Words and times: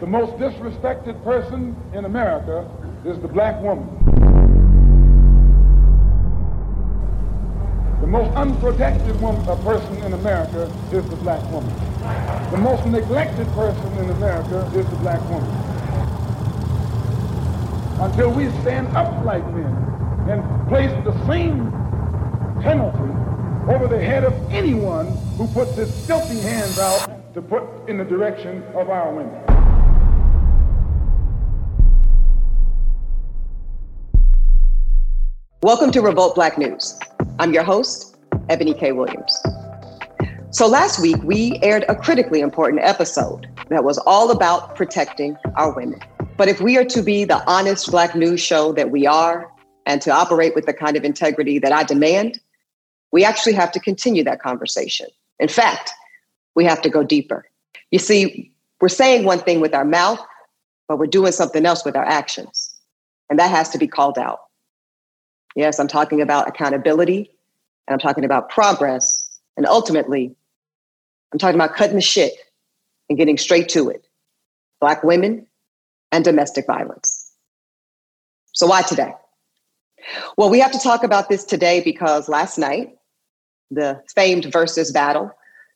The 0.00 0.06
most 0.06 0.34
disrespected 0.34 1.24
person 1.24 1.74
in 1.92 2.04
America 2.04 2.70
is 3.04 3.18
the 3.18 3.26
black 3.26 3.60
woman. 3.60 3.88
The 8.00 8.06
most 8.06 8.32
unprotected 8.36 9.20
woman, 9.20 9.44
a 9.48 9.54
uh, 9.54 9.64
person 9.64 9.96
in 10.04 10.12
America 10.12 10.72
is 10.92 11.04
the 11.10 11.16
black 11.16 11.42
woman. 11.50 11.74
The 12.52 12.58
most 12.58 12.86
neglected 12.86 13.48
person 13.48 13.92
in 13.98 14.10
America 14.10 14.70
is 14.72 14.88
the 14.88 14.96
black 14.98 15.20
woman. 15.28 15.50
Until 18.00 18.30
we 18.30 18.50
stand 18.62 18.86
up 18.96 19.24
like 19.24 19.44
men 19.52 19.66
and 20.30 20.68
place 20.68 20.92
the 21.04 21.26
same 21.26 21.72
penalty 22.62 23.12
over 23.68 23.88
the 23.88 23.98
head 23.98 24.22
of 24.22 24.32
anyone 24.52 25.08
who 25.36 25.48
puts 25.48 25.74
his 25.74 26.06
filthy 26.06 26.38
hands 26.38 26.78
out 26.78 27.34
to 27.34 27.42
put 27.42 27.64
in 27.88 27.98
the 27.98 28.04
direction 28.04 28.62
of 28.74 28.90
our 28.90 29.12
women. 29.12 29.57
Welcome 35.62 35.90
to 35.90 36.00
Revolt 36.00 36.36
Black 36.36 36.56
News. 36.56 36.96
I'm 37.40 37.52
your 37.52 37.64
host, 37.64 38.16
Eboni 38.48 38.78
K. 38.78 38.92
Williams. 38.92 39.36
So 40.50 40.68
last 40.68 41.02
week, 41.02 41.20
we 41.24 41.58
aired 41.62 41.84
a 41.88 41.96
critically 41.96 42.40
important 42.42 42.84
episode 42.84 43.48
that 43.68 43.82
was 43.82 43.98
all 43.98 44.30
about 44.30 44.76
protecting 44.76 45.36
our 45.56 45.74
women. 45.74 45.98
But 46.36 46.46
if 46.46 46.60
we 46.60 46.76
are 46.76 46.84
to 46.84 47.02
be 47.02 47.24
the 47.24 47.44
honest 47.50 47.90
Black 47.90 48.14
news 48.14 48.40
show 48.40 48.72
that 48.74 48.92
we 48.92 49.04
are, 49.04 49.50
and 49.84 50.00
to 50.02 50.12
operate 50.12 50.54
with 50.54 50.66
the 50.66 50.72
kind 50.72 50.96
of 50.96 51.02
integrity 51.02 51.58
that 51.58 51.72
I 51.72 51.82
demand, 51.82 52.38
we 53.10 53.24
actually 53.24 53.54
have 53.54 53.72
to 53.72 53.80
continue 53.80 54.22
that 54.22 54.40
conversation. 54.40 55.08
In 55.40 55.48
fact, 55.48 55.90
we 56.54 56.64
have 56.66 56.82
to 56.82 56.88
go 56.88 57.02
deeper. 57.02 57.44
You 57.90 57.98
see, 57.98 58.52
we're 58.80 58.88
saying 58.88 59.24
one 59.24 59.40
thing 59.40 59.58
with 59.58 59.74
our 59.74 59.84
mouth, 59.84 60.24
but 60.86 61.00
we're 61.00 61.06
doing 61.06 61.32
something 61.32 61.66
else 61.66 61.84
with 61.84 61.96
our 61.96 62.04
actions. 62.04 62.76
And 63.28 63.40
that 63.40 63.50
has 63.50 63.70
to 63.70 63.78
be 63.78 63.88
called 63.88 64.18
out. 64.18 64.42
Yes, 65.58 65.80
I'm 65.80 65.88
talking 65.88 66.20
about 66.20 66.46
accountability, 66.46 67.32
and 67.88 67.92
I'm 67.92 67.98
talking 67.98 68.24
about 68.24 68.48
progress, 68.48 69.28
and 69.56 69.66
ultimately, 69.66 70.36
I'm 71.32 71.40
talking 71.40 71.56
about 71.56 71.74
cutting 71.74 71.96
the 71.96 72.00
shit 72.00 72.32
and 73.08 73.18
getting 73.18 73.36
straight 73.36 73.68
to 73.70 73.88
it. 73.88 74.06
Black 74.80 75.02
women 75.02 75.48
and 76.12 76.24
domestic 76.24 76.64
violence. 76.64 77.32
So, 78.52 78.68
why 78.68 78.82
today? 78.82 79.12
Well, 80.36 80.48
we 80.48 80.60
have 80.60 80.70
to 80.70 80.78
talk 80.78 81.02
about 81.02 81.28
this 81.28 81.42
today 81.44 81.80
because 81.80 82.28
last 82.28 82.56
night 82.56 82.94
the 83.72 84.00
famed 84.14 84.52
versus 84.52 84.92
battle 84.92 85.32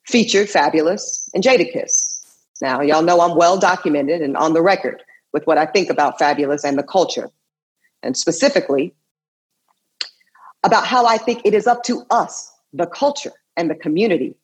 featured 0.07 0.47
Fabolous 0.47 1.29
and 1.35 1.43
Jadakiss. 1.43 2.21
Now, 2.61 2.83
y'all 2.83 3.03
know 3.03 3.21
I'm 3.21 3.37
well 3.37 3.59
documented 3.59 4.23
and 4.23 4.37
on 4.37 4.53
the 4.53 4.63
record 4.63 5.03
with 5.33 5.45
what 5.49 5.59
I 5.59 5.67
think 5.67 5.91
about 5.91 6.21
Fabolous 6.21 6.63
and 6.63 6.79
the 6.79 6.85
culture, 6.85 7.31
and 8.05 8.17
specifically 8.17 8.95
about 10.63 10.87
how 10.87 11.07
I 11.07 11.19
think 11.19 11.43
it 11.45 11.55
is 11.55 11.67
up 11.67 11.83
to 11.85 12.05
us, 12.11 12.51
the 12.73 12.87
culture 12.87 13.33
and 13.57 13.69
the 13.71 13.75
community, 13.75 14.35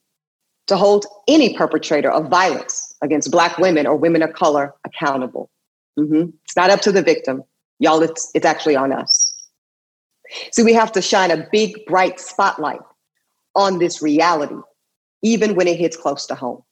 to 0.67 0.77
hold 0.77 1.07
any 1.27 1.57
perpetrator 1.57 2.11
of 2.11 2.29
violence 2.29 2.95
against 3.03 3.31
Black 3.31 3.59
women 3.59 3.87
or 3.87 3.97
women 3.97 4.23
of 4.23 4.33
color 4.35 4.75
accountable. 4.85 5.51
Mm-hmm. 5.99 6.31
It's 6.45 6.57
not 6.57 6.71
up 6.71 6.81
to 6.83 6.93
the 6.93 7.03
victim. 7.03 7.43
Y'all, 7.79 8.03
it's, 8.03 8.31
it's 8.35 8.45
actually 8.45 8.77
on 8.77 8.93
us. 8.93 9.35
See, 10.53 10.63
we 10.63 10.75
have 10.75 10.93
to 10.93 11.03
shine 11.03 11.31
a 11.31 11.49
big, 11.51 11.87
bright 11.87 12.21
spotlight 12.21 12.81
on 13.55 13.79
this 13.79 14.03
reality, 14.03 14.57
even 15.23 15.55
when 15.55 15.67
it 15.67 15.79
hits 15.79 15.97
close 15.97 16.27
to 16.27 16.35
home. 16.35 16.63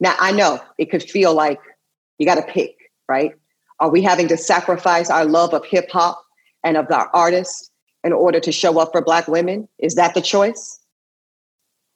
Now, 0.00 0.14
I 0.18 0.32
know 0.32 0.60
it 0.78 0.90
could 0.90 1.02
feel 1.02 1.34
like 1.34 1.60
you 2.18 2.26
got 2.26 2.36
to 2.36 2.52
pick, 2.52 2.74
right? 3.08 3.32
Are 3.80 3.90
we 3.90 4.02
having 4.02 4.28
to 4.28 4.36
sacrifice 4.36 5.10
our 5.10 5.24
love 5.24 5.54
of 5.54 5.64
hip 5.64 5.90
hop 5.90 6.20
and 6.64 6.76
of 6.76 6.90
our 6.90 7.10
artists 7.14 7.67
in 8.04 8.12
order 8.12 8.40
to 8.40 8.52
show 8.52 8.78
up 8.78 8.92
for 8.92 9.02
Black 9.02 9.28
women? 9.28 9.68
Is 9.78 9.94
that 9.96 10.14
the 10.14 10.20
choice? 10.20 10.78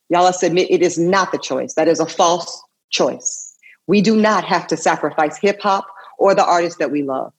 Y'all 0.09 0.25
must 0.25 0.43
admit 0.43 0.71
it 0.71 0.83
is 0.83 0.99
not 0.99 1.33
the 1.33 1.39
choice. 1.39 1.75
That 1.75 1.89
is 1.89 2.01
a 2.01 2.07
false 2.07 2.63
choice. 2.91 3.57
We 3.87 4.01
do 4.01 4.17
not 4.17 4.45
have 4.45 4.67
to 4.69 4.77
sacrifice 4.77 5.39
hip 5.39 5.61
hop 5.61 5.87
or 6.19 6.35
the 6.35 6.45
artists 6.45 6.79
that 6.79 6.91
we 6.91 7.03
love, 7.03 7.33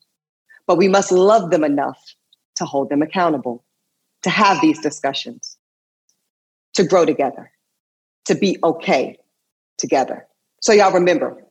but 0.67 0.77
we 0.77 0.87
must 0.87 1.11
love 1.11 1.51
them 1.51 1.63
enough 1.63 1.99
to 2.55 2.65
hold 2.65 2.89
them 2.89 3.01
accountable, 3.01 3.63
to 4.23 4.29
have 4.29 4.61
these 4.61 4.79
discussions, 4.79 5.57
to 6.73 6.83
grow 6.83 7.05
together, 7.05 7.51
to 8.25 8.35
be 8.35 8.57
okay 8.63 9.17
together. 9.77 10.25
So, 10.61 10.73
y'all 10.73 10.93
remember, 10.93 11.43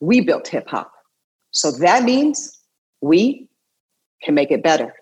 we 0.00 0.20
built 0.20 0.48
hip 0.48 0.68
hop. 0.68 0.92
So 1.50 1.70
that 1.70 2.04
means 2.04 2.58
we 3.00 3.48
can 4.22 4.34
make 4.34 4.50
it 4.50 4.62
better. 4.62 4.94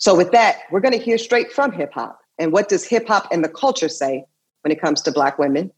So, 0.00 0.14
with 0.14 0.32
that, 0.32 0.62
we're 0.70 0.80
going 0.80 0.98
to 0.98 0.98
hear 0.98 1.18
straight 1.18 1.52
from 1.52 1.72
hip 1.72 1.92
hop. 1.92 2.20
And 2.38 2.52
what 2.52 2.70
does 2.70 2.84
hip 2.86 3.06
hop 3.06 3.28
and 3.30 3.44
the 3.44 3.50
culture 3.50 3.88
say 3.88 4.24
when 4.62 4.72
it 4.72 4.80
comes 4.80 5.02
to 5.02 5.12
Black 5.12 5.38
women 5.38 5.70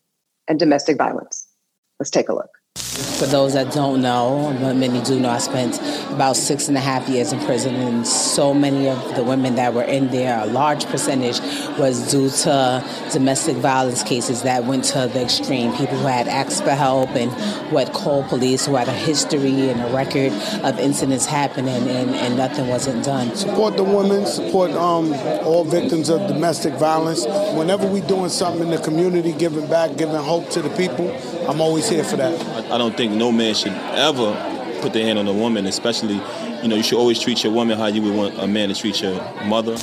and 0.47 0.61
domestic 0.61 0.97
violence? 0.97 1.49
Let's 1.99 2.11
take 2.11 2.29
a 2.29 2.35
look. 2.35 2.51
For 2.93 3.25
those 3.25 3.55
that 3.55 3.73
don't 3.73 4.03
know, 4.03 4.55
but 4.61 4.77
many 4.77 5.01
do 5.01 5.19
know, 5.19 5.31
I 5.31 5.39
spent 5.39 5.81
about 6.11 6.37
six 6.37 6.69
and 6.69 6.77
a 6.77 6.81
half 6.81 7.09
years 7.09 7.33
in 7.33 7.41
prison, 7.41 7.75
and 7.75 8.07
so 8.07 8.53
many 8.53 8.89
of 8.91 9.17
the 9.17 9.25
women 9.25 9.55
that 9.55 9.73
were 9.73 9.83
in 9.83 10.09
there, 10.09 10.39
a 10.43 10.47
large 10.47 10.85
percentage, 10.85 11.41
was 11.79 12.11
due 12.11 12.29
to 12.29 12.85
domestic 13.11 13.57
violence 13.57 14.03
cases 14.03 14.43
that 14.43 14.65
went 14.65 14.85
to 14.85 15.09
the 15.11 15.23
extreme. 15.23 15.73
People 15.73 15.97
who 15.97 16.07
had 16.07 16.29
asked 16.29 16.65
for 16.65 16.73
help 16.73 17.09
and 17.11 17.31
who 17.71 17.79
had 17.79 17.95
called 17.95 18.27
police, 18.27 18.67
who 18.67 18.77
had 18.77 18.89
a 18.89 18.93
history 18.93 19.71
and 19.71 19.81
a 19.81 19.89
record 19.95 20.33
of 20.63 20.79
incidents 20.79 21.25
happening, 21.25 21.89
and, 21.89 22.11
and 22.11 22.37
nothing 22.37 22.69
wasn't 22.69 23.03
done. 23.05 23.35
Support 23.35 23.79
the 23.79 23.85
women, 23.85 24.27
support 24.27 24.71
um, 24.73 25.15
all 25.47 25.65
victims 25.65 26.11
of 26.11 26.29
domestic 26.29 26.75
violence. 26.75 27.25
Whenever 27.57 27.87
we're 27.87 28.07
doing 28.07 28.29
something 28.29 28.65
in 28.65 28.71
the 28.71 28.83
community, 28.83 29.33
giving 29.33 29.67
back, 29.69 29.97
giving 29.97 30.17
hope 30.17 30.51
to 30.51 30.61
the 30.61 30.71
people, 30.77 31.11
I'm 31.49 31.61
always 31.61 31.89
here 31.89 32.05
for 32.05 32.17
that. 32.17 32.71
I 32.71 32.79
don't 32.83 32.97
think 32.97 33.13
no 33.13 33.31
man 33.31 33.55
should 33.55 33.73
ever 33.95 34.35
put 34.81 34.93
their 34.93 35.05
hand 35.05 35.19
on 35.19 35.29
a 35.29 35.33
woman, 35.33 35.67
especially, 35.67 36.21
you 36.63 36.69
know, 36.69 36.75
you 36.75 36.83
should 36.83 36.99
always 36.99 37.21
treat 37.21 37.45
your 37.45 37.53
woman 37.53 37.79
how 37.79 37.87
you 37.87 38.03
would 38.03 38.15
want 38.15 38.39
a 38.39 38.47
man 38.47 38.69
to 38.71 38.75
treat 38.75 39.01
your 39.01 39.15
mother. 39.45 39.77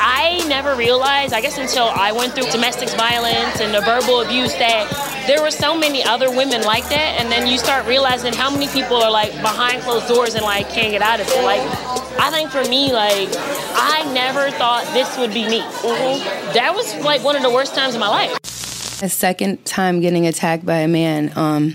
I 0.00 0.44
never 0.46 0.76
realized, 0.76 1.32
I 1.32 1.40
guess 1.40 1.58
until 1.58 1.84
I 1.84 2.12
went 2.12 2.34
through 2.34 2.48
domestic 2.52 2.90
violence 2.90 3.60
and 3.60 3.74
the 3.74 3.80
verbal 3.80 4.20
abuse, 4.20 4.52
that 4.54 4.86
there 5.26 5.42
were 5.42 5.50
so 5.50 5.76
many 5.76 6.04
other 6.04 6.30
women 6.30 6.62
like 6.62 6.88
that. 6.90 7.18
And 7.18 7.32
then 7.32 7.48
you 7.48 7.58
start 7.58 7.84
realizing 7.86 8.32
how 8.32 8.50
many 8.50 8.68
people 8.68 9.02
are 9.02 9.10
like 9.10 9.32
behind 9.40 9.82
closed 9.82 10.06
doors 10.06 10.34
and 10.34 10.44
like 10.44 10.68
can't 10.70 10.92
get 10.92 11.02
out 11.02 11.18
of 11.18 11.26
it. 11.28 11.42
Like, 11.42 11.62
I 12.20 12.30
think 12.30 12.50
for 12.50 12.62
me, 12.70 12.92
like, 12.92 13.28
I 13.74 14.08
never 14.14 14.50
thought 14.52 14.84
this 14.92 15.18
would 15.18 15.34
be 15.34 15.48
me. 15.48 15.60
Mm-hmm. 15.60 16.52
That 16.52 16.74
was 16.76 16.94
like 17.04 17.24
one 17.24 17.34
of 17.34 17.42
the 17.42 17.50
worst 17.50 17.74
times 17.74 17.94
of 17.94 18.00
my 18.00 18.08
life. 18.08 18.32
A 19.02 19.08
second 19.08 19.64
time 19.64 20.00
getting 20.00 20.26
attacked 20.26 20.64
by 20.64 20.78
a 20.78 20.88
man. 20.88 21.32
Um, 21.34 21.74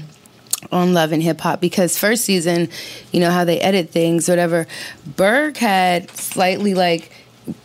on 0.72 0.94
Love 0.94 1.12
and 1.12 1.22
Hip 1.22 1.42
Hop 1.42 1.62
because 1.62 1.98
first 1.98 2.26
season, 2.26 2.70
you 3.12 3.20
know 3.20 3.32
how 3.32 3.46
they 3.46 3.60
edit 3.60 3.90
things, 3.90 4.28
whatever. 4.28 4.68
Berg 5.16 5.58
had 5.58 6.10
slightly 6.12 6.74
like 6.74 7.12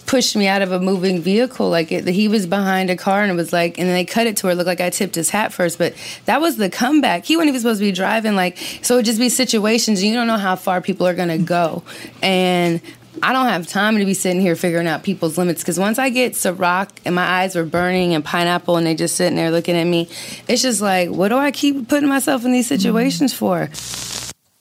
pushed 0.07 0.35
me 0.35 0.49
out 0.49 0.63
of 0.63 0.73
a 0.73 0.81
moving 0.81 1.21
vehicle. 1.21 1.69
Like 1.71 1.93
it, 1.93 2.07
he 2.09 2.29
was 2.29 2.47
behind 2.47 2.91
a 2.91 2.97
car 2.97 3.23
and 3.23 3.31
it 3.31 3.35
was 3.35 3.53
like, 3.53 3.79
and 3.79 3.89
they 3.89 4.05
cut 4.05 4.27
it 4.27 4.37
to 4.39 4.47
where 4.47 4.53
it 4.53 4.57
looked 4.57 4.67
like 4.67 4.81
I 4.81 4.91
tipped 4.91 5.15
his 5.15 5.31
hat 5.31 5.53
first. 5.53 5.79
But 5.79 5.95
that 6.25 6.41
was 6.41 6.57
the 6.57 6.71
comeback. 6.71 7.25
He 7.25 7.37
wasn't 7.37 7.51
even 7.51 7.61
supposed 7.61 7.81
to 7.81 7.87
be 7.87 7.93
driving. 7.93 8.35
Like 8.35 8.59
so, 8.83 8.99
it 8.99 9.05
just 9.05 9.19
be 9.19 9.29
situations 9.29 10.01
and 10.01 10.09
you 10.09 10.15
don't 10.15 10.27
know 10.27 10.39
how 10.39 10.57
far 10.57 10.81
people 10.81 11.07
are 11.07 11.15
gonna 11.15 11.39
go, 11.39 11.83
and 12.23 12.81
I 13.23 13.33
don't 13.33 13.47
have 13.47 13.67
time 13.67 13.99
to 13.99 14.05
be 14.05 14.15
sitting 14.15 14.41
here 14.41 14.57
figuring 14.57 14.87
out 14.87 15.03
people's 15.03 15.39
limits 15.39 15.63
because 15.63 15.79
once 15.79 15.99
I 15.99 16.11
get 16.11 16.35
Ciroc 16.35 16.91
and 17.05 17.15
my 17.15 17.25
eyes 17.25 17.57
are 17.57 17.65
burning 17.65 18.15
and 18.15 18.25
pineapple 18.25 18.77
and 18.77 18.87
they 18.87 18.95
just 18.95 19.17
sitting 19.17 19.37
there 19.37 19.51
looking 19.51 19.77
at 19.77 19.85
me, 19.85 20.09
it's 20.47 20.63
just 20.63 20.81
like, 20.81 21.11
what 21.11 21.29
do 21.29 21.37
I 21.37 21.51
keep 21.51 21.89
putting 21.89 22.09
myself 22.09 22.45
in 22.45 22.53
these 22.53 22.67
situations 22.67 23.35
for? 23.35 23.69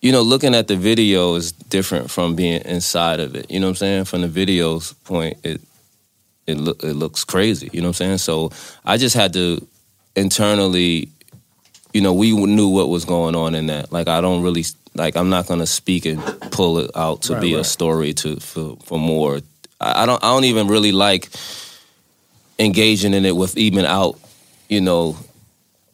You 0.02 0.12
know, 0.12 0.22
looking 0.22 0.56
at 0.56 0.68
the 0.68 0.76
video 0.76 1.36
is 1.36 1.52
different 1.52 2.10
from 2.10 2.36
being 2.36 2.62
inside 2.66 3.20
of 3.20 3.36
it. 3.36 3.50
You 3.50 3.60
know 3.60 3.68
what 3.68 3.72
I'm 3.72 3.76
saying? 3.76 4.04
From 4.06 4.22
the 4.22 4.28
video's 4.28 4.94
point, 4.94 5.38
it 5.44 5.62
it 6.46 6.58
look 6.58 6.84
it 6.84 6.94
looks 6.94 7.24
crazy. 7.24 7.70
You 7.74 7.82
know 7.82 7.88
what 7.88 8.02
I'm 8.02 8.18
saying? 8.18 8.18
So 8.20 8.52
I 8.86 8.98
just 8.98 9.16
had 9.16 9.34
to 9.34 9.66
internally, 10.16 11.10
you 11.94 12.02
know, 12.02 12.14
we 12.14 12.32
knew 12.34 12.70
what 12.70 12.90
was 12.90 13.06
going 13.06 13.36
on 13.36 13.56
in 13.56 13.68
that. 13.68 13.92
Like 13.92 14.08
I 14.08 14.22
don't 14.22 14.44
really 14.44 14.66
like 14.96 15.16
I'm 15.16 15.30
not 15.30 15.48
gonna 15.48 15.68
speak 15.68 16.06
and 16.06 16.22
pull 16.52 16.80
it 16.80 16.92
out 16.96 17.24
to 17.24 17.34
right, 17.34 17.42
be 17.42 17.54
right. 17.56 17.62
a 17.62 17.64
story 17.64 18.14
to 18.14 18.38
for, 18.38 18.78
for 18.84 19.00
more. 19.00 19.40
I, 19.80 20.04
I, 20.04 20.06
don't 20.06 20.24
I 20.24 20.30
don't 20.30 20.46
even 20.46 20.68
really 20.68 20.92
like 20.92 21.30
engaging 22.60 23.14
in 23.14 23.26
it 23.26 23.36
with 23.36 23.58
even 23.58 23.86
out, 23.86 24.20
you 24.70 24.82
know, 24.82 25.18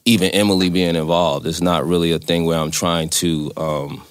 even 0.05 0.31
Emily 0.31 0.69
being 0.69 0.95
involved. 0.95 1.45
It's 1.47 1.61
not 1.61 1.85
really 1.85 2.11
a 2.11 2.19
thing 2.19 2.45
where 2.45 2.59
I'm 2.59 2.71
trying 2.71 3.09
to 3.09 3.51
um, 3.57 4.03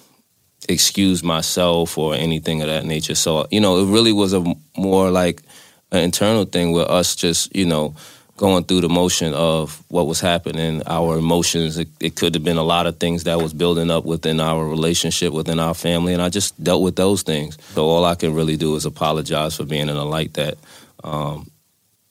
excuse 0.68 1.22
myself 1.22 1.98
or 1.98 2.14
anything 2.14 2.62
of 2.62 2.68
that 2.68 2.84
nature. 2.84 3.14
So 3.14 3.46
you 3.50 3.60
know, 3.60 3.78
it 3.78 3.92
really 3.92 4.12
was 4.12 4.32
a 4.32 4.44
more 4.76 5.10
like 5.10 5.42
an 5.90 6.02
internal 6.02 6.44
thing 6.44 6.72
with 6.72 6.88
us 6.88 7.14
just 7.14 7.54
you 7.54 7.66
know 7.66 7.94
going 8.42 8.64
through 8.64 8.80
the 8.80 8.88
motion 8.88 9.32
of 9.34 9.84
what 9.86 10.08
was 10.08 10.18
happening, 10.18 10.82
our 10.88 11.16
emotions. 11.16 11.78
It, 11.78 11.86
it, 12.00 12.16
could 12.16 12.34
have 12.34 12.42
been 12.42 12.56
a 12.56 12.64
lot 12.64 12.88
of 12.88 12.98
things 12.98 13.22
that 13.22 13.40
was 13.40 13.54
building 13.54 13.88
up 13.88 14.04
within 14.04 14.40
our 14.40 14.66
relationship, 14.66 15.32
within 15.32 15.60
our 15.60 15.74
family, 15.74 16.12
and 16.12 16.20
I 16.20 16.28
just 16.28 16.60
dealt 16.62 16.82
with 16.82 16.96
those 16.96 17.22
things. 17.22 17.56
So 17.74 17.86
all 17.86 18.04
I 18.04 18.16
can 18.16 18.34
really 18.34 18.56
do 18.56 18.74
is 18.74 18.84
apologize 18.84 19.56
for 19.56 19.64
being 19.64 19.88
in 19.88 19.94
a 19.94 20.04
light 20.04 20.34
that 20.34 20.58
um, 21.04 21.48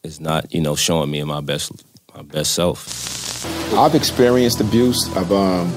is 0.02 0.20
not, 0.20 0.54
you 0.54 0.62
know, 0.62 0.74
showing 0.74 1.10
me 1.10 1.22
my 1.22 1.42
best 1.42 1.70
my 2.16 2.22
best 2.22 2.54
self. 2.54 3.74
I've 3.74 3.94
experienced 3.94 4.58
abuse. 4.62 5.14
I've 5.14 5.32
um, 5.32 5.70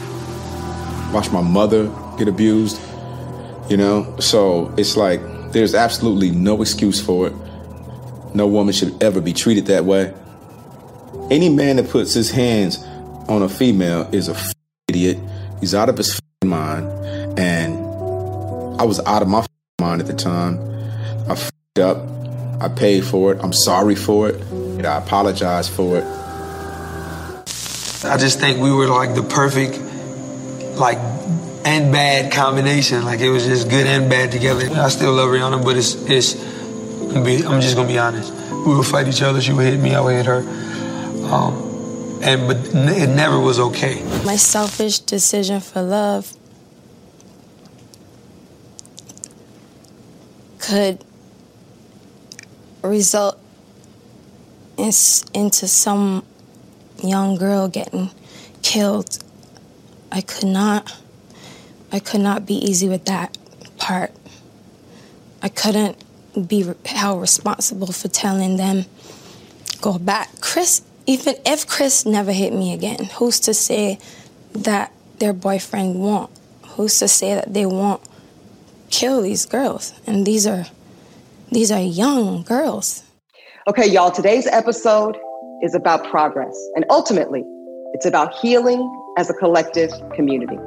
watched 1.11 1.33
my 1.33 1.41
mother 1.41 1.91
get 2.17 2.29
abused. 2.29 2.79
You 3.69 3.75
know, 3.75 4.15
so 4.19 4.73
it's 4.77 4.95
like 4.95 5.19
there's 5.51 5.75
absolutely 5.75 6.31
no 6.31 6.61
excuse 6.61 7.05
for 7.05 7.27
it. 7.27 7.33
No 8.33 8.47
woman 8.47 8.73
should 8.73 9.03
ever 9.03 9.19
be 9.19 9.33
treated 9.33 9.65
that 9.65 9.83
way. 9.83 10.13
Any 11.31 11.49
man 11.49 11.77
that 11.77 11.89
puts 11.89 12.13
his 12.13 12.31
hands 12.31 12.83
on 13.27 13.41
a 13.41 13.49
female 13.49 14.07
is 14.11 14.29
a 14.29 14.33
f- 14.33 14.53
idiot. 14.87 15.17
He's 15.59 15.73
out 15.73 15.89
of 15.89 15.97
his 15.97 16.11
f- 16.13 16.47
mind. 16.47 16.87
And 17.39 17.77
I 18.79 18.83
was 18.83 18.99
out 19.05 19.21
of 19.21 19.27
my 19.27 19.39
f- 19.39 19.47
mind 19.81 20.01
at 20.01 20.07
the 20.07 20.13
time. 20.13 20.59
I 21.27 21.35
up. 21.81 21.97
I 22.61 22.69
paid 22.69 23.03
for 23.03 23.33
it. 23.33 23.39
I'm 23.43 23.51
sorry 23.51 23.95
for 23.95 24.29
it. 24.29 24.35
And 24.35 24.85
I 24.85 24.97
apologize 24.97 25.67
for 25.67 25.97
it. 25.97 26.03
I 28.05 28.17
just 28.17 28.39
think 28.39 28.61
we 28.61 28.71
were 28.71 28.87
like 28.87 29.15
the 29.15 29.23
perfect, 29.23 29.77
like, 30.77 30.97
and 31.65 31.91
bad 31.91 32.31
combination. 32.31 33.03
Like 33.03 33.19
it 33.19 33.29
was 33.29 33.45
just 33.45 33.69
good 33.69 33.87
and 33.87 34.09
bad 34.09 34.31
together. 34.31 34.69
I 34.79 34.89
still 34.89 35.13
love 35.13 35.29
Rihanna, 35.29 35.63
but 35.65 35.75
it's 35.75 35.95
it's. 35.95 36.35
I'm 37.15 37.59
just 37.61 37.75
gonna 37.75 37.87
be 37.87 37.97
honest. 37.97 38.31
We 38.51 38.75
would 38.75 38.85
fight 38.85 39.07
each 39.07 39.21
other. 39.21 39.41
She 39.41 39.51
would 39.53 39.65
hit 39.65 39.79
me. 39.79 39.95
I 39.95 40.01
would 40.01 40.15
hit 40.15 40.25
her. 40.27 40.41
Um, 41.31 42.19
and 42.21 42.47
but 42.47 42.57
it 42.73 43.07
never 43.07 43.39
was 43.39 43.59
okay. 43.59 44.03
My 44.25 44.35
selfish 44.35 44.99
decision 44.99 45.59
for 45.59 45.81
love 45.81 46.33
could 50.59 51.03
result 52.81 53.39
in, 54.77 54.91
into 55.33 55.67
some 55.67 56.25
young 57.03 57.35
girl 57.35 57.67
getting 57.67 58.11
killed. 58.61 59.19
I 60.11 60.21
could 60.21 60.47
not. 60.47 60.95
I 61.91 61.99
could 61.99 62.21
not 62.21 62.45
be 62.45 62.55
easy 62.55 62.89
with 62.89 63.05
that 63.05 63.37
part. 63.77 64.11
I 65.41 65.49
couldn't 65.49 66.03
be 66.47 66.65
held 66.85 67.21
responsible 67.21 67.91
for 67.91 68.07
telling 68.07 68.57
them 68.57 68.85
go 69.81 69.97
back. 69.99 70.29
Chris 70.41 70.81
even 71.05 71.35
if 71.45 71.67
Chris 71.67 72.05
never 72.05 72.31
hit 72.31 72.53
me 72.53 72.73
again, 72.73 73.05
who's 73.17 73.39
to 73.41 73.53
say 73.53 73.99
that 74.53 74.91
their 75.19 75.33
boyfriend 75.33 75.95
won't? 75.95 76.31
Who's 76.69 76.97
to 76.99 77.07
say 77.07 77.35
that 77.35 77.53
they 77.53 77.65
won't 77.65 78.01
kill 78.89 79.21
these 79.21 79.45
girls? 79.45 79.93
And 80.07 80.25
these 80.25 80.47
are 80.47 80.65
these 81.51 81.71
are 81.71 81.79
young 81.79 82.43
girls. 82.43 83.03
Okay, 83.67 83.87
y'all, 83.87 84.11
today's 84.11 84.47
episode 84.47 85.17
is 85.61 85.75
about 85.75 86.09
progress. 86.09 86.55
And 86.75 86.85
ultimately, 86.89 87.43
it's 87.93 88.05
about 88.05 88.33
healing 88.35 88.91
as 89.17 89.29
a 89.29 89.33
collective 89.33 89.91
community. 90.13 90.57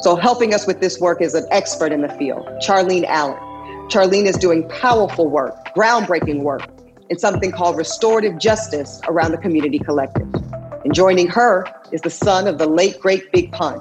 So, 0.00 0.16
helping 0.16 0.54
us 0.54 0.66
with 0.66 0.80
this 0.80 0.98
work 1.00 1.20
is 1.20 1.34
an 1.34 1.46
expert 1.50 1.92
in 1.92 2.02
the 2.02 2.08
field, 2.08 2.46
Charlene 2.66 3.04
Allen. 3.04 3.38
Charlene 3.90 4.26
is 4.26 4.36
doing 4.36 4.66
powerful 4.68 5.28
work, 5.28 5.54
groundbreaking 5.76 6.42
work 6.42 6.75
in 7.08 7.18
something 7.18 7.52
called 7.52 7.76
restorative 7.76 8.38
justice 8.38 9.00
around 9.08 9.32
the 9.32 9.38
community 9.38 9.78
collective. 9.78 10.26
And 10.84 10.94
joining 10.94 11.26
her 11.28 11.66
is 11.92 12.00
the 12.00 12.10
son 12.10 12.46
of 12.46 12.58
the 12.58 12.66
late, 12.66 13.00
great 13.00 13.30
Big 13.32 13.52
Pun, 13.52 13.80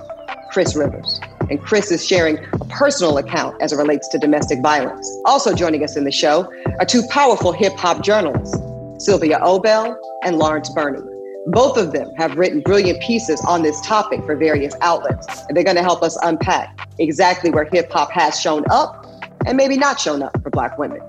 Chris 0.52 0.76
Rivers. 0.76 1.20
And 1.50 1.62
Chris 1.62 1.92
is 1.92 2.06
sharing 2.06 2.40
a 2.54 2.66
personal 2.66 3.18
account 3.18 3.62
as 3.62 3.72
it 3.72 3.76
relates 3.76 4.08
to 4.10 4.18
domestic 4.18 4.62
violence. 4.62 5.08
Also 5.26 5.54
joining 5.54 5.84
us 5.84 5.96
in 5.96 6.04
the 6.04 6.12
show 6.12 6.52
are 6.80 6.86
two 6.86 7.04
powerful 7.10 7.52
hip 7.52 7.74
hop 7.74 8.04
journalists, 8.04 8.58
Sylvia 8.98 9.40
Obell 9.40 9.96
and 10.24 10.38
Lawrence 10.38 10.70
Burney. 10.70 11.02
Both 11.48 11.78
of 11.78 11.92
them 11.92 12.10
have 12.18 12.36
written 12.38 12.62
brilliant 12.62 13.00
pieces 13.02 13.40
on 13.48 13.62
this 13.62 13.80
topic 13.82 14.24
for 14.26 14.36
various 14.36 14.74
outlets, 14.82 15.28
and 15.48 15.56
they're 15.56 15.64
going 15.64 15.76
to 15.76 15.84
help 15.84 16.02
us 16.02 16.18
unpack 16.24 16.90
exactly 16.98 17.52
where 17.52 17.66
hip 17.66 17.92
hop 17.92 18.12
has 18.12 18.40
shown 18.40 18.64
up 18.72 19.06
and 19.46 19.56
maybe 19.56 19.78
not 19.78 20.00
shown 20.00 20.24
up 20.24 20.42
for 20.42 20.50
Black 20.50 20.80
women. 20.80 21.02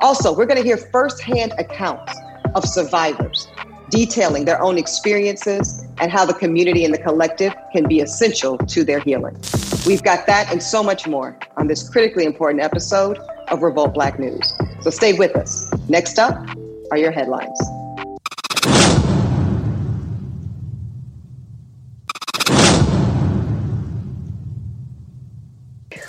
Also, 0.00 0.36
we're 0.36 0.46
going 0.46 0.60
to 0.60 0.64
hear 0.64 0.76
firsthand 0.76 1.52
accounts 1.58 2.12
of 2.54 2.64
survivors 2.64 3.48
detailing 3.90 4.44
their 4.44 4.60
own 4.60 4.78
experiences 4.78 5.84
and 5.98 6.10
how 6.10 6.24
the 6.24 6.34
community 6.34 6.84
and 6.84 6.92
the 6.92 6.98
collective 6.98 7.54
can 7.72 7.86
be 7.86 8.00
essential 8.00 8.58
to 8.58 8.82
their 8.84 8.98
healing. 9.00 9.36
We've 9.86 10.02
got 10.02 10.26
that 10.26 10.50
and 10.50 10.62
so 10.62 10.82
much 10.82 11.06
more 11.06 11.38
on 11.56 11.68
this 11.68 11.88
critically 11.88 12.24
important 12.24 12.62
episode 12.62 13.18
of 13.48 13.62
Revolt 13.62 13.94
Black 13.94 14.18
News. 14.18 14.52
So 14.80 14.90
stay 14.90 15.12
with 15.12 15.36
us. 15.36 15.72
Next 15.88 16.18
up 16.18 16.36
are 16.90 16.98
your 16.98 17.12
headlines. 17.12 17.58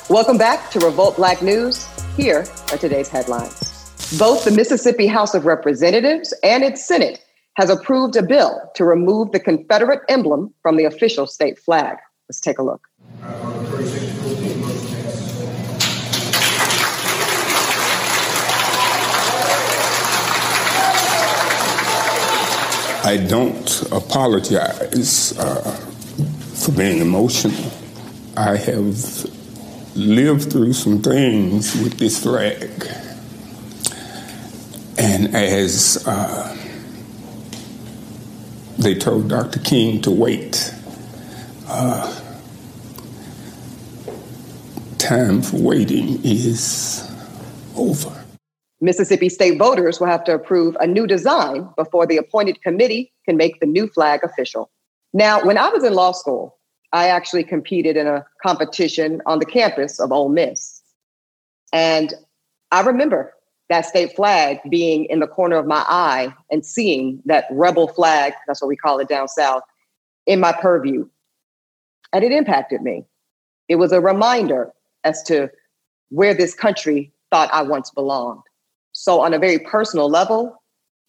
Welcome 0.09 0.37
back 0.37 0.69
to 0.71 0.79
Revolt 0.79 1.17
Black 1.17 1.41
News. 1.41 1.87
Here 2.15 2.45
are 2.71 2.77
today's 2.77 3.09
headlines. 3.09 3.64
Both 4.13 4.45
the 4.45 4.51
Mississippi 4.51 5.07
House 5.07 5.33
of 5.33 5.45
Representatives 5.45 6.31
and 6.43 6.63
its 6.63 6.85
Senate 6.85 7.25
has 7.55 7.71
approved 7.71 8.15
a 8.15 8.21
bill 8.21 8.61
to 8.75 8.85
remove 8.85 9.31
the 9.31 9.39
Confederate 9.39 10.01
emblem 10.07 10.53
from 10.61 10.77
the 10.77 10.85
official 10.85 11.25
state 11.25 11.57
flag. 11.57 11.97
Let's 12.29 12.39
take 12.39 12.59
a 12.59 12.63
look. 12.63 12.87
I 23.03 23.17
don't 23.17 23.81
apologize 23.91 25.37
uh, 25.39 25.61
for 26.53 26.71
being 26.71 26.99
emotional. 27.01 27.71
I 28.37 28.55
have 28.55 29.25
lived 29.95 30.51
through 30.51 30.73
some 30.73 31.01
things 31.01 31.75
with 31.81 31.97
this 31.97 32.21
flag. 32.21 33.04
And 34.97 35.35
as 35.35 36.03
uh, 36.07 36.57
they 38.77 38.95
told 38.95 39.29
Dr. 39.29 39.59
King 39.59 40.01
to 40.03 40.11
wait, 40.11 40.73
uh, 41.67 42.21
time 44.97 45.41
for 45.41 45.57
waiting 45.57 46.19
is 46.23 47.11
over. 47.75 48.25
Mississippi 48.81 49.29
state 49.29 49.57
voters 49.57 49.99
will 49.99 50.07
have 50.07 50.23
to 50.25 50.33
approve 50.33 50.77
a 50.79 50.87
new 50.87 51.07
design 51.07 51.69
before 51.75 52.05
the 52.05 52.17
appointed 52.17 52.61
committee 52.61 53.13
can 53.25 53.37
make 53.37 53.59
the 53.59 53.65
new 53.65 53.87
flag 53.87 54.23
official. 54.23 54.69
Now, 55.13 55.43
when 55.43 55.57
I 55.57 55.69
was 55.69 55.83
in 55.83 55.93
law 55.93 56.11
school, 56.11 56.57
I 56.91 57.07
actually 57.07 57.43
competed 57.43 57.97
in 57.97 58.07
a 58.07 58.25
competition 58.41 59.21
on 59.25 59.39
the 59.39 59.45
campus 59.45 59.99
of 59.99 60.11
Ole 60.11 60.29
Miss. 60.29 60.81
And 61.73 62.13
I 62.71 62.81
remember 62.81 63.33
that 63.69 63.85
state 63.85 64.15
flag 64.15 64.59
being 64.69 65.05
in 65.05 65.19
the 65.19 65.27
corner 65.27 65.55
of 65.55 65.65
my 65.65 65.83
eye 65.87 66.33
and 66.51 66.65
seeing 66.65 67.21
that 67.25 67.45
rebel 67.51 67.87
flag, 67.87 68.33
that's 68.47 68.61
what 68.61 68.67
we 68.67 68.75
call 68.75 68.99
it 68.99 69.07
down 69.07 69.27
south, 69.27 69.63
in 70.25 70.39
my 70.39 70.51
purview. 70.51 71.07
And 72.13 72.23
it 72.23 72.31
impacted 72.31 72.81
me. 72.81 73.05
It 73.67 73.75
was 73.75 73.91
a 73.91 73.99
reminder 73.99 74.71
as 75.03 75.23
to 75.23 75.49
where 76.09 76.33
this 76.33 76.53
country 76.53 77.11
thought 77.31 77.49
I 77.51 77.63
once 77.63 77.89
belonged. 77.89 78.43
So, 78.91 79.19
on 79.19 79.33
a 79.33 79.39
very 79.39 79.59
personal 79.59 80.09
level, 80.09 80.61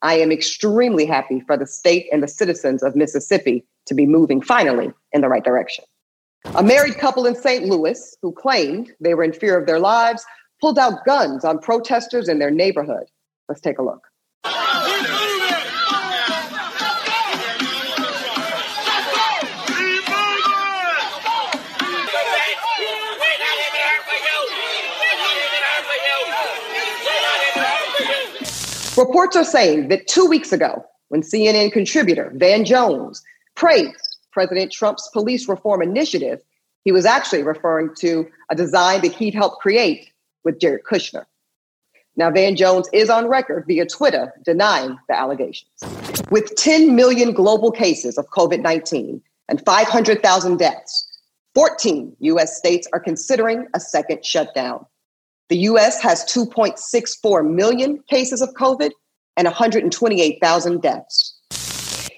I 0.02 0.14
am 0.14 0.32
extremely 0.32 1.06
happy 1.06 1.40
for 1.40 1.56
the 1.56 1.66
state 1.66 2.06
and 2.12 2.22
the 2.22 2.28
citizens 2.28 2.82
of 2.82 2.96
Mississippi 2.96 3.64
to 3.86 3.94
be 3.94 4.06
moving 4.06 4.40
finally 4.40 4.92
in 5.12 5.20
the 5.20 5.28
right 5.28 5.44
direction. 5.44 5.84
A 6.54 6.62
married 6.62 6.98
couple 6.98 7.26
in 7.26 7.34
St. 7.34 7.64
Louis 7.64 8.16
who 8.22 8.32
claimed 8.32 8.92
they 9.00 9.14
were 9.14 9.24
in 9.24 9.32
fear 9.32 9.58
of 9.58 9.66
their 9.66 9.80
lives 9.80 10.24
pulled 10.60 10.78
out 10.78 11.04
guns 11.04 11.44
on 11.44 11.58
protesters 11.58 12.28
in 12.28 12.38
their 12.38 12.50
neighborhood. 12.50 13.06
Let's 13.48 13.60
take 13.60 13.78
a 13.78 13.82
look. 13.82 14.08
Reports 28.96 29.36
are 29.36 29.44
saying 29.44 29.88
that 29.88 30.06
two 30.06 30.24
weeks 30.24 30.52
ago, 30.52 30.82
when 31.08 31.20
CNN 31.20 31.70
contributor 31.70 32.32
Van 32.34 32.64
Jones 32.64 33.22
praised 33.54 34.16
President 34.32 34.72
Trump's 34.72 35.08
police 35.12 35.48
reform 35.48 35.82
initiative, 35.82 36.40
he 36.84 36.92
was 36.92 37.04
actually 37.04 37.42
referring 37.42 37.94
to 37.96 38.26
a 38.50 38.54
design 38.54 39.02
that 39.02 39.12
he'd 39.12 39.34
helped 39.34 39.60
create 39.60 40.10
with 40.46 40.58
Jared 40.58 40.84
Kushner. 40.84 41.26
Now, 42.16 42.30
Van 42.30 42.56
Jones 42.56 42.88
is 42.94 43.10
on 43.10 43.28
record 43.28 43.64
via 43.66 43.84
Twitter 43.84 44.32
denying 44.42 44.96
the 45.08 45.18
allegations. 45.18 45.68
With 46.30 46.56
10 46.56 46.96
million 46.96 47.32
global 47.32 47.70
cases 47.70 48.16
of 48.16 48.30
COVID 48.30 48.62
19 48.62 49.20
and 49.48 49.62
500,000 49.66 50.56
deaths, 50.56 51.06
14 51.54 52.16
US 52.20 52.56
states 52.56 52.88
are 52.94 53.00
considering 53.00 53.66
a 53.74 53.80
second 53.80 54.24
shutdown. 54.24 54.86
The 55.50 55.58
US 55.70 56.00
has 56.00 56.24
2.64 56.24 57.50
million 57.50 58.02
cases 58.08 58.40
of 58.40 58.48
COVID 58.54 58.92
and 59.36 59.44
128,000 59.44 60.80
deaths. 60.80 61.38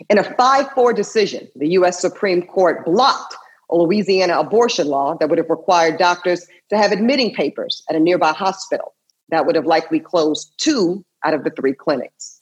In 0.09 0.19
a 0.19 0.25
5 0.35 0.71
4 0.71 0.93
decision, 0.93 1.49
the 1.57 1.71
US 1.71 2.01
Supreme 2.01 2.43
Court 2.43 2.85
blocked 2.85 3.35
a 3.71 3.77
Louisiana 3.77 4.39
abortion 4.39 4.87
law 4.87 5.17
that 5.19 5.29
would 5.29 5.39
have 5.39 5.51
required 5.51 5.99
doctors 5.99 6.47
to 6.71 6.77
have 6.77 6.93
admitting 6.93 7.35
papers 7.35 7.83
at 7.89 7.97
a 7.97 8.01
nearby 8.01 8.33
hospital 8.33 8.95
that 9.31 9.47
would 9.47 9.57
have 9.57 9.67
likely 9.67 10.01
closed 10.01 10.53
two 10.59 11.05
out 11.25 11.35
of 11.35 11.45
the 11.45 11.51
three 11.51 11.75
clinics. 11.75 12.41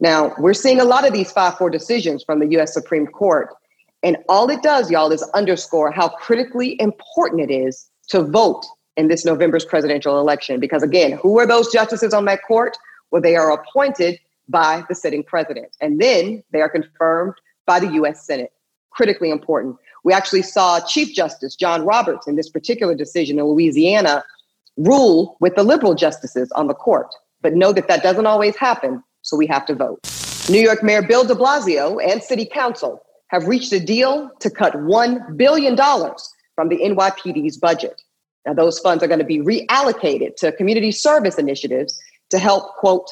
Now, 0.00 0.34
we're 0.38 0.54
seeing 0.54 0.80
a 0.80 0.84
lot 0.84 1.06
of 1.06 1.12
these 1.12 1.32
5 1.32 1.58
4 1.58 1.70
decisions 1.70 2.22
from 2.22 2.38
the 2.38 2.46
US 2.58 2.72
Supreme 2.72 3.06
Court. 3.06 3.54
And 4.02 4.16
all 4.28 4.48
it 4.48 4.62
does, 4.62 4.90
y'all, 4.90 5.10
is 5.10 5.22
underscore 5.34 5.90
how 5.90 6.08
critically 6.08 6.80
important 6.80 7.40
it 7.40 7.52
is 7.52 7.88
to 8.08 8.22
vote 8.22 8.64
in 8.96 9.08
this 9.08 9.24
November's 9.24 9.64
presidential 9.64 10.20
election. 10.20 10.60
Because 10.60 10.82
again, 10.82 11.12
who 11.12 11.38
are 11.38 11.46
those 11.46 11.72
justices 11.72 12.14
on 12.14 12.24
that 12.26 12.40
court? 12.46 12.76
Well, 13.10 13.22
they 13.22 13.36
are 13.36 13.50
appointed 13.52 14.20
by 14.48 14.84
the 14.88 14.94
sitting 14.94 15.22
president, 15.22 15.76
and 15.80 16.00
then 16.00 16.42
they 16.52 16.60
are 16.60 16.68
confirmed 16.68 17.34
by 17.66 17.80
the 17.80 17.92
US 17.94 18.24
Senate. 18.24 18.52
Critically 18.90 19.30
important. 19.30 19.76
We 20.04 20.12
actually 20.12 20.42
saw 20.42 20.80
Chief 20.80 21.14
Justice 21.14 21.54
John 21.54 21.84
Roberts 21.84 22.26
in 22.26 22.36
this 22.36 22.48
particular 22.48 22.94
decision 22.94 23.38
in 23.38 23.44
Louisiana 23.44 24.24
rule 24.76 25.36
with 25.40 25.54
the 25.56 25.62
liberal 25.64 25.94
justices 25.94 26.50
on 26.52 26.66
the 26.66 26.74
court. 26.74 27.08
But 27.40 27.54
know 27.54 27.72
that 27.72 27.88
that 27.88 28.02
doesn't 28.02 28.26
always 28.26 28.56
happen, 28.56 29.02
so 29.22 29.36
we 29.36 29.46
have 29.46 29.66
to 29.66 29.74
vote. 29.74 30.00
New 30.48 30.60
York 30.60 30.82
Mayor 30.82 31.02
Bill 31.02 31.24
de 31.24 31.34
Blasio 31.34 32.02
and 32.04 32.22
City 32.22 32.46
Council 32.46 33.02
have 33.28 33.46
reached 33.46 33.72
a 33.72 33.80
deal 33.80 34.30
to 34.40 34.50
cut 34.50 34.74
$1 34.74 35.36
billion 35.36 35.76
from 35.76 36.68
the 36.68 36.78
NYPD's 36.78 37.56
budget. 37.58 38.00
Now, 38.46 38.54
those 38.54 38.78
funds 38.78 39.04
are 39.04 39.06
going 39.06 39.18
to 39.18 39.24
be 39.24 39.40
reallocated 39.40 40.36
to 40.36 40.52
community 40.52 40.90
service 40.90 41.38
initiatives 41.38 42.00
to 42.30 42.38
help, 42.38 42.76
quote, 42.76 43.10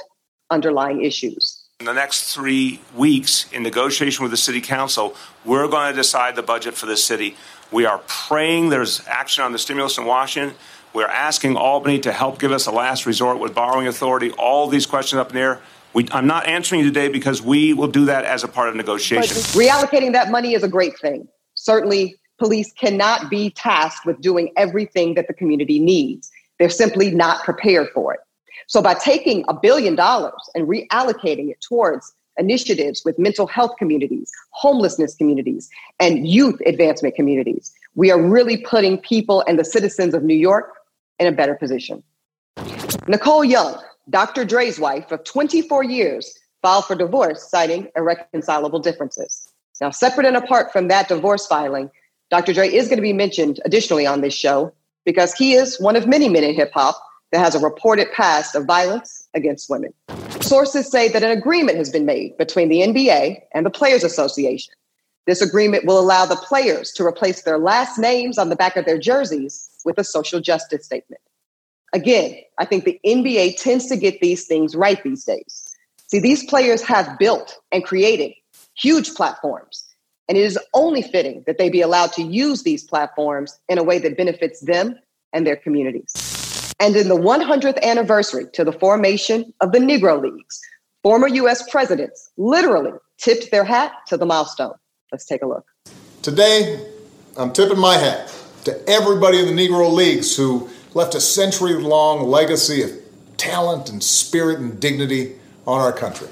underlying 0.50 1.04
issues. 1.04 1.62
In 1.78 1.84
the 1.84 1.92
next 1.92 2.32
three 2.32 2.80
weeks, 2.94 3.52
in 3.52 3.62
negotiation 3.62 4.22
with 4.22 4.30
the 4.30 4.38
city 4.38 4.62
council, 4.62 5.14
we're 5.44 5.68
going 5.68 5.92
to 5.92 5.94
decide 5.94 6.34
the 6.34 6.42
budget 6.42 6.72
for 6.72 6.86
the 6.86 6.96
city. 6.96 7.36
We 7.70 7.84
are 7.84 8.00
praying 8.06 8.70
there's 8.70 9.06
action 9.06 9.44
on 9.44 9.52
the 9.52 9.58
stimulus 9.58 9.98
in 9.98 10.06
Washington. 10.06 10.56
We're 10.94 11.06
asking 11.06 11.58
Albany 11.58 11.98
to 11.98 12.12
help 12.12 12.38
give 12.38 12.50
us 12.50 12.66
a 12.66 12.70
last 12.70 13.04
resort 13.04 13.40
with 13.40 13.54
borrowing 13.54 13.88
authority. 13.88 14.30
All 14.30 14.68
these 14.68 14.86
questions 14.86 15.20
up 15.20 15.28
in 15.28 15.34
there. 15.34 15.60
We, 15.92 16.08
I'm 16.12 16.26
not 16.26 16.46
answering 16.46 16.80
you 16.80 16.86
today 16.86 17.08
because 17.08 17.42
we 17.42 17.74
will 17.74 17.88
do 17.88 18.06
that 18.06 18.24
as 18.24 18.42
a 18.42 18.48
part 18.48 18.70
of 18.70 18.74
negotiation. 18.74 19.36
Reallocating 19.36 20.12
that 20.14 20.30
money 20.30 20.54
is 20.54 20.62
a 20.62 20.68
great 20.68 20.98
thing. 20.98 21.28
Certainly, 21.56 22.16
police 22.38 22.72
cannot 22.72 23.28
be 23.28 23.50
tasked 23.50 24.06
with 24.06 24.18
doing 24.22 24.50
everything 24.56 25.12
that 25.16 25.28
the 25.28 25.34
community 25.34 25.78
needs. 25.78 26.30
They're 26.58 26.70
simply 26.70 27.10
not 27.10 27.44
prepared 27.44 27.90
for 27.92 28.14
it. 28.14 28.20
So, 28.66 28.82
by 28.82 28.94
taking 28.94 29.44
a 29.48 29.54
billion 29.54 29.94
dollars 29.94 30.50
and 30.54 30.66
reallocating 30.66 31.50
it 31.50 31.60
towards 31.60 32.12
initiatives 32.38 33.02
with 33.04 33.18
mental 33.18 33.46
health 33.46 33.72
communities, 33.78 34.30
homelessness 34.50 35.14
communities, 35.14 35.70
and 36.00 36.26
youth 36.26 36.60
advancement 36.66 37.14
communities, 37.14 37.72
we 37.94 38.10
are 38.10 38.20
really 38.20 38.56
putting 38.56 38.98
people 38.98 39.42
and 39.46 39.58
the 39.58 39.64
citizens 39.64 40.14
of 40.14 40.22
New 40.22 40.34
York 40.34 40.74
in 41.18 41.26
a 41.26 41.32
better 41.32 41.54
position. 41.54 42.02
Nicole 43.08 43.44
Young, 43.44 43.80
Dr. 44.10 44.44
Dre's 44.44 44.78
wife 44.78 45.10
of 45.12 45.24
24 45.24 45.84
years, 45.84 46.38
filed 46.62 46.84
for 46.86 46.96
divorce, 46.96 47.48
citing 47.48 47.88
irreconcilable 47.96 48.80
differences. 48.80 49.48
Now, 49.80 49.90
separate 49.90 50.26
and 50.26 50.36
apart 50.36 50.72
from 50.72 50.88
that 50.88 51.08
divorce 51.08 51.46
filing, 51.46 51.90
Dr. 52.30 52.52
Dre 52.52 52.68
is 52.68 52.88
going 52.88 52.96
to 52.96 53.02
be 53.02 53.12
mentioned 53.12 53.60
additionally 53.64 54.06
on 54.06 54.20
this 54.20 54.34
show 54.34 54.72
because 55.04 55.34
he 55.34 55.54
is 55.54 55.80
one 55.80 55.94
of 55.94 56.08
many 56.08 56.28
men 56.28 56.42
in 56.42 56.54
hip 56.54 56.72
hop 56.74 57.00
that 57.32 57.40
has 57.40 57.54
a 57.54 57.58
reported 57.58 58.10
past 58.12 58.54
of 58.54 58.64
violence 58.64 59.28
against 59.34 59.68
women. 59.68 59.92
Sources 60.40 60.90
say 60.90 61.08
that 61.08 61.22
an 61.22 61.36
agreement 61.36 61.78
has 61.78 61.90
been 61.90 62.06
made 62.06 62.36
between 62.36 62.68
the 62.68 62.80
NBA 62.80 63.40
and 63.52 63.66
the 63.66 63.70
Players 63.70 64.04
Association. 64.04 64.72
This 65.26 65.42
agreement 65.42 65.84
will 65.84 65.98
allow 65.98 66.24
the 66.24 66.36
players 66.36 66.92
to 66.92 67.04
replace 67.04 67.42
their 67.42 67.58
last 67.58 67.98
names 67.98 68.38
on 68.38 68.48
the 68.48 68.56
back 68.56 68.76
of 68.76 68.84
their 68.84 68.98
jerseys 68.98 69.68
with 69.84 69.98
a 69.98 70.04
social 70.04 70.40
justice 70.40 70.84
statement. 70.84 71.20
Again, 71.92 72.36
I 72.58 72.64
think 72.64 72.84
the 72.84 73.00
NBA 73.04 73.60
tends 73.60 73.86
to 73.86 73.96
get 73.96 74.20
these 74.20 74.46
things 74.46 74.76
right 74.76 75.02
these 75.02 75.24
days. 75.24 75.74
See, 76.08 76.20
these 76.20 76.44
players 76.44 76.82
have 76.82 77.18
built 77.18 77.58
and 77.72 77.84
created 77.84 78.32
huge 78.76 79.14
platforms, 79.14 79.84
and 80.28 80.38
it 80.38 80.42
is 80.42 80.58
only 80.74 81.02
fitting 81.02 81.42
that 81.46 81.58
they 81.58 81.70
be 81.70 81.80
allowed 81.80 82.12
to 82.12 82.22
use 82.22 82.62
these 82.62 82.84
platforms 82.84 83.58
in 83.68 83.78
a 83.78 83.82
way 83.82 83.98
that 83.98 84.16
benefits 84.16 84.60
them 84.60 84.96
and 85.32 85.44
their 85.44 85.56
communities. 85.56 86.35
And 86.78 86.94
in 86.94 87.08
the 87.08 87.16
100th 87.16 87.82
anniversary 87.82 88.46
to 88.52 88.64
the 88.64 88.72
formation 88.72 89.52
of 89.60 89.72
the 89.72 89.78
Negro 89.78 90.20
Leagues, 90.20 90.60
former 91.02 91.28
US 91.28 91.68
presidents 91.70 92.30
literally 92.36 92.92
tipped 93.18 93.50
their 93.50 93.64
hat 93.64 93.92
to 94.08 94.16
the 94.16 94.26
milestone. 94.26 94.74
Let's 95.10 95.24
take 95.24 95.42
a 95.42 95.46
look. 95.46 95.64
Today, 96.22 96.86
I'm 97.36 97.52
tipping 97.52 97.78
my 97.78 97.96
hat 97.96 98.32
to 98.64 98.88
everybody 98.88 99.38
in 99.38 99.46
the 99.46 99.52
Negro 99.52 99.92
Leagues 99.92 100.36
who 100.36 100.68
left 100.92 101.14
a 101.14 101.20
century 101.20 101.74
long 101.74 102.26
legacy 102.26 102.82
of 102.82 102.90
talent 103.36 103.88
and 103.88 104.02
spirit 104.02 104.58
and 104.58 104.78
dignity 104.80 105.36
on 105.66 105.80
our 105.80 105.92
country. 105.92 106.28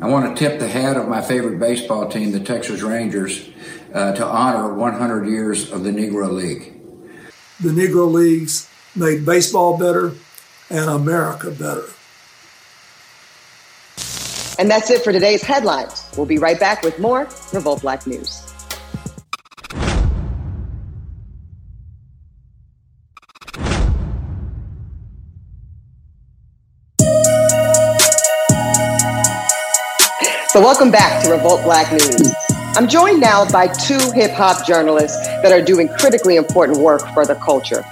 I 0.00 0.06
want 0.08 0.36
to 0.36 0.38
tip 0.38 0.60
the 0.60 0.68
hat 0.68 0.96
of 0.96 1.08
my 1.08 1.20
favorite 1.20 1.58
baseball 1.58 2.08
team, 2.08 2.30
the 2.30 2.40
Texas 2.40 2.82
Rangers, 2.82 3.48
uh, 3.92 4.12
to 4.12 4.24
honor 4.24 4.72
100 4.74 5.26
years 5.26 5.72
of 5.72 5.82
the 5.82 5.90
Negro 5.90 6.30
League. 6.30 6.74
The 7.60 7.70
Negro 7.70 8.10
Leagues 8.12 8.68
made 8.98 9.24
baseball 9.24 9.78
better 9.78 10.12
and 10.70 10.90
America 10.90 11.50
better. 11.50 11.84
And 14.58 14.68
that's 14.68 14.90
it 14.90 15.02
for 15.02 15.12
today's 15.12 15.42
headlines. 15.42 16.10
We'll 16.16 16.26
be 16.26 16.38
right 16.38 16.58
back 16.58 16.82
with 16.82 16.98
more 16.98 17.28
Revolt 17.52 17.82
Black 17.82 18.06
News. 18.06 18.44
So, 30.50 30.64
welcome 30.64 30.90
back 30.90 31.22
to 31.22 31.30
Revolt 31.30 31.62
Black 31.62 31.92
News. 31.92 32.34
I'm 32.74 32.88
joined 32.88 33.20
now 33.20 33.48
by 33.48 33.68
two 33.68 34.00
hip 34.12 34.32
hop 34.32 34.66
journalists 34.66 35.24
that 35.42 35.52
are 35.52 35.62
doing 35.62 35.88
critically 35.88 36.34
important 36.34 36.78
work 36.78 37.02
for 37.14 37.24
the 37.24 37.36
culture. 37.36 37.84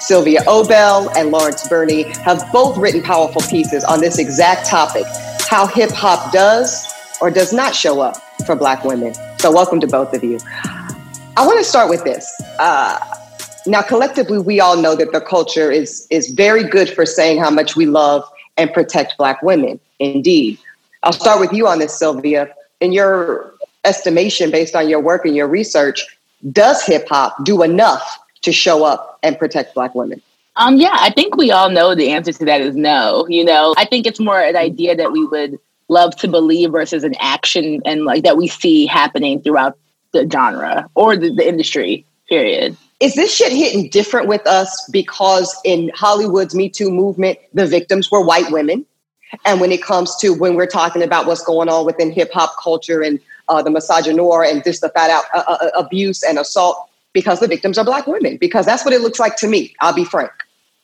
Sylvia 0.00 0.40
Obell 0.42 1.12
and 1.16 1.30
Lawrence 1.30 1.66
Burney 1.68 2.04
have 2.20 2.44
both 2.52 2.76
written 2.78 3.02
powerful 3.02 3.42
pieces 3.42 3.82
on 3.84 4.00
this 4.00 4.18
exact 4.18 4.66
topic 4.66 5.04
how 5.48 5.66
hip 5.66 5.90
hop 5.90 6.32
does 6.32 6.86
or 7.20 7.30
does 7.30 7.52
not 7.52 7.74
show 7.74 8.00
up 8.00 8.16
for 8.46 8.54
Black 8.54 8.84
women. 8.84 9.14
So, 9.38 9.50
welcome 9.50 9.80
to 9.80 9.86
both 9.86 10.14
of 10.14 10.22
you. 10.22 10.38
I 11.36 11.46
want 11.46 11.58
to 11.58 11.64
start 11.64 11.90
with 11.90 12.04
this. 12.04 12.30
Uh, 12.58 12.98
now, 13.66 13.82
collectively, 13.82 14.38
we 14.38 14.60
all 14.60 14.76
know 14.76 14.94
that 14.94 15.12
the 15.12 15.20
culture 15.20 15.70
is, 15.70 16.06
is 16.10 16.30
very 16.30 16.62
good 16.62 16.88
for 16.90 17.04
saying 17.04 17.38
how 17.38 17.50
much 17.50 17.76
we 17.76 17.86
love 17.86 18.24
and 18.56 18.72
protect 18.72 19.18
Black 19.18 19.42
women. 19.42 19.80
Indeed. 19.98 20.58
I'll 21.02 21.12
start 21.12 21.40
with 21.40 21.52
you 21.52 21.66
on 21.66 21.78
this, 21.78 21.96
Sylvia. 21.98 22.54
In 22.80 22.92
your 22.92 23.54
estimation, 23.84 24.50
based 24.50 24.76
on 24.76 24.88
your 24.88 25.00
work 25.00 25.24
and 25.24 25.34
your 25.34 25.48
research, 25.48 26.06
does 26.52 26.84
hip 26.84 27.08
hop 27.08 27.44
do 27.44 27.62
enough 27.62 28.18
to 28.42 28.52
show 28.52 28.84
up 28.84 29.18
and 29.22 29.38
protect 29.38 29.74
Black 29.74 29.94
women? 29.94 30.22
Um, 30.56 30.76
yeah, 30.76 30.96
I 30.98 31.10
think 31.10 31.36
we 31.36 31.50
all 31.52 31.70
know 31.70 31.94
the 31.94 32.10
answer 32.10 32.32
to 32.32 32.44
that 32.46 32.60
is 32.60 32.74
no. 32.74 33.26
You 33.28 33.44
know, 33.44 33.74
I 33.76 33.84
think 33.84 34.06
it's 34.06 34.18
more 34.18 34.40
an 34.40 34.56
idea 34.56 34.96
that 34.96 35.12
we 35.12 35.24
would 35.26 35.58
love 35.88 36.16
to 36.16 36.28
believe 36.28 36.72
versus 36.72 37.04
an 37.04 37.14
action 37.18 37.80
and 37.84 38.04
like 38.04 38.24
that 38.24 38.36
we 38.36 38.48
see 38.48 38.86
happening 38.86 39.40
throughout 39.40 39.78
the 40.12 40.28
genre 40.30 40.88
or 40.94 41.16
the, 41.16 41.32
the 41.32 41.46
industry, 41.46 42.04
period. 42.28 42.76
Is 43.00 43.14
this 43.14 43.34
shit 43.34 43.52
hitting 43.52 43.88
different 43.90 44.26
with 44.26 44.44
us 44.46 44.88
because 44.90 45.56
in 45.64 45.90
Hollywood's 45.94 46.54
Me 46.54 46.68
Too 46.68 46.90
movement, 46.90 47.38
the 47.54 47.66
victims 47.66 48.10
were 48.10 48.24
white 48.24 48.50
women? 48.50 48.84
And 49.44 49.60
when 49.60 49.70
it 49.70 49.82
comes 49.82 50.16
to 50.16 50.30
when 50.30 50.56
we're 50.56 50.66
talking 50.66 51.02
about 51.02 51.26
what's 51.26 51.44
going 51.44 51.68
on 51.68 51.86
within 51.86 52.10
hip 52.10 52.32
hop 52.32 52.56
culture 52.60 53.02
and 53.02 53.20
uh, 53.48 53.62
the 53.62 53.70
misogynoir 53.70 54.50
and 54.50 54.64
just 54.64 54.80
the 54.80 54.88
fat 54.88 55.10
out 55.10 55.24
uh, 55.34 55.44
uh, 55.46 55.70
abuse 55.76 56.22
and 56.22 56.38
assault, 56.38 56.87
because 57.18 57.40
the 57.40 57.48
victims 57.48 57.78
are 57.78 57.84
black 57.84 58.06
women 58.06 58.36
because 58.36 58.64
that's 58.64 58.84
what 58.84 58.94
it 58.94 59.00
looks 59.00 59.18
like 59.18 59.36
to 59.36 59.48
me 59.48 59.74
i'll 59.80 59.94
be 59.94 60.04
frank 60.04 60.32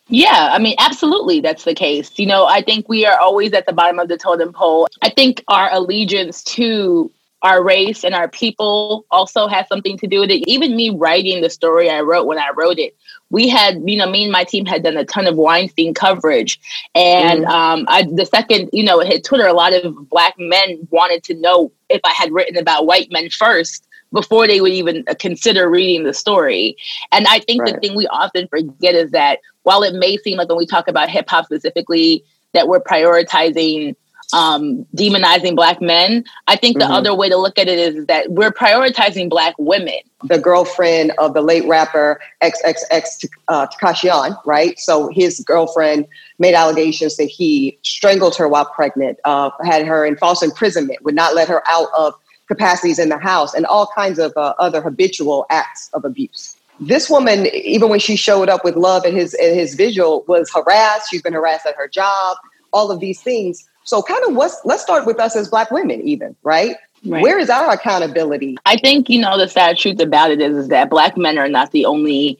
yeah, 0.07 0.49
I 0.51 0.59
mean, 0.59 0.75
absolutely, 0.77 1.39
that's 1.39 1.63
the 1.63 1.73
case. 1.73 2.11
You 2.19 2.27
know, 2.27 2.45
I 2.45 2.61
think 2.61 2.87
we 2.87 3.07
are 3.07 3.17
always 3.17 3.53
at 3.53 3.65
the 3.65 3.73
bottom 3.73 3.97
of 3.97 4.07
the 4.07 4.17
totem 4.17 4.53
pole. 4.53 4.87
I 5.01 5.09
think 5.09 5.43
our 5.47 5.67
allegiance 5.73 6.43
to 6.43 7.11
our 7.41 7.63
race 7.63 8.03
and 8.03 8.15
our 8.15 8.27
people 8.27 9.05
also 9.11 9.47
has 9.47 9.67
something 9.67 9.97
to 9.99 10.07
do 10.07 10.19
with 10.21 10.31
it. 10.31 10.47
Even 10.47 10.75
me 10.75 10.89
writing 10.89 11.41
the 11.41 11.49
story 11.49 11.89
I 11.89 12.01
wrote 12.01 12.25
when 12.25 12.39
I 12.39 12.49
wrote 12.55 12.79
it, 12.79 12.95
we 13.29 13.47
had, 13.47 13.81
you 13.85 13.97
know, 13.97 14.09
me 14.09 14.23
and 14.23 14.31
my 14.31 14.43
team 14.43 14.65
had 14.65 14.83
done 14.83 14.97
a 14.97 15.05
ton 15.05 15.27
of 15.27 15.35
Weinstein 15.35 15.93
coverage. 15.93 16.59
And 16.95 17.45
mm. 17.45 17.49
um, 17.49 17.85
I, 17.87 18.03
the 18.03 18.25
second, 18.25 18.69
you 18.73 18.83
know, 18.83 18.99
it 18.99 19.07
hit 19.07 19.23
Twitter, 19.23 19.45
a 19.45 19.53
lot 19.53 19.73
of 19.73 20.09
black 20.09 20.35
men 20.39 20.87
wanted 20.89 21.23
to 21.25 21.35
know 21.35 21.71
if 21.89 22.01
I 22.03 22.11
had 22.11 22.31
written 22.31 22.57
about 22.57 22.87
white 22.87 23.11
men 23.11 23.29
first 23.29 23.84
before 24.11 24.47
they 24.47 24.61
would 24.61 24.71
even 24.71 25.03
consider 25.19 25.69
reading 25.69 26.03
the 26.03 26.13
story. 26.13 26.77
And 27.11 27.27
I 27.27 27.39
think 27.39 27.63
right. 27.63 27.73
the 27.73 27.79
thing 27.79 27.95
we 27.95 28.07
often 28.07 28.47
forget 28.47 28.95
is 28.95 29.11
that 29.11 29.39
while 29.63 29.83
it 29.83 29.95
may 29.95 30.17
seem 30.17 30.37
like 30.37 30.49
when 30.49 30.57
we 30.57 30.65
talk 30.65 30.87
about 30.87 31.09
hip 31.09 31.29
hop 31.29 31.45
specifically, 31.45 32.23
that 32.53 32.67
we're 32.67 32.79
prioritizing 32.79 33.95
um, 34.33 34.85
demonizing 34.95 35.55
black 35.55 35.81
men. 35.81 36.23
I 36.47 36.55
think 36.55 36.77
the 36.77 36.85
mm-hmm. 36.85 36.93
other 36.93 37.15
way 37.15 37.29
to 37.29 37.37
look 37.37 37.57
at 37.57 37.67
it 37.67 37.77
is 37.77 38.05
that 38.07 38.31
we're 38.31 38.51
prioritizing 38.51 39.29
black 39.29 39.55
women. 39.57 39.99
The 40.23 40.39
girlfriend 40.39 41.11
of 41.19 41.33
the 41.33 41.41
late 41.41 41.65
rapper 41.67 42.19
XXX 42.41 43.25
uh, 43.47 43.67
Tekashi 43.67 44.35
right? 44.45 44.79
So 44.79 45.09
his 45.09 45.41
girlfriend 45.41 46.07
made 46.39 46.55
allegations 46.55 47.17
that 47.17 47.25
he 47.25 47.77
strangled 47.83 48.35
her 48.37 48.47
while 48.47 48.65
pregnant, 48.65 49.19
uh, 49.23 49.51
had 49.63 49.85
her 49.85 50.05
in 50.05 50.17
false 50.17 50.41
imprisonment, 50.41 51.03
would 51.03 51.15
not 51.15 51.35
let 51.35 51.47
her 51.47 51.61
out 51.67 51.89
of 51.97 52.15
capacities 52.47 52.99
in 52.99 53.09
the 53.09 53.17
house, 53.17 53.53
and 53.53 53.65
all 53.65 53.89
kinds 53.95 54.19
of 54.19 54.33
uh, 54.35 54.53
other 54.59 54.81
habitual 54.81 55.45
acts 55.49 55.89
of 55.93 56.05
abuse. 56.05 56.55
This 56.79 57.09
woman, 57.09 57.47
even 57.47 57.89
when 57.89 57.99
she 57.99 58.15
showed 58.15 58.49
up 58.49 58.63
with 58.63 58.75
love 58.75 59.05
at 59.05 59.13
his 59.13 59.33
at 59.35 59.53
his 59.53 59.75
visual, 59.75 60.25
was 60.27 60.51
harassed. 60.53 61.09
She's 61.09 61.21
been 61.21 61.33
harassed 61.33 61.65
at 61.65 61.75
her 61.75 61.87
job. 61.87 62.37
All 62.73 62.91
of 62.91 62.99
these 62.99 63.21
things 63.21 63.67
so 63.85 64.01
kind 64.01 64.21
of 64.27 64.35
what's 64.35 64.59
let's 64.65 64.81
start 64.81 65.05
with 65.05 65.19
us 65.19 65.35
as 65.35 65.47
black 65.47 65.71
women 65.71 66.01
even, 66.01 66.35
right? 66.43 66.75
Right. 67.05 67.21
Where 67.21 67.37
is 67.37 67.49
our 67.51 67.71
accountability? 67.71 68.57
I 68.65 68.77
think 68.77 69.09
you 69.09 69.21
know 69.21 69.37
the 69.37 69.47
sad 69.47 69.77
truth 69.77 70.01
about 70.01 70.31
it 70.31 70.41
is, 70.41 70.57
is 70.57 70.67
that 70.69 70.89
black 70.89 71.15
men 71.15 71.37
are 71.37 71.47
not 71.47 71.71
the 71.71 71.85
only 71.85 72.39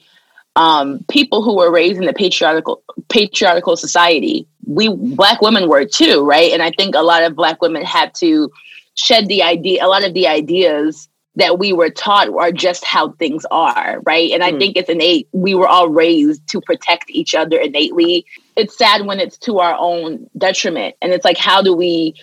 um, 0.56 1.04
people 1.08 1.42
who 1.42 1.56
were 1.56 1.70
raised 1.70 2.02
in 2.02 2.08
a 2.08 2.12
patriarchal 2.12 2.82
patriarchal 3.08 3.76
society. 3.76 4.46
We 4.66 4.88
black 4.88 5.40
women 5.40 5.68
were 5.68 5.84
too, 5.84 6.24
right? 6.24 6.52
And 6.52 6.62
I 6.62 6.72
think 6.72 6.96
a 6.96 7.02
lot 7.02 7.22
of 7.22 7.36
black 7.36 7.62
women 7.62 7.84
had 7.84 8.12
to 8.16 8.50
shed 8.96 9.28
the 9.28 9.42
idea, 9.42 9.84
a 9.84 9.88
lot 9.88 10.04
of 10.04 10.14
the 10.14 10.26
ideas 10.26 11.08
that 11.36 11.58
we 11.58 11.72
were 11.72 11.90
taught 11.90 12.28
are 12.30 12.50
just 12.50 12.82
how 12.82 13.10
things 13.12 13.44
are, 13.50 14.00
right? 14.06 14.30
And 14.32 14.42
I 14.42 14.52
mm. 14.52 14.58
think 14.58 14.76
it's 14.76 14.88
innate. 14.88 15.28
We 15.32 15.54
were 15.54 15.68
all 15.68 15.88
raised 15.88 16.46
to 16.48 16.62
protect 16.62 17.10
each 17.10 17.34
other 17.34 17.58
innately. 17.58 18.24
It's 18.56 18.76
sad 18.76 19.04
when 19.06 19.20
it's 19.20 19.36
to 19.38 19.58
our 19.58 19.76
own 19.78 20.28
detriment. 20.38 20.96
And 21.02 21.12
it's 21.12 21.26
like, 21.26 21.36
how 21.36 21.60
do 21.60 21.74
we 21.74 22.14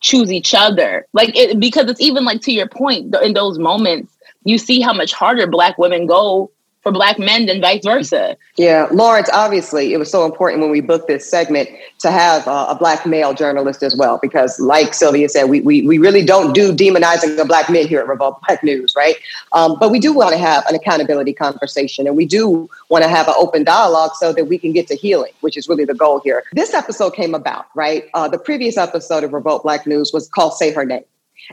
choose 0.00 0.32
each 0.32 0.54
other? 0.54 1.06
Like, 1.12 1.36
it, 1.36 1.58
because 1.58 1.90
it's 1.90 2.00
even 2.00 2.24
like 2.24 2.40
to 2.42 2.52
your 2.52 2.68
point, 2.68 3.14
in 3.16 3.34
those 3.34 3.58
moments, 3.58 4.16
you 4.44 4.58
see 4.58 4.80
how 4.80 4.92
much 4.92 5.12
harder 5.12 5.48
Black 5.48 5.76
women 5.76 6.06
go 6.06 6.52
for 6.82 6.92
black 6.92 7.18
men 7.18 7.46
than 7.46 7.60
vice 7.60 7.84
versa. 7.84 8.36
Yeah, 8.56 8.88
Lawrence, 8.90 9.30
obviously, 9.32 9.92
it 9.92 9.98
was 9.98 10.10
so 10.10 10.24
important 10.24 10.60
when 10.60 10.70
we 10.70 10.80
booked 10.80 11.08
this 11.08 11.28
segment 11.28 11.68
to 12.00 12.10
have 12.10 12.46
uh, 12.48 12.66
a 12.68 12.74
black 12.74 13.06
male 13.06 13.32
journalist 13.32 13.82
as 13.82 13.96
well, 13.96 14.18
because 14.20 14.58
like 14.58 14.92
Sylvia 14.92 15.28
said, 15.28 15.44
we, 15.44 15.60
we, 15.60 15.86
we 15.86 15.98
really 15.98 16.24
don't 16.24 16.52
do 16.52 16.72
demonizing 16.72 17.38
of 17.38 17.46
black 17.46 17.70
men 17.70 17.86
here 17.86 18.00
at 18.00 18.08
Revolt 18.08 18.40
Black 18.46 18.62
News, 18.64 18.94
right? 18.96 19.16
Um, 19.52 19.76
but 19.78 19.90
we 19.90 20.00
do 20.00 20.12
want 20.12 20.32
to 20.32 20.38
have 20.38 20.64
an 20.66 20.74
accountability 20.74 21.32
conversation 21.32 22.06
and 22.06 22.16
we 22.16 22.26
do 22.26 22.68
want 22.88 23.04
to 23.04 23.08
have 23.08 23.28
an 23.28 23.34
open 23.36 23.64
dialogue 23.64 24.12
so 24.16 24.32
that 24.32 24.46
we 24.46 24.58
can 24.58 24.72
get 24.72 24.88
to 24.88 24.96
healing, 24.96 25.32
which 25.40 25.56
is 25.56 25.68
really 25.68 25.84
the 25.84 25.94
goal 25.94 26.20
here. 26.24 26.42
This 26.52 26.74
episode 26.74 27.14
came 27.14 27.34
about, 27.34 27.66
right? 27.74 28.04
Uh, 28.14 28.28
the 28.28 28.38
previous 28.38 28.76
episode 28.76 29.22
of 29.22 29.32
Revolt 29.32 29.62
Black 29.62 29.86
News 29.86 30.12
was 30.12 30.28
called 30.28 30.54
Say 30.54 30.72
Her 30.72 30.84
Name. 30.84 31.04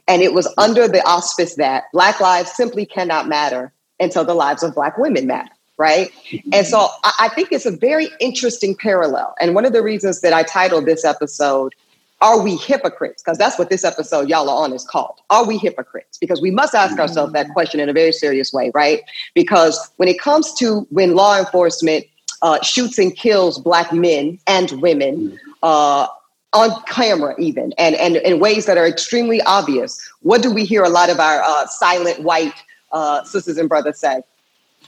And 0.07 0.21
it 0.21 0.33
was 0.33 0.51
under 0.57 0.87
the 0.87 1.01
auspice 1.03 1.55
that 1.55 1.85
Black 1.93 2.19
lives 2.19 2.51
simply 2.51 2.85
cannot 2.85 3.27
matter 3.27 3.73
until 3.99 4.23
the 4.23 4.33
lives 4.33 4.63
of 4.63 4.75
Black 4.75 4.97
women 4.97 5.27
matter. 5.27 5.49
Right. 5.77 6.11
And 6.51 6.67
so 6.67 6.89
I 7.03 7.29
think 7.33 7.53
it's 7.53 7.65
a 7.65 7.71
very 7.71 8.09
interesting 8.19 8.75
parallel. 8.75 9.33
And 9.39 9.55
one 9.55 9.63
of 9.63 9.71
the 9.71 9.81
reasons 9.81 10.19
that 10.21 10.33
I 10.33 10.43
titled 10.43 10.85
this 10.85 11.05
episode, 11.05 11.73
Are 12.19 12.41
We 12.41 12.57
Hypocrites? 12.57 13.23
Because 13.23 13.37
that's 13.37 13.57
what 13.57 13.69
this 13.69 13.85
episode 13.85 14.27
y'all 14.27 14.49
are 14.49 14.65
on 14.65 14.73
is 14.73 14.83
called. 14.83 15.21
Are 15.29 15.45
we 15.45 15.57
hypocrites? 15.57 16.17
Because 16.17 16.41
we 16.41 16.51
must 16.51 16.75
ask 16.75 16.99
ourselves 16.99 17.31
that 17.31 17.47
question 17.53 17.79
in 17.79 17.87
a 17.87 17.93
very 17.93 18.11
serious 18.11 18.51
way, 18.51 18.71
right? 18.75 19.03
Because 19.35 19.89
when 19.95 20.09
it 20.09 20.19
comes 20.19 20.53
to 20.55 20.85
when 20.89 21.15
law 21.15 21.39
enforcement 21.39 22.05
uh, 22.41 22.61
shoots 22.61 22.99
and 22.99 23.15
kills 23.15 23.57
Black 23.57 23.93
men 23.93 24.37
and 24.47 24.81
women, 24.81 25.39
uh, 25.63 26.07
on 26.53 26.71
camera 26.87 27.35
even 27.37 27.73
and, 27.77 27.95
and 27.95 28.15
in 28.17 28.39
ways 28.39 28.65
that 28.65 28.75
are 28.75 28.87
extremely 28.87 29.39
obvious 29.43 30.01
what 30.21 30.41
do 30.41 30.51
we 30.51 30.65
hear 30.65 30.83
a 30.83 30.89
lot 30.89 31.09
of 31.09 31.19
our 31.19 31.43
uh, 31.43 31.67
silent 31.67 32.23
white 32.23 32.55
uh, 32.91 33.23
sisters 33.23 33.57
and 33.57 33.69
brothers 33.69 33.99
say, 33.99 34.21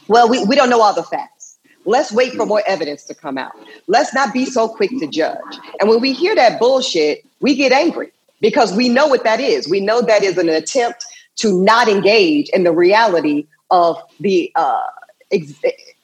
well, 0.08 0.30
we, 0.30 0.44
we 0.46 0.56
don't 0.56 0.70
know 0.70 0.82
all 0.82 0.94
the 0.94 1.04
facts. 1.04 1.58
Let's 1.86 2.12
wait 2.12 2.34
for 2.34 2.46
more 2.46 2.62
evidence 2.68 3.06
to 3.06 3.16
come 3.16 3.38
out. 3.38 3.54
Let's 3.88 4.14
not 4.14 4.34
be 4.34 4.46
so 4.46 4.68
quick 4.68 4.92
to 5.00 5.08
judge. 5.08 5.40
And 5.80 5.90
when 5.90 6.00
we 6.00 6.14
hear 6.14 6.36
that 6.36 6.60
bullshit, 6.60 7.26
we 7.40 7.56
get 7.56 7.72
angry 7.72 8.12
because 8.40 8.74
we 8.76 8.88
know 8.88 9.08
what 9.08 9.24
that 9.24 9.40
is. 9.40 9.68
We 9.68 9.80
know 9.80 10.02
that 10.02 10.24
is 10.24 10.38
an 10.38 10.50
attempt 10.50 11.06
to 11.38 11.64
not 11.64 11.88
engage 11.88 12.50
in 12.50 12.64
the 12.64 12.72
reality 12.72 13.48
of 13.72 13.98
the 14.20 14.52
uh, 14.56 14.84
ex- 15.32 15.60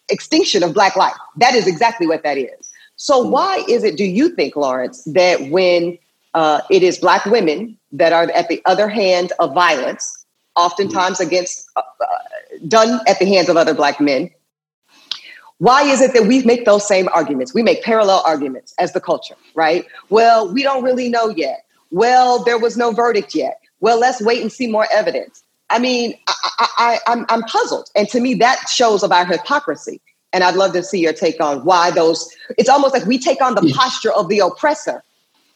extinction 0.09 0.63
of 0.63 0.73
Black 0.73 0.95
life. 0.95 1.13
That 1.35 1.53
is 1.53 1.67
exactly 1.67 2.07
what 2.07 2.23
that 2.23 2.37
is. 2.37 2.71
So, 2.95 3.19
why 3.19 3.63
is 3.67 3.83
it, 3.83 3.97
do 3.97 4.05
you 4.05 4.29
think, 4.29 4.55
Lawrence, 4.55 5.03
that 5.03 5.49
when 5.49 5.99
uh, 6.33 6.61
it 6.71 6.81
is 6.81 6.97
Black 6.97 7.25
women 7.25 7.77
that 7.91 8.13
are 8.13 8.23
at 8.31 8.49
the 8.49 8.61
other 8.65 8.87
hand 8.87 9.33
of 9.39 9.53
violence, 9.53 10.16
oftentimes 10.57 11.19
against 11.19 11.69
uh, 11.75 11.81
uh, 12.01 12.05
done 12.67 12.99
at 13.07 13.19
the 13.19 13.25
hands 13.25 13.47
of 13.47 13.55
other 13.55 13.73
black 13.73 14.01
men. 14.01 14.29
Why 15.59 15.83
is 15.83 16.01
it 16.01 16.13
that 16.13 16.27
we 16.27 16.43
make 16.43 16.65
those 16.65 16.87
same 16.87 17.07
arguments? 17.13 17.53
We 17.53 17.63
make 17.63 17.83
parallel 17.83 18.21
arguments 18.25 18.73
as 18.79 18.93
the 18.93 19.01
culture 19.01 19.35
right? 19.55 19.85
Well 20.09 20.51
we 20.51 20.63
don't 20.63 20.83
really 20.83 21.09
know 21.09 21.29
yet. 21.29 21.65
Well 21.91 22.43
there 22.43 22.59
was 22.59 22.75
no 22.77 22.91
verdict 22.91 23.33
yet. 23.33 23.59
Well 23.79 23.99
let's 23.99 24.21
wait 24.21 24.41
and 24.41 24.51
see 24.51 24.67
more 24.67 24.87
evidence. 24.91 25.43
I 25.69 25.79
mean 25.79 26.17
I, 26.27 26.67
I, 26.77 26.99
I'm, 27.07 27.25
I'm 27.29 27.43
puzzled. 27.43 27.89
And 27.95 28.07
to 28.09 28.19
me 28.19 28.33
that 28.35 28.67
shows 28.69 29.03
of 29.03 29.11
our 29.11 29.25
hypocrisy. 29.25 30.01
And 30.33 30.43
i'd 30.43 30.55
love 30.55 30.73
to 30.73 30.83
see 30.83 30.99
your 30.99 31.13
take 31.13 31.41
on 31.41 31.63
why 31.63 31.89
those 31.89 32.29
it's 32.57 32.69
almost 32.69 32.93
like 32.93 33.05
we 33.05 33.17
take 33.17 33.41
on 33.41 33.55
the 33.55 33.73
posture 33.73 34.11
of 34.11 34.27
the 34.27 34.39
oppressor 34.39 35.03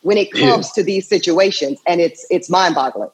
when 0.02 0.18
it 0.18 0.32
comes 0.32 0.68
yeah. 0.70 0.76
to 0.76 0.84
these 0.84 1.08
situations. 1.08 1.80
And 1.86 2.02
it's 2.02 2.26
it's 2.30 2.50
mind-boggling 2.50 3.10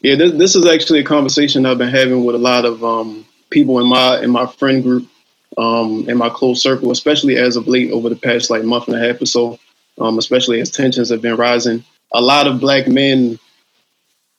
yeah, 0.00 0.14
this, 0.14 0.32
this 0.32 0.56
is 0.56 0.66
actually 0.66 1.00
a 1.00 1.04
conversation 1.04 1.66
I've 1.66 1.78
been 1.78 1.88
having 1.88 2.24
with 2.24 2.34
a 2.34 2.38
lot 2.38 2.64
of 2.64 2.84
um, 2.84 3.24
people 3.50 3.80
in 3.80 3.88
my 3.88 4.20
in 4.20 4.30
my 4.30 4.46
friend 4.46 4.82
group, 4.82 5.08
um, 5.56 6.08
in 6.08 6.16
my 6.16 6.28
close 6.28 6.62
circle, 6.62 6.90
especially 6.90 7.36
as 7.36 7.56
of 7.56 7.66
late 7.66 7.90
over 7.90 8.08
the 8.08 8.16
past 8.16 8.50
like 8.50 8.62
month 8.62 8.88
and 8.88 8.96
a 8.96 9.00
half 9.00 9.20
or 9.20 9.26
so, 9.26 9.58
um, 9.98 10.18
especially 10.18 10.60
as 10.60 10.70
tensions 10.70 11.10
have 11.10 11.22
been 11.22 11.36
rising. 11.36 11.84
A 12.12 12.20
lot 12.20 12.46
of 12.46 12.60
black 12.60 12.86
men, 12.86 13.38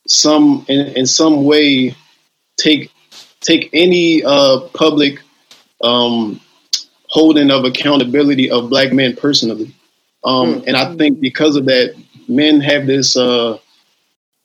some 0.06 0.64
in, 0.68 0.86
in 0.96 1.06
some 1.06 1.44
way, 1.44 1.94
take 2.56 2.92
take 3.40 3.68
any 3.72 4.22
uh, 4.24 4.60
public 4.74 5.20
um, 5.82 6.40
holding 7.08 7.50
of 7.50 7.64
accountability 7.64 8.50
of 8.50 8.70
black 8.70 8.92
men 8.92 9.16
personally, 9.16 9.74
mm-hmm. 10.24 10.66
and 10.66 10.76
I 10.76 10.94
think 10.96 11.20
because 11.20 11.56
of 11.56 11.64
that, 11.66 11.94
men 12.28 12.60
have 12.60 12.86
this. 12.86 13.16
Uh, 13.16 13.58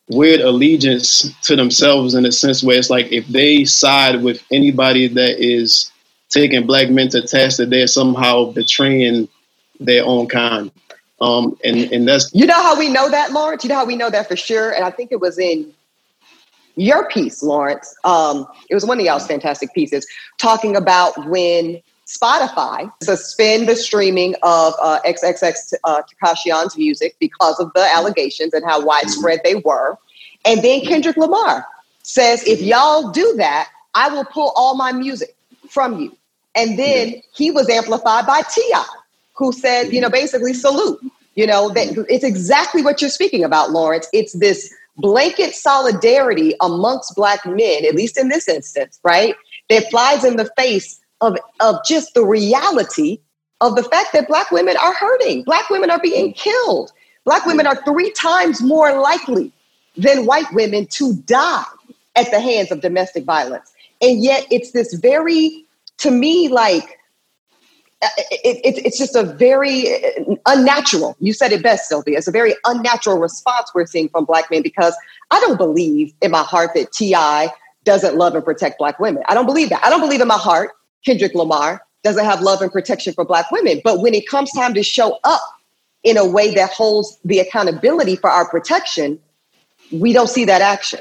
weird 0.10 0.42
allegiance 0.42 1.32
to 1.42 1.56
themselves 1.56 2.14
in 2.14 2.26
a 2.26 2.32
sense 2.32 2.64
where 2.64 2.78
it's 2.78 2.90
like 2.90 3.12
if 3.12 3.28
they 3.28 3.66
side 3.66 4.22
with 4.22 4.44
anybody 4.52 5.08
that 5.08 5.40
is 5.40 5.92
taking 6.30 6.66
black 6.66 6.90
men 6.90 7.10
to 7.10 7.22
task 7.22 7.58
that 7.58 7.70
they're 7.70 7.88
somehow 7.88 8.52
betraying 8.52 9.28
their 9.80 10.06
own 10.06 10.28
kind. 10.28 10.72
Um, 11.22 11.58
and, 11.64 11.92
and 11.92 12.08
that's 12.08 12.34
you 12.34 12.46
know 12.46 12.62
how 12.62 12.78
we 12.78 12.90
know 12.90 13.10
that, 13.10 13.32
Lawrence. 13.32 13.64
You 13.64 13.70
know 13.70 13.76
how 13.76 13.86
we 13.86 13.96
know 13.96 14.10
that 14.10 14.28
for 14.28 14.36
sure. 14.36 14.72
And 14.72 14.84
I 14.84 14.92
think 14.92 15.12
it 15.12 15.22
was 15.22 15.40
in 15.40 15.74
your 16.76 17.08
piece, 17.08 17.42
Lawrence. 17.42 17.96
Um, 18.04 18.46
it 18.70 18.74
was 18.74 18.86
one 18.86 19.00
of 19.00 19.06
y'all's 19.06 19.28
fantastic 19.28 19.74
pieces 19.74 20.06
talking 20.38 20.76
about 20.76 21.28
when 21.28 21.82
Spotify 22.14 22.92
suspend 23.02 23.68
the 23.68 23.76
streaming 23.76 24.36
of 24.44 24.74
uh, 24.82 25.00
XXX 25.06 25.74
uh, 25.84 26.02
Tekashi 26.02 26.78
music 26.78 27.16
because 27.20 27.60
of 27.60 27.72
the 27.74 27.82
allegations 27.94 28.54
and 28.54 28.64
how 28.66 28.84
widespread 28.84 29.42
they 29.44 29.56
were. 29.56 29.98
And 30.46 30.62
then 30.62 30.82
Kendrick 30.82 31.18
Lamar 31.18 31.66
says, 32.04 32.46
if 32.46 32.62
y'all 32.62 33.12
do 33.12 33.34
that, 33.38 33.70
I 33.94 34.10
will 34.10 34.26
pull 34.26 34.52
all 34.56 34.76
my 34.76 34.92
music 34.92 35.36
from 35.70 36.00
you. 36.00 36.16
And 36.56 36.78
then 36.78 37.22
he 37.34 37.52
was 37.52 37.70
amplified 37.70 38.28
by 38.28 38.42
T.I., 38.42 38.86
who 39.36 39.52
said, 39.52 39.92
you 39.92 40.00
know, 40.00 40.10
basically 40.10 40.54
salute. 40.54 41.00
You 41.36 41.48
know, 41.48 41.70
that 41.70 42.06
it's 42.10 42.24
exactly 42.24 42.84
what 42.84 43.02
you're 43.02 43.10
speaking 43.10 43.44
about, 43.44 43.72
Lawrence. 43.72 44.08
It's 44.14 44.34
this 44.34 44.72
blanket 44.98 45.56
solidarity 45.56 46.54
amongst 46.62 47.16
black 47.16 47.44
men, 47.44 47.86
at 47.86 47.96
least 47.96 48.20
in 48.20 48.30
this 48.30 48.48
instance, 48.48 49.00
right? 49.04 49.36
That 49.70 49.90
flies 49.90 50.24
in 50.24 50.36
the 50.36 50.52
face 50.56 51.00
of, 51.24 51.38
of 51.62 51.84
just 51.86 52.14
the 52.14 52.26
reality 52.26 53.20
of 53.62 53.76
the 53.76 53.84
fact 53.84 54.12
that 54.14 54.28
Black 54.28 54.52
women 54.52 54.76
are 54.78 54.94
hurting. 54.94 55.44
Black 55.44 55.70
women 55.70 55.90
are 55.90 56.00
being 56.00 56.34
killed. 56.34 56.92
Black 57.24 57.46
women 57.46 57.66
are 57.66 57.82
three 57.84 58.12
times 58.12 58.62
more 58.62 59.00
likely 59.00 59.52
than 59.96 60.26
white 60.26 60.52
women 60.54 60.86
to 60.88 61.14
die 61.26 61.64
at 62.16 62.30
the 62.30 62.42
hands 62.42 62.72
of 62.72 62.82
domestic 62.82 63.24
violence. 63.24 63.74
And 64.02 64.22
yet 64.22 64.46
it's 64.52 64.72
this 64.72 64.94
very, 64.96 65.66
to 66.00 66.12
me, 66.12 66.50
like, 66.50 67.00
uh, 68.02 68.08
it, 68.18 68.60
it, 68.66 68.86
it's 68.86 68.98
just 68.98 69.16
a 69.16 69.24
very 69.24 69.96
uh, 69.96 70.36
unnatural, 70.46 71.16
you 71.22 71.32
said 71.32 71.54
it 71.54 71.64
best, 71.64 71.88
Sylvia. 71.88 72.18
It's 72.18 72.28
a 72.28 72.32
very 72.32 72.54
unnatural 72.66 73.18
response 73.18 73.72
we're 73.74 73.86
seeing 73.86 74.10
from 74.10 74.26
Black 74.26 74.52
men 74.52 74.62
because 74.62 74.94
I 75.32 75.40
don't 75.40 75.58
believe 75.58 76.14
in 76.22 76.32
my 76.32 76.44
heart 76.44 76.72
that 76.76 76.92
T.I. 76.92 77.50
doesn't 77.86 78.18
love 78.18 78.36
and 78.36 78.44
protect 78.44 78.78
Black 78.78 79.00
women. 79.00 79.24
I 79.30 79.34
don't 79.34 79.46
believe 79.46 79.70
that. 79.70 79.82
I 79.86 79.90
don't 79.90 80.02
believe 80.02 80.20
in 80.20 80.28
my 80.28 80.38
heart 80.38 80.72
Kendrick 81.06 81.34
Lamar 81.36 81.82
doesn't 82.04 82.26
have 82.26 82.42
love 82.42 82.62
and 82.62 82.72
protection 82.72 83.14
for 83.14 83.26
Black 83.26 83.52
women. 83.52 83.82
But 83.84 84.02
when 84.02 84.14
it 84.14 84.28
comes 84.28 84.52
time 84.52 84.74
to 84.74 84.84
show 84.84 85.20
up 85.24 85.42
in 86.04 86.18
a 86.18 86.26
way 86.26 86.54
that 86.56 86.72
holds 86.72 87.18
the 87.24 87.40
accountability 87.40 88.16
for 88.16 88.30
our 88.30 88.48
protection, 88.48 89.20
we 89.92 90.14
don't 90.14 90.30
see 90.30 90.46
that 90.46 90.62
action. 90.62 91.00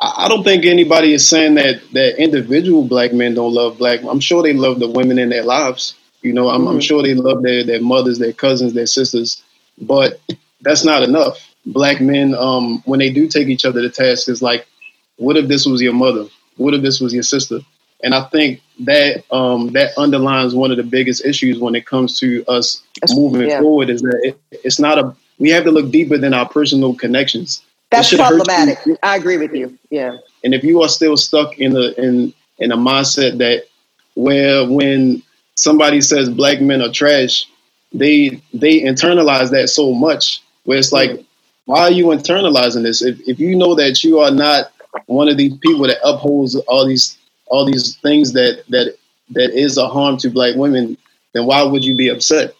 I 0.00 0.28
don't 0.28 0.42
think 0.42 0.64
anybody 0.64 1.12
is 1.12 1.26
saying 1.26 1.54
that 1.54 1.80
that 1.92 2.20
individual 2.20 2.84
black 2.84 3.12
men 3.12 3.34
don't 3.34 3.54
love 3.54 3.78
black. 3.78 4.00
I'm 4.02 4.20
sure 4.20 4.42
they 4.42 4.52
love 4.52 4.80
the 4.80 4.88
women 4.88 5.18
in 5.18 5.28
their 5.28 5.44
lives. 5.44 5.94
You 6.22 6.32
know, 6.32 6.48
I'm, 6.48 6.62
mm-hmm. 6.62 6.70
I'm 6.70 6.80
sure 6.80 7.02
they 7.02 7.14
love 7.14 7.42
their 7.42 7.64
their 7.64 7.80
mothers, 7.80 8.18
their 8.18 8.32
cousins, 8.32 8.72
their 8.72 8.86
sisters, 8.86 9.42
but 9.80 10.20
that's 10.62 10.84
not 10.84 11.02
enough. 11.02 11.54
Black 11.66 12.00
men, 12.00 12.34
um, 12.34 12.82
when 12.86 12.98
they 12.98 13.10
do 13.10 13.28
take 13.28 13.48
each 13.48 13.64
other 13.64 13.82
to 13.82 13.88
task, 13.88 14.28
is 14.28 14.42
like, 14.42 14.66
what 15.16 15.36
if 15.36 15.48
this 15.48 15.64
was 15.64 15.80
your 15.80 15.92
mother? 15.94 16.26
What 16.56 16.74
if 16.74 16.82
this 16.82 17.00
was 17.00 17.14
your 17.14 17.22
sister? 17.22 17.60
And 18.02 18.14
I 18.14 18.24
think 18.24 18.60
that 18.80 19.24
um, 19.30 19.68
that 19.72 19.96
underlines 19.96 20.54
one 20.54 20.70
of 20.70 20.76
the 20.76 20.82
biggest 20.82 21.24
issues 21.24 21.58
when 21.58 21.74
it 21.74 21.86
comes 21.86 22.18
to 22.20 22.44
us 22.46 22.82
moving 23.14 23.48
yeah. 23.48 23.60
forward 23.60 23.88
is 23.88 24.02
that 24.02 24.20
it, 24.22 24.40
it's 24.50 24.78
not 24.78 24.98
a 24.98 25.14
we 25.38 25.50
have 25.50 25.64
to 25.64 25.70
look 25.70 25.90
deeper 25.90 26.18
than 26.18 26.34
our 26.34 26.48
personal 26.48 26.94
connections. 26.94 27.62
That's 27.90 28.14
problematic. 28.14 28.78
I 29.02 29.16
agree 29.16 29.36
with 29.36 29.54
you. 29.54 29.78
Yeah. 29.90 30.16
And 30.42 30.54
if 30.54 30.64
you 30.64 30.82
are 30.82 30.88
still 30.88 31.16
stuck 31.16 31.58
in 31.58 31.72
the 31.72 31.94
in 32.02 32.34
in 32.58 32.72
a 32.72 32.76
mindset 32.76 33.38
that 33.38 33.64
where 34.14 34.68
when 34.68 35.22
somebody 35.56 36.00
says 36.00 36.28
black 36.28 36.60
men 36.60 36.82
are 36.82 36.92
trash, 36.92 37.46
they 37.92 38.40
they 38.52 38.80
internalize 38.80 39.50
that 39.50 39.68
so 39.68 39.92
much 39.92 40.42
where 40.64 40.78
it's 40.78 40.92
like, 40.92 41.10
mm. 41.10 41.24
why 41.66 41.80
are 41.82 41.92
you 41.92 42.06
internalizing 42.06 42.82
this? 42.82 43.02
If 43.02 43.20
if 43.28 43.38
you 43.38 43.56
know 43.56 43.74
that 43.74 44.02
you 44.02 44.18
are 44.18 44.30
not 44.30 44.72
one 45.06 45.28
of 45.28 45.36
these 45.36 45.56
people 45.58 45.86
that 45.86 45.98
upholds 46.04 46.56
all 46.56 46.86
these 46.86 47.18
all 47.46 47.64
these 47.64 47.96
things 47.96 48.32
that 48.32 48.64
that 48.68 48.96
that 49.30 49.50
is 49.50 49.76
a 49.78 49.88
harm 49.88 50.16
to 50.18 50.30
black 50.30 50.54
women, 50.56 50.96
then 51.32 51.46
why 51.46 51.62
would 51.62 51.84
you 51.84 51.96
be 51.96 52.08
upset? 52.08 52.54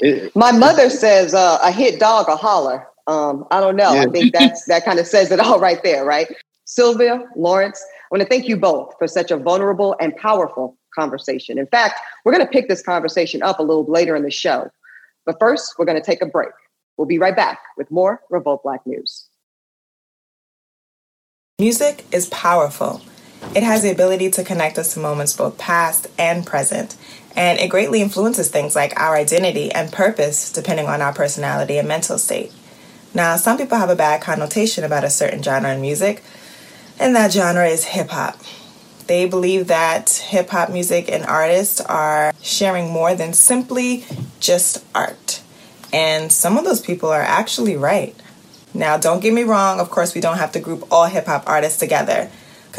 It, 0.00 0.34
My 0.34 0.52
mother 0.52 0.90
says 0.90 1.34
uh, 1.34 1.58
a 1.62 1.70
hit 1.70 2.00
dog 2.00 2.28
a 2.28 2.36
holler. 2.36 2.86
Um, 3.06 3.46
I 3.50 3.60
don't 3.60 3.76
know. 3.76 3.94
Yeah. 3.94 4.02
I 4.02 4.06
think 4.06 4.32
that's 4.32 4.64
that 4.66 4.84
kind 4.86 4.98
of 4.98 5.06
says 5.06 5.30
it 5.30 5.40
all 5.40 5.60
right 5.60 5.82
there, 5.82 6.04
right? 6.04 6.28
Sylvia, 6.64 7.24
Lawrence, 7.34 7.84
I 7.84 8.06
want 8.14 8.22
to 8.22 8.28
thank 8.28 8.48
you 8.48 8.56
both 8.56 8.94
for 8.98 9.08
such 9.08 9.30
a 9.30 9.36
vulnerable 9.36 9.96
and 10.00 10.14
powerful 10.16 10.76
conversation. 10.94 11.58
In 11.58 11.66
fact, 11.66 12.00
we're 12.24 12.32
going 12.32 12.44
to 12.44 12.50
pick 12.50 12.68
this 12.68 12.82
conversation 12.82 13.42
up 13.42 13.58
a 13.58 13.62
little 13.62 13.84
later 13.84 14.14
in 14.14 14.22
the 14.22 14.30
show. 14.30 14.70
But 15.26 15.36
first, 15.40 15.74
we're 15.78 15.84
going 15.84 15.98
to 15.98 16.04
take 16.04 16.22
a 16.22 16.26
break. 16.26 16.50
We'll 16.96 17.06
be 17.06 17.18
right 17.18 17.34
back 17.34 17.60
with 17.76 17.90
more 17.90 18.20
Revolt 18.30 18.62
Black 18.62 18.86
News. 18.86 19.26
Music 21.58 22.04
is 22.12 22.28
powerful. 22.28 23.02
It 23.54 23.64
has 23.64 23.82
the 23.82 23.90
ability 23.90 24.30
to 24.32 24.44
connect 24.44 24.78
us 24.78 24.94
to 24.94 25.00
moments 25.00 25.32
both 25.32 25.58
past 25.58 26.06
and 26.16 26.46
present, 26.46 26.96
and 27.34 27.58
it 27.58 27.68
greatly 27.68 28.00
influences 28.00 28.48
things 28.48 28.76
like 28.76 28.98
our 28.98 29.16
identity 29.16 29.72
and 29.72 29.92
purpose 29.92 30.52
depending 30.52 30.86
on 30.86 31.02
our 31.02 31.12
personality 31.12 31.76
and 31.76 31.88
mental 31.88 32.16
state. 32.16 32.52
Now, 33.12 33.36
some 33.36 33.58
people 33.58 33.76
have 33.76 33.90
a 33.90 33.96
bad 33.96 34.22
connotation 34.22 34.84
about 34.84 35.02
a 35.02 35.10
certain 35.10 35.42
genre 35.42 35.74
in 35.74 35.80
music, 35.80 36.22
and 36.98 37.16
that 37.16 37.32
genre 37.32 37.66
is 37.66 37.84
hip 37.86 38.10
hop. 38.10 38.38
They 39.08 39.26
believe 39.26 39.66
that 39.66 40.10
hip 40.28 40.50
hop 40.50 40.70
music 40.70 41.10
and 41.10 41.24
artists 41.24 41.80
are 41.80 42.32
sharing 42.40 42.92
more 42.92 43.16
than 43.16 43.32
simply 43.32 44.04
just 44.38 44.84
art. 44.94 45.42
And 45.92 46.30
some 46.30 46.56
of 46.56 46.64
those 46.64 46.80
people 46.80 47.08
are 47.08 47.22
actually 47.22 47.76
right. 47.76 48.14
Now, 48.72 48.96
don't 48.96 49.18
get 49.18 49.34
me 49.34 49.42
wrong, 49.42 49.80
of 49.80 49.90
course, 49.90 50.14
we 50.14 50.20
don't 50.20 50.38
have 50.38 50.52
to 50.52 50.60
group 50.60 50.86
all 50.92 51.06
hip 51.06 51.26
hop 51.26 51.48
artists 51.48 51.80
together 51.80 52.30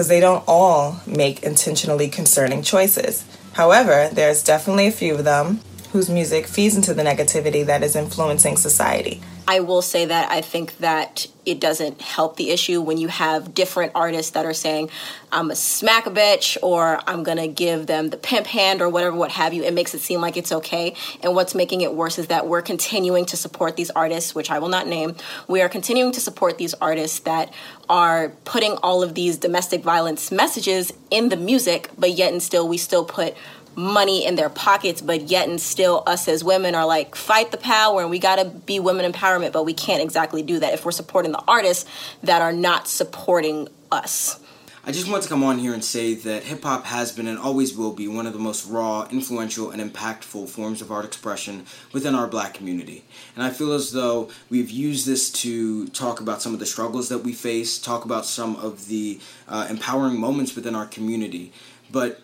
because 0.01 0.09
they 0.09 0.19
don't 0.19 0.43
all 0.47 0.99
make 1.05 1.43
intentionally 1.43 2.07
concerning 2.07 2.63
choices. 2.63 3.23
However, 3.53 4.09
there's 4.11 4.43
definitely 4.43 4.87
a 4.87 4.91
few 4.91 5.13
of 5.13 5.25
them 5.25 5.59
whose 5.91 6.09
music 6.09 6.47
feeds 6.47 6.75
into 6.75 6.95
the 6.95 7.03
negativity 7.03 7.63
that 7.67 7.83
is 7.83 7.95
influencing 7.95 8.57
society. 8.57 9.21
I 9.51 9.59
will 9.59 9.81
say 9.81 10.05
that 10.05 10.31
I 10.31 10.39
think 10.39 10.77
that 10.77 11.27
it 11.45 11.59
doesn't 11.59 11.99
help 11.99 12.37
the 12.37 12.51
issue 12.51 12.79
when 12.79 12.97
you 12.97 13.09
have 13.09 13.53
different 13.53 13.91
artists 13.95 14.31
that 14.31 14.45
are 14.45 14.53
saying, 14.53 14.89
I'm 15.29 15.51
a 15.51 15.57
smack 15.57 16.05
a 16.05 16.09
bitch 16.09 16.57
or 16.63 17.01
I'm 17.05 17.23
gonna 17.23 17.49
give 17.49 17.85
them 17.85 18.11
the 18.11 18.15
pimp 18.15 18.47
hand 18.47 18.81
or 18.81 18.87
whatever, 18.87 19.13
what 19.13 19.31
have 19.31 19.53
you. 19.53 19.63
It 19.63 19.73
makes 19.73 19.93
it 19.93 19.99
seem 19.99 20.21
like 20.21 20.37
it's 20.37 20.53
okay. 20.53 20.95
And 21.21 21.35
what's 21.35 21.53
making 21.53 21.81
it 21.81 21.93
worse 21.93 22.17
is 22.17 22.27
that 22.27 22.47
we're 22.47 22.61
continuing 22.61 23.25
to 23.25 23.35
support 23.35 23.75
these 23.75 23.89
artists, 23.89 24.33
which 24.33 24.49
I 24.49 24.59
will 24.59 24.69
not 24.69 24.87
name. 24.87 25.17
We 25.49 25.61
are 25.61 25.67
continuing 25.67 26.13
to 26.13 26.21
support 26.21 26.57
these 26.57 26.73
artists 26.75 27.19
that 27.21 27.53
are 27.89 28.29
putting 28.45 28.77
all 28.77 29.03
of 29.03 29.15
these 29.15 29.35
domestic 29.35 29.83
violence 29.83 30.31
messages 30.31 30.93
in 31.09 31.27
the 31.27 31.35
music, 31.35 31.89
but 31.97 32.11
yet 32.11 32.31
and 32.31 32.41
still 32.41 32.69
we 32.69 32.77
still 32.77 33.03
put 33.03 33.35
money 33.75 34.25
in 34.25 34.35
their 34.35 34.49
pockets, 34.49 35.01
but 35.01 35.23
yet 35.23 35.47
and 35.47 35.59
still 35.59 36.03
us 36.05 36.27
as 36.27 36.43
women 36.43 36.75
are 36.75 36.85
like, 36.85 37.15
fight 37.15 37.51
the 37.51 37.57
power 37.57 38.01
and 38.01 38.09
we 38.09 38.19
gotta 38.19 38.45
be 38.45 38.79
women 38.79 39.09
empowerment, 39.09 39.51
but 39.51 39.63
we 39.63 39.73
can't 39.73 40.01
exactly 40.01 40.43
do 40.43 40.59
that 40.59 40.73
if 40.73 40.85
we're 40.85 40.91
supporting 40.91 41.31
the 41.31 41.43
artists 41.47 41.89
that 42.23 42.41
are 42.41 42.53
not 42.53 42.87
supporting 42.87 43.67
us. 43.91 44.39
I 44.83 44.91
just 44.91 45.07
want 45.07 45.21
to 45.21 45.29
come 45.29 45.43
on 45.43 45.59
here 45.59 45.75
and 45.75 45.85
say 45.85 46.15
that 46.15 46.41
hip 46.41 46.63
hop 46.63 46.85
has 46.85 47.11
been 47.11 47.27
and 47.27 47.37
always 47.37 47.77
will 47.77 47.93
be 47.93 48.07
one 48.07 48.25
of 48.25 48.33
the 48.33 48.39
most 48.39 48.65
raw, 48.65 49.07
influential, 49.11 49.69
and 49.69 49.79
impactful 49.79 50.49
forms 50.49 50.81
of 50.81 50.91
art 50.91 51.05
expression 51.05 51.67
within 51.93 52.15
our 52.15 52.25
black 52.25 52.55
community. 52.55 53.03
And 53.35 53.43
I 53.43 53.51
feel 53.51 53.73
as 53.73 53.91
though 53.91 54.31
we've 54.49 54.71
used 54.71 55.05
this 55.05 55.29
to 55.33 55.87
talk 55.89 56.19
about 56.19 56.41
some 56.41 56.55
of 56.55 56.59
the 56.59 56.65
struggles 56.65 57.09
that 57.09 57.19
we 57.19 57.31
face, 57.31 57.77
talk 57.77 58.05
about 58.05 58.25
some 58.25 58.55
of 58.55 58.87
the 58.87 59.19
uh, 59.47 59.67
empowering 59.69 60.19
moments 60.19 60.55
within 60.55 60.73
our 60.73 60.87
community. 60.87 61.53
But 61.91 62.19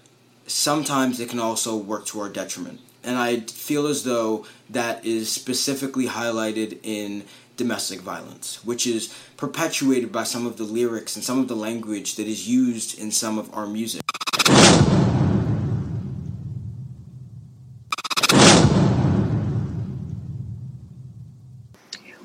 sometimes 0.48 1.20
it 1.20 1.30
can 1.30 1.40
also 1.40 1.76
work 1.76 2.06
to 2.08 2.22
our 2.22 2.30
detriment. 2.30 2.80
And 3.04 3.18
I 3.18 3.42
feel 3.42 3.86
as 3.88 4.04
though 4.04 4.46
that 4.70 5.06
is 5.06 5.30
specifically 5.32 6.08
highlighted 6.08 6.80
in 6.84 7.26
domestic 7.58 8.00
violence, 8.00 8.64
which 8.64 8.88
is 8.88 9.14
perpetuated 9.36 10.12
by 10.12 10.24
some 10.24 10.46
of 10.46 10.58
the 10.58 10.64
lyrics 10.64 11.16
and 11.16 11.24
some 11.24 11.40
of 11.40 11.48
the 11.48 11.56
language 11.56 12.16
that 12.16 12.28
is 12.28 12.48
used 12.48 12.98
in 12.98 13.12
some 13.12 13.38
of 13.38 13.54
our 13.54 13.68
music. 13.68 14.02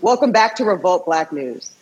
Welcome 0.01 0.33
back 0.33 0.57
to 0.57 0.65
Revolt 0.65 1.07
Black 1.07 1.33
News. 1.33 1.73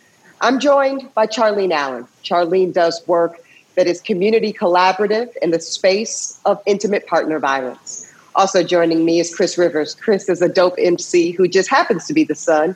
I'm 0.41 0.59
joined 0.59 1.13
by 1.13 1.27
Charlene 1.27 1.71
Allen. 1.71 2.07
Charlene 2.23 2.71
does 2.71 3.05
work 3.07 3.43
that 3.75 3.87
is 3.87 4.01
community 4.01 4.53
collaborative 4.53 5.35
in 5.41 5.51
the 5.51 5.59
space 5.59 6.39
of 6.45 6.61
intimate 6.65 7.07
partner 7.07 7.39
violence. 7.39 8.11
Also 8.35 8.63
joining 8.63 9.03
me 9.05 9.19
is 9.19 9.33
Chris 9.33 9.57
Rivers. 9.57 9.95
Chris 9.95 10.29
is 10.29 10.41
a 10.41 10.49
dope 10.49 10.75
MC 10.77 11.31
who 11.31 11.47
just 11.47 11.69
happens 11.69 12.05
to 12.07 12.13
be 12.13 12.23
the 12.23 12.35
son 12.35 12.75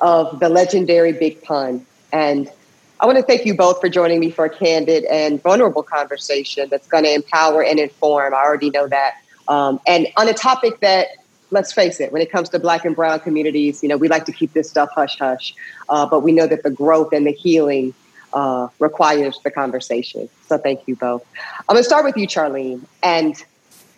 of 0.00 0.40
the 0.40 0.48
legendary 0.48 1.12
Big 1.12 1.42
Pun. 1.42 1.84
And 2.12 2.50
I 2.98 3.06
want 3.06 3.18
to 3.18 3.24
thank 3.24 3.44
you 3.44 3.54
both 3.54 3.80
for 3.80 3.88
joining 3.88 4.20
me 4.20 4.30
for 4.30 4.46
a 4.46 4.50
candid 4.50 5.04
and 5.04 5.42
vulnerable 5.42 5.82
conversation 5.82 6.68
that's 6.70 6.88
going 6.88 7.04
to 7.04 7.12
empower 7.12 7.62
and 7.62 7.78
inform. 7.78 8.32
I 8.32 8.38
already 8.38 8.70
know 8.70 8.88
that. 8.88 9.16
Um, 9.48 9.80
and 9.86 10.08
on 10.16 10.28
a 10.28 10.34
topic 10.34 10.80
that, 10.80 11.08
let's 11.50 11.72
face 11.72 12.00
it, 12.00 12.10
when 12.10 12.22
it 12.22 12.32
comes 12.32 12.48
to 12.50 12.58
Black 12.58 12.84
and 12.84 12.96
Brown 12.96 13.20
communities, 13.20 13.82
you 13.82 13.88
know, 13.88 13.96
we 13.96 14.08
like 14.08 14.24
to 14.24 14.32
keep 14.32 14.52
this 14.54 14.70
stuff 14.70 14.88
hush 14.94 15.18
hush. 15.18 15.54
Uh, 15.88 16.06
but 16.06 16.20
we 16.20 16.32
know 16.32 16.46
that 16.46 16.62
the 16.62 16.70
growth 16.70 17.12
and 17.12 17.26
the 17.26 17.32
healing 17.32 17.94
uh, 18.36 18.68
requires 18.78 19.40
the 19.42 19.50
conversation. 19.50 20.28
So 20.46 20.58
thank 20.58 20.86
you 20.86 20.94
both. 20.94 21.24
I'm 21.68 21.74
going 21.74 21.80
to 21.80 21.84
start 21.84 22.04
with 22.04 22.16
you, 22.18 22.28
Charlene. 22.28 22.82
And 23.02 23.34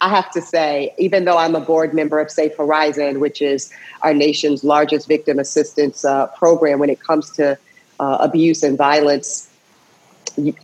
I 0.01 0.09
have 0.09 0.31
to 0.31 0.40
say, 0.40 0.94
even 0.96 1.24
though 1.24 1.37
I'm 1.37 1.57
a 1.57 1.61
board 1.61 1.92
member 1.92 2.20
of 2.20 2.31
Safe 2.31 2.57
Horizon, 2.57 3.18
which 3.18 3.42
is 3.42 3.72
our 4.03 4.14
nation's 4.14 4.62
largest 4.62 5.09
victim 5.09 5.40
assistance 5.40 6.05
uh, 6.05 6.29
program 6.29 6.79
when 6.79 6.88
it 6.88 7.01
comes 7.01 7.31
to 7.33 7.59
uh, 7.98 8.18
abuse 8.20 8.62
and 8.62 8.79
violence, 8.79 9.51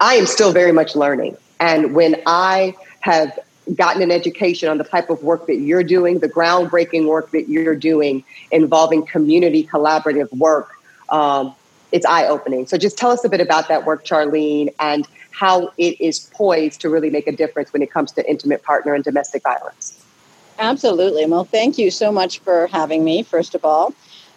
I 0.00 0.14
am 0.14 0.26
still 0.26 0.52
very 0.52 0.70
much 0.70 0.94
learning. 0.94 1.36
And 1.58 1.96
when 1.96 2.22
I 2.26 2.76
have 3.00 3.36
gotten 3.74 4.02
an 4.02 4.12
education 4.12 4.68
on 4.68 4.78
the 4.78 4.84
type 4.84 5.10
of 5.10 5.24
work 5.24 5.48
that 5.48 5.56
you're 5.56 5.82
doing, 5.82 6.20
the 6.20 6.28
groundbreaking 6.28 7.08
work 7.08 7.32
that 7.32 7.48
you're 7.48 7.74
doing 7.74 8.22
involving 8.52 9.04
community 9.04 9.66
collaborative 9.66 10.30
work, 10.32 10.70
um, 11.08 11.56
it's 11.94 12.04
eye 12.04 12.26
opening. 12.26 12.66
So 12.66 12.76
just 12.76 12.98
tell 12.98 13.12
us 13.12 13.24
a 13.24 13.28
bit 13.28 13.40
about 13.40 13.68
that 13.68 13.86
work, 13.86 14.04
Charlene, 14.04 14.74
and 14.80 15.06
how 15.30 15.70
it 15.78 15.98
is 16.00 16.18
poised 16.34 16.80
to 16.80 16.90
really 16.90 17.08
make 17.08 17.28
a 17.28 17.32
difference 17.32 17.72
when 17.72 17.82
it 17.82 17.90
comes 17.92 18.10
to 18.12 18.28
intimate 18.28 18.64
partner 18.64 18.94
and 18.94 19.04
domestic 19.04 19.44
violence. 19.44 20.04
Absolutely. 20.58 21.24
Well, 21.26 21.44
thank 21.44 21.78
you 21.78 21.92
so 21.92 22.10
much 22.10 22.40
for 22.40 22.66
having 22.66 23.04
me, 23.04 23.22
first 23.22 23.54
of 23.54 23.64
all. 23.64 23.94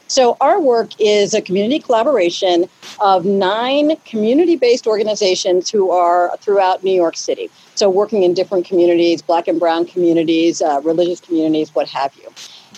So, 0.10 0.38
our 0.40 0.62
work 0.62 0.92
is 1.00 1.34
a 1.34 1.42
community 1.42 1.80
collaboration 1.80 2.70
of 3.02 3.26
nine 3.26 3.98
community 4.06 4.56
based 4.56 4.88
organizations 4.88 5.70
who 5.70 5.92
are 5.92 6.38
throughout 6.38 6.84
New 6.84 6.94
York 6.94 7.18
City. 7.18 7.50
So, 7.76 7.90
working 7.90 8.24
in 8.24 8.34
different 8.34 8.66
communities, 8.66 9.22
black 9.22 9.50
and 9.50 9.60
brown 9.60 9.86
communities, 9.86 10.62
uh, 10.62 10.80
religious 10.84 11.20
communities, 11.20 11.76
what 11.76 11.90
have 11.90 12.16
you. 12.16 12.32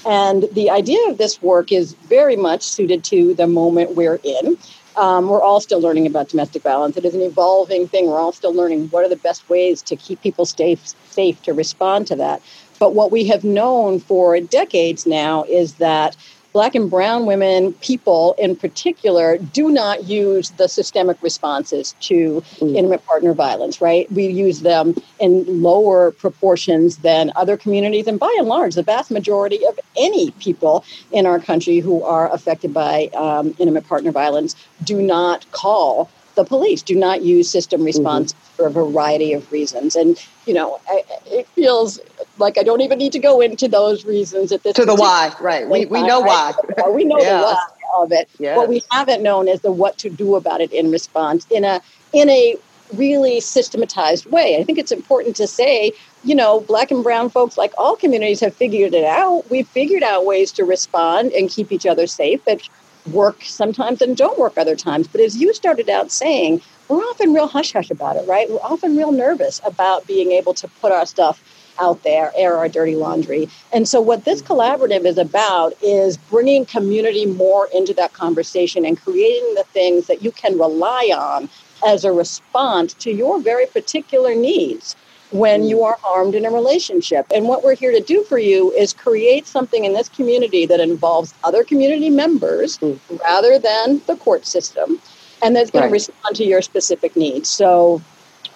And 0.06 0.48
the 0.54 0.70
idea 0.70 1.00
of 1.10 1.18
this 1.18 1.42
work 1.42 1.72
is 1.72 1.94
very 1.94 2.36
much 2.36 2.64
suited 2.64 3.04
to 3.06 3.34
the 3.34 3.48
moment 3.48 3.96
we're 3.96 4.20
in. 4.24 4.58
Um, 4.96 5.30
we're 5.30 5.42
all 5.42 5.62
still 5.62 5.80
learning 5.80 6.08
about 6.08 6.30
domestic 6.30 6.64
violence. 6.64 6.98
It 6.98 7.06
is 7.06 7.16
an 7.16 7.22
evolving 7.22 7.88
thing. 7.88 8.08
We're 8.08 8.20
all 8.20 8.32
still 8.32 8.54
learning 8.54 8.90
what 8.90 9.06
are 9.06 9.10
the 9.10 9.16
best 9.16 9.48
ways 9.50 9.82
to 9.84 9.96
keep 9.96 10.22
people 10.22 10.46
safe, 10.46 10.94
safe 11.10 11.42
to 11.44 11.54
respond 11.54 12.08
to 12.08 12.16
that. 12.18 12.42
But 12.80 12.96
what 12.96 13.12
we 13.12 13.26
have 13.26 13.44
known 13.44 14.00
for 14.00 14.40
decades 14.40 15.06
now 15.06 15.44
is 15.44 15.76
that 15.76 16.16
black 16.60 16.76
and 16.76 16.90
brown 16.90 17.26
women, 17.26 17.72
people 17.76 18.36
in 18.38 18.54
particular, 18.54 19.38
do 19.38 19.72
not 19.72 20.04
use 20.10 20.50
the 20.58 20.68
systemic 20.68 21.16
responses 21.24 21.96
to 22.02 22.42
mm. 22.58 22.76
intimate 22.76 23.06
partner 23.06 23.34
violence, 23.34 23.80
right? 23.80 24.12
We 24.12 24.28
use 24.28 24.60
them 24.60 24.94
in 25.22 25.46
lower 25.62 26.12
proportions 26.12 26.98
than 26.98 27.32
other 27.38 27.56
communities. 27.56 28.08
And 28.08 28.20
by 28.20 28.36
and 28.38 28.50
large, 28.50 28.76
the 28.76 28.84
vast 28.84 29.10
majority 29.10 29.66
of 29.66 29.80
any 29.96 30.32
people 30.32 30.84
in 31.14 31.26
our 31.26 31.40
country 31.40 31.80
who 31.80 32.04
are 32.04 32.30
affected 32.30 32.74
by 32.74 33.08
um, 33.16 33.56
intimate 33.58 33.88
partner 33.88 34.12
violence 34.12 34.54
do 34.84 35.02
not 35.02 35.50
call 35.54 36.10
the 36.40 36.46
police, 36.46 36.82
do 36.82 36.96
not 36.96 37.22
use 37.22 37.50
system 37.50 37.84
response 37.84 38.32
mm-hmm. 38.32 38.56
for 38.56 38.68
a 38.68 38.72
variety 38.72 39.34
of 39.34 39.52
reasons. 39.52 39.96
And, 39.96 40.18
you 40.46 40.54
know, 40.54 40.80
I, 40.88 41.04
it 41.26 41.48
feels 41.50 42.00
like 42.38 42.58
I 42.58 42.64
don't 42.64 42.80
even 42.80 42.98
need 42.98 43.12
to 43.12 43.20
go 43.20 43.42
into 43.42 43.68
those 43.68 44.06
reasons 44.06 44.54
at 44.54 44.64
this. 44.64 44.74
To 44.76 44.86
the 44.86 44.96
why, 44.96 45.34
right? 45.42 45.68
We, 45.68 45.86
we 45.86 46.02
know 46.02 46.22
why. 46.22 46.54
we 46.90 47.04
know 47.04 47.20
yeah. 47.20 47.40
the 47.40 47.44
why 47.44 47.64
of 47.98 48.12
it. 48.14 48.30
Yes. 48.40 48.56
What 48.56 48.70
we 48.70 48.82
haven't 48.92 49.22
known 49.22 49.50
is 49.50 49.60
the 49.62 49.72
what 49.72 49.98
to 49.98 50.10
do 50.10 50.36
about 50.36 50.62
it 50.62 50.72
in 50.72 50.92
response 50.92 51.46
in 51.50 51.66
a 51.66 51.82
in 52.14 52.30
a 52.30 52.56
really 52.94 53.40
systematized 53.40 54.26
way. 54.28 54.58
I 54.60 54.64
think 54.64 54.78
it's 54.78 54.92
important 54.92 55.36
to 55.36 55.48
say, 55.48 55.92
you 56.24 56.34
know, 56.34 56.62
black 56.62 56.90
and 56.90 57.04
brown 57.04 57.30
folks, 57.30 57.58
like 57.58 57.74
all 57.78 57.96
communities, 57.96 58.40
have 58.40 58.56
figured 58.56 58.94
it 58.94 59.04
out. 59.04 59.44
We've 59.50 59.68
figured 59.68 60.04
out 60.04 60.26
ways 60.26 60.52
to 60.54 60.64
respond 60.64 61.32
and 61.34 61.50
keep 61.50 61.72
each 61.72 61.86
other 61.86 62.08
safe 62.08 62.44
that 62.46 62.62
work 63.08 63.44
sometimes 63.44 64.02
and 64.02 64.16
don't 64.16 64.38
work 64.38 64.58
other 64.58 64.76
times. 64.76 65.08
But 65.08 65.22
as 65.22 65.38
you 65.38 65.54
started 65.54 65.90
out 65.90 66.12
saying, 66.12 66.62
we're 66.88 66.98
often 66.98 67.34
real 67.34 67.48
hush 67.48 67.74
hush 67.74 67.92
about 67.92 68.18
it, 68.18 68.28
right? 68.28 68.50
We're 68.50 68.58
often 68.58 68.98
real 68.98 69.12
nervous 69.12 69.62
about 69.64 70.08
being 70.08 70.32
able 70.32 70.54
to 70.56 70.68
put 70.82 70.92
our 70.92 71.06
stuff 71.06 71.44
out 71.80 72.04
there, 72.04 72.32
air 72.36 72.58
our 72.58 72.68
dirty 72.68 72.96
laundry. 72.96 73.48
And 73.72 73.88
so, 73.88 74.02
what 74.02 74.26
this 74.26 74.42
collaborative 74.42 75.06
is 75.06 75.18
about 75.18 75.74
is 75.82 76.18
bringing 76.18 76.66
community 76.66 77.26
more 77.26 77.70
into 77.74 77.94
that 77.94 78.14
conversation 78.14 78.86
and 78.86 79.02
creating 79.02 79.56
the 79.56 79.64
things 79.72 80.08
that 80.08 80.22
you 80.22 80.32
can 80.32 80.58
rely 80.58 81.12
on 81.16 81.50
as 81.88 82.04
a 82.04 82.12
response 82.12 82.94
to 82.96 83.12
your 83.12 83.40
very 83.40 83.66
particular 83.68 84.36
needs 84.36 84.96
when 85.32 85.64
you 85.64 85.84
are 85.84 85.98
harmed 86.02 86.34
in 86.36 86.46
a 86.46 86.50
relationship. 86.50 87.28
And 87.34 87.48
what 87.48 87.64
we're 87.64 87.76
here 87.76 87.92
to 87.92 88.00
do 88.00 88.24
for 88.24 88.40
you 88.40 88.72
is 88.72 88.94
create 88.94 89.46
something 89.46 89.86
in 89.86 89.94
this 89.94 90.10
community 90.10 90.66
that 90.66 90.80
involves 90.80 91.34
other 91.44 91.64
community 91.64 92.10
members 92.10 92.80
rather 93.24 93.60
than 93.60 94.02
the 94.08 94.16
court 94.16 94.46
system 94.46 95.00
and 95.42 95.56
that's 95.56 95.72
going 95.72 95.84
right. 95.84 95.90
to 95.90 95.94
respond 95.94 96.36
to 96.36 96.44
your 96.44 96.62
specific 96.62 97.16
needs. 97.16 97.50
So 97.50 98.02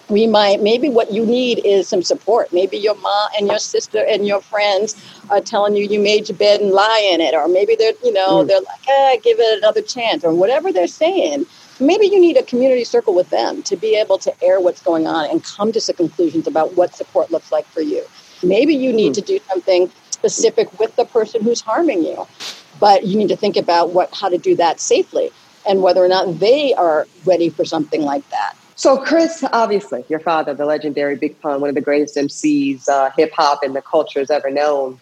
we 0.08 0.26
might 0.26 0.62
maybe 0.62 0.88
what 0.88 1.12
you 1.12 1.24
need 1.24 1.64
is 1.64 1.88
some 1.88 2.02
support 2.02 2.52
maybe 2.52 2.76
your 2.76 2.94
mom 2.96 3.28
and 3.38 3.46
your 3.46 3.58
sister 3.58 4.04
and 4.06 4.26
your 4.26 4.40
friends 4.40 4.94
are 5.30 5.40
telling 5.40 5.74
you 5.74 5.84
you 5.84 5.98
made 5.98 6.28
your 6.28 6.36
bed 6.36 6.60
and 6.60 6.72
lie 6.72 7.10
in 7.10 7.22
it 7.22 7.34
or 7.34 7.48
maybe 7.48 7.74
they're 7.74 7.94
you 8.04 8.12
know 8.12 8.44
mm. 8.44 8.46
they're 8.46 8.60
like 8.60 8.88
eh, 8.88 9.16
give 9.22 9.38
it 9.38 9.58
another 9.58 9.80
chance 9.80 10.22
or 10.22 10.34
whatever 10.34 10.72
they're 10.72 10.86
saying 10.86 11.46
maybe 11.80 12.06
you 12.06 12.20
need 12.20 12.36
a 12.36 12.42
community 12.42 12.84
circle 12.84 13.14
with 13.14 13.30
them 13.30 13.62
to 13.62 13.76
be 13.76 13.96
able 13.96 14.18
to 14.18 14.32
air 14.42 14.60
what's 14.60 14.82
going 14.82 15.06
on 15.06 15.28
and 15.30 15.42
come 15.44 15.72
to 15.72 15.80
some 15.80 15.96
conclusions 15.96 16.46
about 16.46 16.74
what 16.74 16.94
support 16.94 17.30
looks 17.30 17.50
like 17.50 17.66
for 17.66 17.80
you 17.80 18.04
maybe 18.42 18.74
you 18.74 18.92
need 18.92 19.12
mm. 19.12 19.14
to 19.14 19.20
do 19.20 19.38
something 19.48 19.90
specific 20.10 20.78
with 20.78 20.94
the 20.96 21.04
person 21.04 21.42
who's 21.42 21.60
harming 21.60 22.04
you 22.04 22.26
but 22.80 23.04
you 23.04 23.16
need 23.16 23.28
to 23.28 23.36
think 23.36 23.56
about 23.56 23.90
what 23.90 24.12
how 24.14 24.28
to 24.28 24.38
do 24.38 24.54
that 24.54 24.80
safely 24.80 25.30
and 25.66 25.82
whether 25.82 26.04
or 26.04 26.08
not 26.08 26.38
they 26.38 26.74
are 26.74 27.06
ready 27.24 27.48
for 27.48 27.64
something 27.64 28.02
like 28.02 28.28
that 28.30 28.56
so, 28.76 28.98
Chris, 28.98 29.44
obviously, 29.52 30.04
your 30.08 30.18
father, 30.18 30.52
the 30.52 30.66
legendary 30.66 31.14
Big 31.14 31.40
Pun, 31.40 31.60
one 31.60 31.68
of 31.68 31.76
the 31.76 31.80
greatest 31.80 32.16
MCs 32.16 32.88
uh, 32.88 33.10
hip 33.16 33.32
hop 33.32 33.62
and 33.62 33.74
the 33.74 33.82
culture 33.82 34.18
has 34.18 34.30
ever 34.30 34.50
known. 34.50 34.98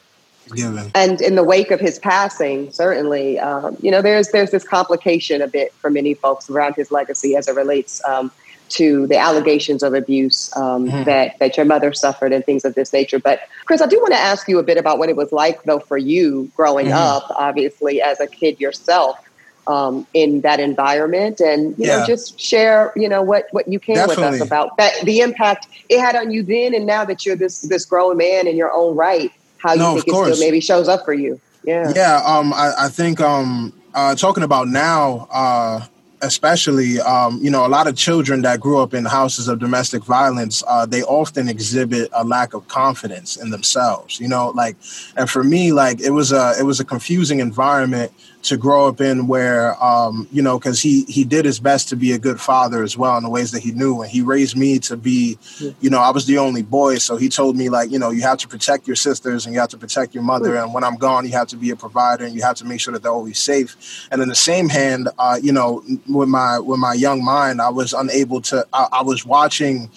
Given. 0.54 0.90
And 0.94 1.20
in 1.20 1.34
the 1.34 1.44
wake 1.44 1.70
of 1.70 1.80
his 1.80 1.98
passing, 1.98 2.70
certainly, 2.72 3.38
um, 3.38 3.76
you 3.80 3.90
know, 3.90 4.02
there's 4.02 4.28
there's 4.28 4.50
this 4.50 4.64
complication 4.64 5.40
a 5.40 5.48
bit 5.48 5.72
for 5.74 5.90
many 5.90 6.14
folks 6.14 6.50
around 6.50 6.74
his 6.74 6.90
legacy 6.90 7.36
as 7.36 7.48
it 7.48 7.54
relates 7.54 8.04
um, 8.04 8.30
to 8.70 9.06
the 9.06 9.16
allegations 9.16 9.82
of 9.82 9.94
abuse 9.94 10.54
um, 10.56 10.88
mm-hmm. 10.88 11.04
that 11.04 11.38
that 11.38 11.56
your 11.56 11.66
mother 11.66 11.92
suffered 11.92 12.32
and 12.32 12.44
things 12.44 12.64
of 12.64 12.74
this 12.74 12.92
nature. 12.92 13.18
But 13.18 13.40
Chris, 13.64 13.80
I 13.80 13.86
do 13.86 14.00
want 14.00 14.12
to 14.14 14.20
ask 14.20 14.48
you 14.48 14.58
a 14.58 14.62
bit 14.62 14.78
about 14.78 14.98
what 14.98 15.08
it 15.08 15.16
was 15.16 15.32
like, 15.32 15.62
though, 15.64 15.80
for 15.80 15.96
you 15.96 16.50
growing 16.56 16.86
mm-hmm. 16.86 16.94
up, 16.94 17.30
obviously 17.36 18.02
as 18.02 18.20
a 18.20 18.26
kid 18.26 18.60
yourself 18.60 19.18
um, 19.66 20.06
in 20.12 20.40
that 20.40 20.60
environment 20.60 21.40
and 21.40 21.78
you 21.78 21.86
yeah. 21.86 21.98
know 21.98 22.06
just 22.06 22.38
share 22.40 22.92
you 22.96 23.08
know 23.08 23.22
what 23.22 23.46
what 23.52 23.68
you 23.68 23.78
can 23.78 23.94
Definitely. 23.94 24.24
with 24.24 24.40
us 24.40 24.46
about 24.46 24.76
that 24.76 24.94
the 25.04 25.20
impact 25.20 25.68
it 25.88 26.00
had 26.00 26.16
on 26.16 26.30
you 26.30 26.42
then 26.42 26.74
and 26.74 26.86
now 26.86 27.04
that 27.04 27.24
you're 27.24 27.36
this 27.36 27.60
this 27.62 27.84
grown 27.84 28.16
man 28.16 28.46
in 28.46 28.56
your 28.56 28.72
own 28.72 28.96
right 28.96 29.32
how 29.62 29.74
no, 29.74 29.94
you 29.94 30.02
think 30.02 30.08
it 30.08 30.34
still 30.34 30.40
maybe 30.40 30.60
shows 30.60 30.88
up 30.88 31.04
for 31.04 31.12
you 31.14 31.40
yeah 31.64 31.92
yeah 31.94 32.22
um 32.24 32.52
i, 32.52 32.72
I 32.78 32.88
think 32.88 33.20
um 33.20 33.72
uh 33.94 34.14
talking 34.14 34.42
about 34.42 34.68
now 34.68 35.28
uh 35.30 35.86
especially, 36.22 37.00
um, 37.00 37.38
you 37.42 37.50
know, 37.50 37.66
a 37.66 37.68
lot 37.68 37.86
of 37.88 37.96
children 37.96 38.42
that 38.42 38.60
grew 38.60 38.78
up 38.78 38.94
in 38.94 39.04
houses 39.04 39.48
of 39.48 39.58
domestic 39.58 40.04
violence, 40.04 40.62
uh, 40.68 40.86
they 40.86 41.02
often 41.02 41.48
exhibit 41.48 42.08
a 42.12 42.24
lack 42.24 42.54
of 42.54 42.66
confidence 42.68 43.36
in 43.36 43.50
themselves. 43.50 44.20
You 44.20 44.28
know, 44.28 44.50
like, 44.50 44.76
and 45.16 45.28
for 45.28 45.44
me, 45.44 45.72
like, 45.72 46.00
it 46.00 46.10
was 46.10 46.32
a 46.32 46.54
it 46.58 46.62
was 46.62 46.80
a 46.80 46.84
confusing 46.84 47.40
environment 47.40 48.12
to 48.42 48.56
grow 48.56 48.88
up 48.88 49.00
in 49.00 49.26
where 49.28 49.82
um, 49.82 50.26
you 50.32 50.42
know 50.42 50.58
because 50.58 50.80
he 50.80 51.04
he 51.04 51.24
did 51.24 51.44
his 51.44 51.60
best 51.60 51.88
to 51.88 51.96
be 51.96 52.12
a 52.12 52.18
good 52.18 52.40
father 52.40 52.82
as 52.82 52.96
well 52.96 53.16
in 53.16 53.22
the 53.22 53.30
ways 53.30 53.52
that 53.52 53.60
he 53.62 53.72
knew. 53.72 54.02
And 54.02 54.10
he 54.10 54.20
raised 54.20 54.56
me 54.56 54.78
to 54.80 54.96
be 54.96 55.38
you 55.80 55.90
know 55.90 55.98
i 55.98 56.10
was 56.10 56.26
the 56.26 56.38
only 56.38 56.62
boy. 56.62 56.98
So 56.98 57.16
he 57.16 57.28
told 57.28 57.56
me 57.56 57.68
like 57.68 57.90
you 57.90 57.98
know 57.98 58.10
you 58.10 58.22
have 58.22 58.38
to 58.38 58.48
protect 58.48 58.86
your 58.86 58.96
sisters 58.96 59.46
and 59.46 59.54
you 59.54 59.60
have 59.60 59.70
to 59.70 59.78
protect 59.78 60.14
your 60.14 60.24
mother. 60.24 60.56
And 60.56 60.74
when 60.74 60.84
i'm 60.84 60.96
gone 60.96 61.24
you 61.24 61.32
have 61.32 61.48
to 61.48 61.56
be 61.56 61.70
a 61.70 61.76
provider 61.76 62.24
and 62.24 62.34
you 62.34 62.42
have 62.42 62.56
to 62.56 62.64
make 62.64 62.80
sure 62.80 62.92
that 62.92 63.02
they're 63.02 63.12
always 63.12 63.38
safe. 63.38 64.08
And 64.10 64.20
in 64.20 64.28
the 64.28 64.34
same 64.34 64.68
hand 64.68 65.08
uh, 65.18 65.38
you 65.40 65.52
know 65.52 65.82
with 66.08 66.28
my 66.28 66.58
with 66.58 66.78
my 66.78 66.94
young 66.94 67.24
mind 67.24 67.60
i 67.60 67.68
was 67.68 67.92
unable 67.92 68.40
to 68.42 68.66
I, 68.72 68.88
I 68.92 69.02
was 69.02 69.24
watching 69.24 69.90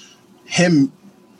him 0.45 0.91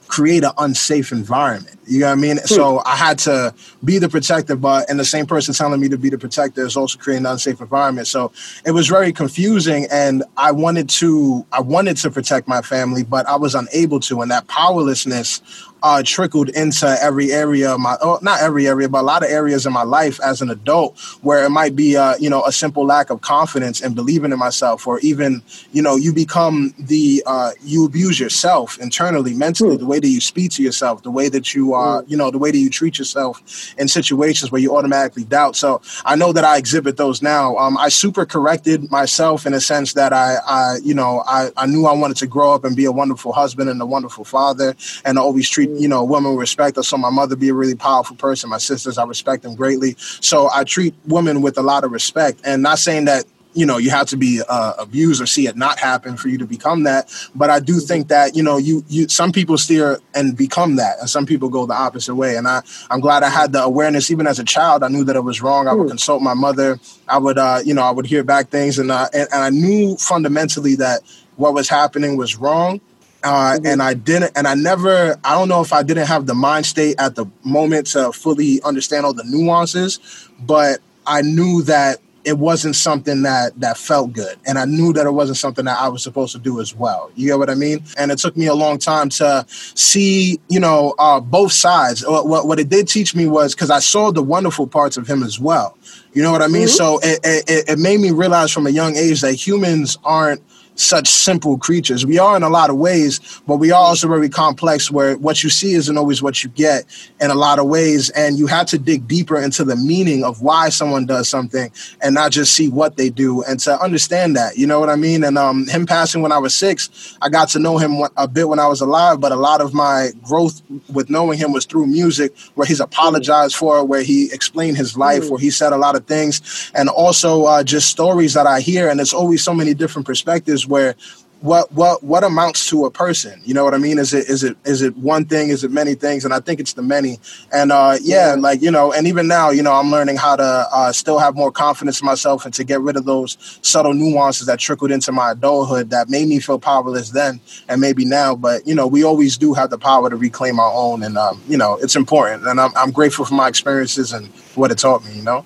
create 0.07 0.43
an 0.43 0.51
unsafe 0.57 1.11
environment. 1.11 1.77
You 1.87 1.99
know 1.99 2.07
what 2.07 2.13
I 2.13 2.15
mean? 2.15 2.37
Hmm. 2.37 2.45
So 2.45 2.81
I 2.85 2.95
had 2.95 3.19
to 3.19 3.53
be 3.83 3.97
the 3.99 4.09
protector, 4.09 4.55
but 4.55 4.89
and 4.89 4.99
the 4.99 5.05
same 5.05 5.25
person 5.25 5.53
telling 5.53 5.79
me 5.79 5.89
to 5.89 5.97
be 5.97 6.09
the 6.09 6.17
protector 6.17 6.65
is 6.65 6.75
also 6.75 6.97
creating 6.97 7.25
an 7.25 7.33
unsafe 7.33 7.61
environment. 7.61 8.07
So 8.07 8.31
it 8.65 8.71
was 8.71 8.87
very 8.87 9.11
confusing, 9.11 9.87
and 9.91 10.23
I 10.37 10.51
wanted 10.51 10.89
to 10.89 11.45
I 11.51 11.61
wanted 11.61 11.97
to 11.97 12.11
protect 12.11 12.47
my 12.47 12.61
family, 12.61 13.03
but 13.03 13.27
I 13.27 13.35
was 13.35 13.55
unable 13.55 13.99
to, 14.01 14.21
and 14.21 14.31
that 14.31 14.47
powerlessness 14.47 15.41
uh, 15.85 16.01
trickled 16.03 16.49
into 16.49 16.87
every 16.99 17.31
area 17.31 17.71
of 17.71 17.79
my, 17.79 17.95
oh, 18.01 18.17
not 18.23 18.41
every 18.41 18.67
area, 18.67 18.89
but 18.89 19.01
a 19.01 19.03
lot 19.03 19.23
of 19.23 19.29
areas 19.29 19.67
in 19.67 19.71
my 19.71 19.83
life 19.83 20.19
as 20.21 20.41
an 20.41 20.49
adult, 20.49 20.99
where 21.21 21.45
it 21.45 21.51
might 21.51 21.75
be, 21.75 21.95
uh, 21.95 22.15
you 22.19 22.27
know, 22.27 22.43
a 22.45 22.51
simple 22.51 22.83
lack 22.83 23.11
of 23.11 23.21
confidence 23.21 23.81
and 23.81 23.93
believing 23.93 24.31
in 24.31 24.39
myself, 24.39 24.87
or 24.87 24.99
even, 25.01 25.43
you 25.73 25.83
know, 25.83 25.95
you 25.95 26.11
become 26.11 26.73
the, 26.79 27.21
uh, 27.27 27.51
you 27.61 27.85
abuse 27.85 28.19
yourself 28.19 28.79
internally, 28.79 29.35
mentally, 29.35 29.75
mm. 29.75 29.79
the 29.79 29.85
way 29.85 29.99
that 29.99 30.07
you 30.07 30.19
speak 30.19 30.49
to 30.49 30.63
yourself, 30.63 31.03
the 31.03 31.11
way 31.11 31.29
that 31.29 31.53
you 31.53 31.75
are, 31.75 32.01
mm. 32.01 32.09
you 32.09 32.17
know, 32.17 32.31
the 32.31 32.39
way 32.39 32.49
that 32.49 32.57
you 32.57 32.71
treat 32.71 32.97
yourself 32.97 33.75
in 33.77 33.87
situations 33.87 34.51
where 34.51 34.59
you 34.59 34.75
automatically 34.75 35.23
doubt. 35.23 35.55
So 35.55 35.83
I 36.03 36.15
know 36.15 36.33
that 36.33 36.43
I 36.43 36.57
exhibit 36.57 36.97
those 36.97 37.21
now. 37.21 37.55
Um, 37.57 37.77
I 37.77 37.89
super 37.89 38.25
corrected 38.25 38.89
myself 38.89 39.45
in 39.45 39.53
a 39.53 39.61
sense 39.61 39.93
that 39.93 40.13
I, 40.13 40.37
I 40.47 40.77
you 40.83 40.95
know, 40.95 41.23
I, 41.27 41.51
I 41.57 41.67
knew 41.67 41.85
I 41.85 41.93
wanted 41.93 42.17
to 42.17 42.27
grow 42.27 42.55
up 42.55 42.65
and 42.65 42.75
be 42.75 42.85
a 42.85 42.91
wonderful 42.91 43.33
husband 43.33 43.69
and 43.69 43.79
a 43.79 43.85
wonderful 43.85 44.25
father 44.25 44.75
and 45.05 45.19
always 45.19 45.47
treat 45.47 45.74
you 45.77 45.87
know, 45.87 46.03
women 46.03 46.35
respect. 46.35 46.77
I 46.77 46.81
saw 46.81 46.97
my 46.97 47.09
mother 47.09 47.35
be 47.35 47.49
a 47.49 47.53
really 47.53 47.75
powerful 47.75 48.15
person. 48.15 48.49
My 48.49 48.57
sisters, 48.57 48.97
I 48.97 49.05
respect 49.05 49.43
them 49.43 49.55
greatly. 49.55 49.95
So 49.97 50.49
I 50.53 50.63
treat 50.63 50.93
women 51.05 51.41
with 51.41 51.57
a 51.57 51.61
lot 51.61 51.83
of 51.83 51.91
respect. 51.91 52.41
And 52.43 52.63
not 52.63 52.79
saying 52.79 53.05
that 53.05 53.25
you 53.55 53.65
know 53.65 53.77
you 53.77 53.89
have 53.89 54.07
to 54.07 54.17
be 54.17 54.41
uh, 54.47 54.73
abused 54.77 55.21
or 55.21 55.25
see 55.25 55.47
it 55.47 55.55
not 55.55 55.79
happen 55.79 56.17
for 56.17 56.27
you 56.27 56.37
to 56.37 56.45
become 56.45 56.83
that 56.83 57.11
but 57.33 57.49
i 57.49 57.59
do 57.59 57.79
think 57.79 58.09
that 58.09 58.35
you 58.35 58.43
know 58.43 58.57
you 58.57 58.83
you 58.87 59.07
some 59.07 59.31
people 59.31 59.57
steer 59.57 59.99
and 60.13 60.37
become 60.37 60.75
that 60.75 60.99
and 60.99 61.09
some 61.09 61.25
people 61.25 61.49
go 61.49 61.65
the 61.65 61.73
opposite 61.73 62.15
way 62.15 62.35
and 62.35 62.47
i 62.47 62.61
i'm 62.91 62.99
glad 62.99 63.23
i 63.23 63.29
had 63.29 63.53
the 63.53 63.63
awareness 63.63 64.11
even 64.11 64.27
as 64.27 64.37
a 64.39 64.43
child 64.43 64.83
i 64.83 64.87
knew 64.87 65.03
that 65.03 65.15
it 65.15 65.23
was 65.23 65.41
wrong 65.41 65.67
i 65.67 65.73
would 65.73 65.83
hmm. 65.83 65.89
consult 65.89 66.21
my 66.21 66.33
mother 66.33 66.77
i 67.07 67.17
would 67.17 67.37
uh, 67.37 67.61
you 67.63 67.73
know 67.73 67.83
i 67.83 67.91
would 67.91 68.05
hear 68.05 68.23
back 68.23 68.49
things 68.49 68.77
and, 68.77 68.91
uh, 68.91 69.07
and 69.13 69.27
and 69.31 69.41
i 69.41 69.49
knew 69.49 69.95
fundamentally 69.97 70.75
that 70.75 71.01
what 71.37 71.53
was 71.53 71.69
happening 71.69 72.17
was 72.17 72.35
wrong 72.35 72.79
uh, 73.25 73.55
mm-hmm. 73.55 73.65
and 73.65 73.81
I 73.81 73.95
didn't, 73.95 74.31
and 74.35 74.47
I 74.47 74.53
never, 74.53 75.19
I 75.23 75.33
don't 75.33 75.49
know 75.49 75.61
if 75.61 75.73
I 75.73 75.81
didn't 75.81 76.05
have 76.05 76.27
the 76.27 76.35
mind 76.35 76.67
state 76.67 76.95
at 76.99 77.15
the 77.15 77.25
moment 77.43 77.87
to 77.87 78.11
fully 78.11 78.61
understand 78.61 79.05
all 79.05 79.13
the 79.13 79.23
nuances, 79.23 80.29
but 80.39 80.79
I 81.07 81.23
knew 81.23 81.63
that 81.63 81.99
it 82.23 82.37
wasn't 82.37 82.75
something 82.75 83.23
that 83.23 83.59
that 83.59 83.77
felt 83.77 84.13
good, 84.13 84.37
and 84.45 84.59
I 84.59 84.65
knew 84.65 84.93
that 84.93 85.07
it 85.07 85.11
wasn't 85.11 85.37
something 85.37 85.65
that 85.65 85.79
I 85.79 85.87
was 85.87 86.03
supposed 86.03 86.33
to 86.33 86.39
do 86.39 86.59
as 86.59 86.75
well. 86.75 87.11
You 87.15 87.27
get 87.27 87.39
what 87.39 87.49
I 87.49 87.55
mean? 87.55 87.83
And 87.97 88.11
it 88.11 88.19
took 88.19 88.37
me 88.37 88.45
a 88.45 88.55
long 88.55 88.77
time 88.77 89.09
to 89.09 89.45
see, 89.47 90.39
you 90.49 90.59
know, 90.59 90.93
uh, 90.97 91.19
both 91.19 91.51
sides. 91.51 92.03
What 92.05 92.47
what 92.47 92.59
it 92.59 92.69
did 92.69 92.87
teach 92.87 93.15
me 93.15 93.27
was 93.27 93.55
because 93.55 93.71
I 93.71 93.79
saw 93.79 94.11
the 94.11 94.23
wonderful 94.23 94.67
parts 94.67 94.97
of 94.97 95.07
him 95.07 95.23
as 95.23 95.39
well. 95.39 95.77
You 96.13 96.23
know 96.23 96.31
what 96.31 96.41
I 96.41 96.47
mean? 96.47 96.63
Mm-hmm. 96.63 96.69
So 96.69 96.99
it, 97.03 97.19
it 97.23 97.69
it 97.69 97.79
made 97.79 97.99
me 97.99 98.11
realize 98.11 98.51
from 98.51 98.65
a 98.65 98.71
young 98.71 98.95
age 98.95 99.21
that 99.21 99.33
humans 99.33 99.97
aren't 100.03 100.41
such 100.75 101.07
simple 101.07 101.57
creatures. 101.57 102.05
We 102.05 102.19
are 102.19 102.35
in 102.35 102.43
a 102.43 102.49
lot 102.49 102.69
of 102.69 102.77
ways, 102.77 103.41
but 103.47 103.57
we 103.57 103.71
are 103.71 103.81
also 103.81 104.07
very 104.07 104.29
complex 104.29 104.91
where 104.91 105.17
what 105.17 105.43
you 105.43 105.49
see 105.49 105.73
isn't 105.73 105.97
always 105.97 106.21
what 106.21 106.43
you 106.43 106.49
get 106.49 106.85
in 107.19 107.31
a 107.31 107.35
lot 107.35 107.59
of 107.59 107.65
ways. 107.65 108.09
And 108.11 108.37
you 108.37 108.47
have 108.47 108.67
to 108.67 108.77
dig 108.77 109.07
deeper 109.07 109.41
into 109.41 109.63
the 109.63 109.75
meaning 109.75 110.23
of 110.23 110.41
why 110.41 110.69
someone 110.69 111.05
does 111.05 111.29
something 111.29 111.71
and 112.01 112.13
not 112.13 112.31
just 112.31 112.53
see 112.53 112.69
what 112.69 112.97
they 112.97 113.09
do 113.09 113.43
and 113.43 113.59
to 113.61 113.79
understand 113.79 114.35
that, 114.35 114.57
you 114.57 114.67
know 114.67 114.79
what 114.79 114.89
I 114.89 114.95
mean? 114.95 115.23
And 115.23 115.37
um, 115.37 115.67
him 115.67 115.85
passing 115.85 116.21
when 116.21 116.31
I 116.31 116.37
was 116.37 116.55
six, 116.55 117.17
I 117.21 117.29
got 117.29 117.49
to 117.49 117.59
know 117.59 117.77
him 117.77 118.01
a 118.17 118.27
bit 118.27 118.49
when 118.49 118.59
I 118.59 118.67
was 118.67 118.81
alive, 118.81 119.19
but 119.19 119.31
a 119.31 119.37
lot 119.37 119.61
of 119.61 119.73
my 119.73 120.09
growth 120.23 120.61
with 120.91 121.09
knowing 121.09 121.39
him 121.39 121.51
was 121.51 121.65
through 121.65 121.87
music 121.87 122.35
where 122.55 122.67
he's 122.67 122.79
apologized 122.79 123.55
for, 123.55 123.83
where 123.83 124.03
he 124.03 124.31
explained 124.31 124.77
his 124.77 124.97
life, 124.97 125.29
where 125.29 125.39
he 125.39 125.49
said 125.49 125.73
a 125.73 125.77
lot 125.77 125.95
of 125.95 126.05
things, 126.05 126.71
and 126.75 126.89
also 126.89 127.45
uh, 127.45 127.63
just 127.63 127.89
stories 127.89 128.33
that 128.33 128.47
I 128.47 128.59
hear. 128.59 128.89
And 128.89 128.99
it's 128.99 129.13
always 129.13 129.43
so 129.43 129.53
many 129.53 129.73
different 129.73 130.05
perspectives 130.05 130.64
where 130.67 130.95
what 131.41 131.71
what 131.73 132.01
what 132.03 132.23
amounts 132.23 132.67
to 132.69 132.85
a 132.85 132.91
person? 132.91 133.39
You 133.45 133.53
know 133.53 133.63
what 133.63 133.73
i 133.73 133.77
mean? 133.77 133.99
Is 133.99 134.13
it 134.13 134.27
is 134.29 134.43
it 134.43 134.57
is 134.65 134.81
it 134.81 134.97
one 134.97 135.25
thing? 135.25 135.49
Is 135.49 135.63
it 135.63 135.71
many 135.71 135.93
things? 135.93 136.25
And 136.25 136.33
i 136.33 136.39
think 136.39 136.59
it's 136.59 136.73
the 136.73 136.81
many. 136.81 137.19
And 137.53 137.71
uh 137.71 137.97
yeah 138.01 138.35
like 138.37 138.61
you 138.61 138.71
know 138.71 138.91
and 138.91 139.05
even 139.05 139.27
now 139.27 139.51
you 139.51 139.61
know 139.61 139.73
i'm 139.73 139.91
learning 139.91 140.17
how 140.17 140.35
to 140.35 140.67
uh, 140.71 140.91
still 140.91 141.19
have 141.19 141.35
more 141.35 141.51
confidence 141.51 142.01
in 142.01 142.05
myself 142.05 142.45
and 142.45 142.53
to 142.55 142.63
get 142.63 142.81
rid 142.81 142.97
of 142.97 143.05
those 143.05 143.59
subtle 143.61 143.93
nuances 143.93 144.47
that 144.47 144.59
trickled 144.59 144.91
into 144.91 145.11
my 145.11 145.31
adulthood 145.31 145.89
that 145.91 146.09
made 146.09 146.27
me 146.27 146.39
feel 146.39 146.57
powerless 146.57 147.11
then 147.11 147.39
and 147.69 147.79
maybe 147.79 148.05
now. 148.05 148.35
But 148.35 148.65
you 148.65 148.73
know 148.73 148.87
we 148.87 149.03
always 149.03 149.37
do 149.37 149.53
have 149.53 149.69
the 149.69 149.77
power 149.77 150.09
to 150.09 150.15
reclaim 150.15 150.59
our 150.59 150.71
own. 150.73 151.03
And 151.03 151.17
um, 151.17 151.41
you 151.47 151.57
know 151.57 151.77
it's 151.81 151.95
important. 151.95 152.47
And 152.47 152.59
I'm, 152.59 152.75
I'm 152.75 152.91
grateful 152.91 153.25
for 153.25 153.35
my 153.35 153.47
experiences 153.47 154.13
and 154.13 154.27
what 154.55 154.71
it 154.71 154.77
taught 154.79 155.05
me 155.05 155.15
you 155.15 155.21
know? 155.21 155.45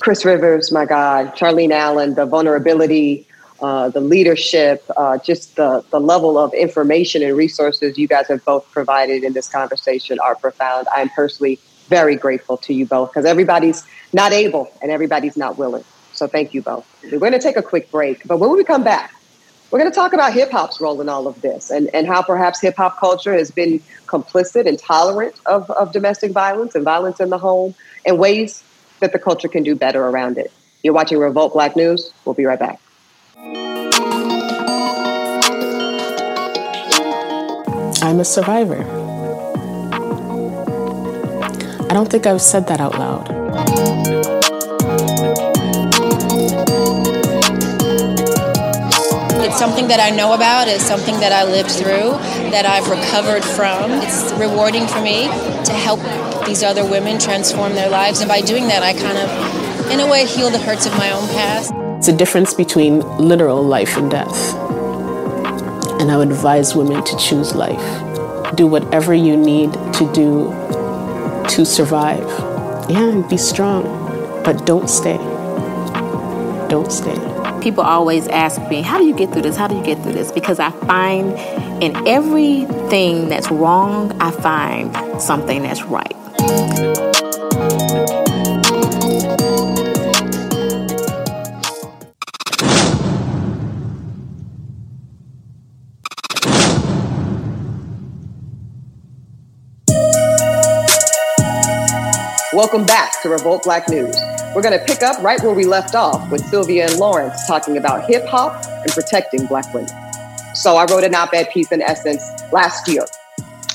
Chris 0.00 0.24
rivers 0.24 0.70
my 0.70 0.84
god 0.84 1.34
charlene 1.34 1.72
allen 1.72 2.14
the 2.14 2.26
vulnerability 2.26 3.26
uh, 3.62 3.88
the 3.88 4.00
leadership, 4.00 4.84
uh, 4.96 5.18
just 5.18 5.54
the, 5.56 5.84
the 5.90 6.00
level 6.00 6.36
of 6.36 6.52
information 6.52 7.22
and 7.22 7.36
resources 7.36 7.96
you 7.96 8.08
guys 8.08 8.26
have 8.26 8.44
both 8.44 8.68
provided 8.72 9.22
in 9.22 9.32
this 9.32 9.48
conversation 9.48 10.18
are 10.18 10.34
profound. 10.34 10.88
I'm 10.92 11.08
personally 11.10 11.60
very 11.88 12.16
grateful 12.16 12.56
to 12.56 12.74
you 12.74 12.86
both 12.86 13.10
because 13.10 13.24
everybody's 13.24 13.84
not 14.12 14.32
able 14.32 14.68
and 14.82 14.90
everybody's 14.90 15.36
not 15.36 15.58
willing. 15.58 15.84
So 16.12 16.26
thank 16.26 16.54
you 16.54 16.62
both. 16.62 16.86
We're 17.04 17.18
going 17.18 17.32
to 17.32 17.38
take 17.38 17.56
a 17.56 17.62
quick 17.62 17.90
break, 17.90 18.26
but 18.26 18.38
when 18.38 18.50
we 18.50 18.64
come 18.64 18.82
back, 18.82 19.14
we're 19.70 19.78
going 19.78 19.90
to 19.90 19.94
talk 19.94 20.12
about 20.12 20.34
hip 20.34 20.50
hop's 20.50 20.80
role 20.80 21.00
in 21.00 21.08
all 21.08 21.26
of 21.26 21.40
this 21.40 21.70
and, 21.70 21.88
and 21.94 22.06
how 22.06 22.20
perhaps 22.20 22.60
hip 22.60 22.76
hop 22.76 22.98
culture 22.98 23.32
has 23.32 23.50
been 23.50 23.80
complicit 24.06 24.66
and 24.66 24.78
tolerant 24.78 25.34
of, 25.46 25.70
of 25.70 25.92
domestic 25.92 26.32
violence 26.32 26.74
and 26.74 26.84
violence 26.84 27.20
in 27.20 27.30
the 27.30 27.38
home 27.38 27.74
and 28.04 28.18
ways 28.18 28.62
that 29.00 29.12
the 29.12 29.18
culture 29.18 29.48
can 29.48 29.62
do 29.62 29.74
better 29.74 30.04
around 30.04 30.36
it. 30.36 30.52
You're 30.82 30.94
watching 30.94 31.18
Revolt 31.18 31.52
Black 31.52 31.76
News. 31.76 32.12
We'll 32.24 32.34
be 32.34 32.44
right 32.44 32.58
back. 32.58 32.80
I'm 33.44 33.50
a 38.20 38.24
survivor. 38.24 38.84
I 41.90 41.92
don't 41.92 42.08
think 42.08 42.24
I've 42.28 42.40
said 42.40 42.68
that 42.68 42.80
out 42.80 42.96
loud. 42.96 43.26
It's 49.44 49.58
something 49.58 49.88
that 49.88 49.98
I 49.98 50.10
know 50.14 50.34
about, 50.34 50.68
it's 50.68 50.86
something 50.86 51.18
that 51.18 51.32
I 51.32 51.42
lived 51.42 51.72
through, 51.72 52.12
that 52.52 52.64
I've 52.64 52.88
recovered 52.88 53.42
from. 53.42 53.90
It's 54.02 54.32
rewarding 54.34 54.86
for 54.86 55.00
me 55.02 55.24
to 55.24 55.72
help 55.72 55.98
these 56.46 56.62
other 56.62 56.88
women 56.88 57.18
transform 57.18 57.74
their 57.74 57.90
lives. 57.90 58.20
And 58.20 58.28
by 58.28 58.40
doing 58.40 58.68
that, 58.68 58.84
I 58.84 58.92
kind 58.92 59.18
of, 59.18 59.90
in 59.90 59.98
a 59.98 60.06
way, 60.06 60.26
heal 60.26 60.50
the 60.50 60.60
hurts 60.60 60.86
of 60.86 60.92
my 60.96 61.10
own 61.10 61.26
past. 61.30 61.74
It's 62.02 62.08
a 62.08 62.16
difference 62.16 62.52
between 62.52 62.98
literal 63.16 63.62
life 63.62 63.96
and 63.96 64.10
death. 64.10 64.54
And 66.00 66.10
I 66.10 66.16
would 66.16 66.32
advise 66.32 66.74
women 66.74 67.04
to 67.04 67.16
choose 67.16 67.54
life. 67.54 68.56
Do 68.56 68.66
whatever 68.66 69.14
you 69.14 69.36
need 69.36 69.72
to 69.72 70.12
do 70.12 70.50
to 71.50 71.64
survive. 71.64 72.28
Yeah, 72.90 73.08
and 73.08 73.28
be 73.28 73.36
strong, 73.36 73.84
but 74.42 74.66
don't 74.66 74.90
stay. 74.90 75.16
Don't 76.68 76.90
stay. 76.90 77.14
People 77.62 77.84
always 77.84 78.26
ask 78.26 78.60
me, 78.68 78.82
How 78.82 78.98
do 78.98 79.04
you 79.04 79.14
get 79.14 79.32
through 79.32 79.42
this? 79.42 79.56
How 79.56 79.68
do 79.68 79.76
you 79.76 79.84
get 79.84 80.02
through 80.02 80.14
this? 80.14 80.32
Because 80.32 80.58
I 80.58 80.72
find 80.72 81.38
in 81.80 82.08
everything 82.08 83.28
that's 83.28 83.48
wrong, 83.48 84.10
I 84.20 84.32
find 84.32 85.22
something 85.22 85.62
that's 85.62 85.84
right. 85.84 86.11
Welcome 102.62 102.86
back 102.86 103.20
to 103.22 103.28
Revolt 103.28 103.64
Black 103.64 103.88
News. 103.88 104.14
We're 104.54 104.62
going 104.62 104.78
to 104.78 104.84
pick 104.84 105.02
up 105.02 105.20
right 105.20 105.42
where 105.42 105.52
we 105.52 105.64
left 105.64 105.96
off 105.96 106.30
with 106.30 106.44
Sylvia 106.44 106.86
and 106.86 106.96
Lawrence 106.96 107.44
talking 107.48 107.76
about 107.76 108.08
hip 108.08 108.24
hop 108.26 108.64
and 108.84 108.92
protecting 108.92 109.46
Black 109.46 109.74
women. 109.74 109.90
So 110.54 110.76
I 110.76 110.84
wrote 110.84 111.02
an 111.02 111.12
op 111.12 111.34
ed 111.34 111.50
piece 111.50 111.72
in 111.72 111.82
Essence 111.82 112.22
last 112.52 112.86
year 112.86 113.04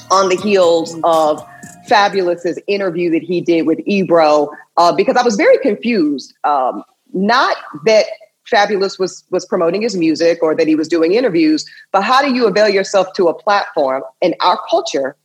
on 0.09 0.29
the 0.29 0.37
heels 0.37 0.97
of 1.03 1.45
Fabolous's 1.89 2.57
interview 2.67 3.11
that 3.11 3.23
he 3.23 3.41
did 3.41 3.67
with 3.67 3.79
Ebro 3.85 4.51
uh, 4.77 4.95
because 4.95 5.17
I 5.17 5.21
was 5.21 5.35
very 5.35 5.57
confused. 5.57 6.33
Um, 6.45 6.81
not 7.11 7.57
that 7.83 8.05
Fabolous 8.49 8.97
was 8.97 9.25
was 9.31 9.45
promoting 9.45 9.81
his 9.81 9.97
music 9.97 10.41
or 10.41 10.55
that 10.55 10.65
he 10.65 10.75
was 10.75 10.87
doing 10.87 11.11
interviews, 11.11 11.65
but 11.91 12.03
how 12.03 12.21
do 12.21 12.33
you 12.33 12.47
avail 12.47 12.69
yourself 12.69 13.11
to 13.17 13.27
a 13.27 13.33
platform 13.33 14.01
in 14.21 14.33
our 14.39 14.57
culture 14.69 15.17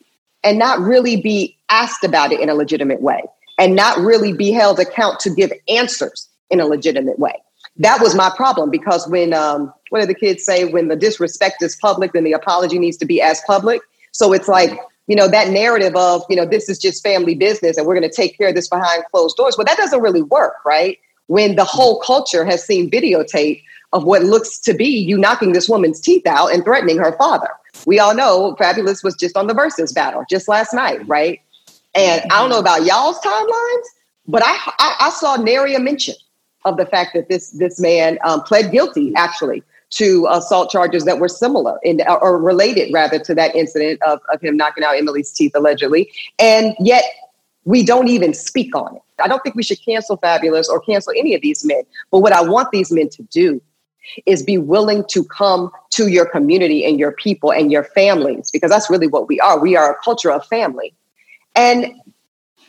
and 0.43 0.59
not 0.59 0.81
really 0.81 1.23
be 1.23 1.57
asked 1.71 2.03
about 2.03 2.33
it 2.33 2.41
in 2.41 2.49
a 2.49 2.55
legitimate 2.57 3.01
way? 3.01 3.23
And 3.59 3.77
not 3.77 3.99
really 3.99 4.33
be 4.33 4.51
held 4.51 4.81
account 4.81 5.21
to 5.21 5.31
give 5.31 5.53
answers 5.69 6.29
in 6.51 6.61
a 6.61 6.67
legitimate 6.67 7.19
way. 7.19 7.35
That 7.77 8.01
was 8.01 8.15
my 8.15 8.31
problem 8.37 8.71
because 8.71 9.09
when 9.09 9.33
um, 9.33 9.73
what 9.91 10.01
do 10.01 10.07
the 10.07 10.15
kids 10.15 10.45
say? 10.45 10.65
When 10.65 10.89
the 10.89 10.97
disrespect 10.97 11.63
is 11.63 11.77
public, 11.77 12.13
then 12.13 12.25
the 12.25 12.33
apology 12.33 12.79
needs 12.79 12.97
to 12.99 13.07
be 13.07 13.21
as 13.21 13.41
public. 13.47 13.81
So 14.13 14.33
it's 14.33 14.49
like 14.49 14.79
you 15.07 15.17
know 15.17 15.29
that 15.29 15.49
narrative 15.49 15.97
of 15.97 16.23
you 16.29 16.37
know 16.37 16.47
this 16.47 16.69
is 16.69 16.79
just 16.79 17.03
family 17.03 17.35
business 17.35 17.77
and 17.77 17.87
we're 17.87 17.99
going 17.99 18.09
to 18.09 18.15
take 18.15 18.37
care 18.37 18.49
of 18.49 18.55
this 18.55 18.69
behind 18.69 19.05
closed 19.11 19.37
doors. 19.37 19.57
But 19.57 19.67
that 19.67 19.77
doesn't 19.77 20.01
really 20.01 20.23
work, 20.23 20.57
right? 20.65 20.99
When 21.29 21.57
the 21.57 21.65
whole 21.65 22.01
culture 22.01 22.45
has 22.45 22.65
seen 22.65 22.91
videotape 22.91 23.63
of 23.93 24.05
what 24.05 24.23
looks 24.23 24.59
to 24.61 24.75
be 24.75 24.87
you 24.87 25.19
knocking 25.19 25.53
this 25.53 25.69
woman's 25.69 26.01
teeth 26.01 26.27
out 26.27 26.53
and 26.53 26.65
threatening 26.65 26.99
her 26.99 27.13
father. 27.17 27.49
We 27.87 27.99
all 27.99 28.15
know 28.15 28.57
Fabolous 28.59 29.05
was 29.05 29.15
just 29.15 29.37
on 29.37 29.47
the 29.47 29.55
Verzuz 29.55 29.95
battle 29.95 30.25
just 30.29 30.49
last 30.49 30.73
night, 30.73 31.07
right? 31.07 31.41
And 31.95 32.23
I 32.31 32.41
don't 32.41 32.51
know 32.51 32.59
about 32.59 32.85
y'all's 32.85 33.19
timelines, 33.21 33.85
but 34.27 34.43
I 34.43 34.57
I, 34.79 34.97
I 35.01 35.11
saw 35.11 35.37
nary 35.37 35.75
a 35.75 35.81
mention 35.81 36.15
of 36.65 36.77
the 36.77 36.87
fact 36.87 37.15
that 37.15 37.29
this 37.29 37.51
this 37.51 37.81
man 37.81 38.19
um, 38.25 38.43
pled 38.43 38.73
guilty 38.73 39.13
actually 39.17 39.63
to 39.91 40.27
assault 40.31 40.71
charges 40.71 41.05
that 41.05 41.19
were 41.19 41.29
similar 41.29 41.79
in, 41.83 42.01
or 42.09 42.39
related 42.39 42.91
rather 42.93 43.19
to 43.19 43.35
that 43.35 43.55
incident 43.55 44.01
of, 44.03 44.21
of 44.33 44.41
him 44.41 44.57
knocking 44.57 44.83
out 44.83 44.97
Emily's 44.97 45.31
teeth 45.31 45.53
allegedly. 45.55 46.11
And 46.39 46.75
yet 46.81 47.05
we 47.65 47.85
don't 47.85 48.09
even 48.09 48.33
speak 48.33 48.75
on 48.75 48.97
it. 48.97 49.03
I 49.23 49.29
don't 49.29 49.43
think 49.43 49.55
we 49.55 49.63
should 49.63 49.85
cancel 49.85 50.17
Fabolous 50.17 50.69
or 50.69 50.81
cancel 50.81 51.13
any 51.17 51.35
of 51.35 51.43
these 51.43 51.65
men. 51.65 51.83
But 52.11 52.21
what 52.21 52.33
I 52.33 52.43
want 52.43 52.71
these 52.73 52.91
men 52.91 53.11
to 53.11 53.23
do 53.25 53.61
is 54.27 54.43
be 54.43 54.59
willing 54.59 55.05
to 55.11 55.25
come 55.25 55.71
to 55.91 56.09
your 56.09 56.27
community 56.27 56.85
and 56.85 56.99
your 56.99 57.13
people 57.13 57.53
and 57.53 57.71
your 57.71 57.85
families 57.85 58.51
because 58.51 58.71
that's 58.71 58.91
really 58.91 59.07
what 59.07 59.29
we 59.29 59.39
are. 59.41 59.61
We 59.61 59.77
are 59.77 59.93
a 59.93 59.97
culture 60.03 60.33
of 60.33 60.45
family 60.47 60.95
and 61.55 61.95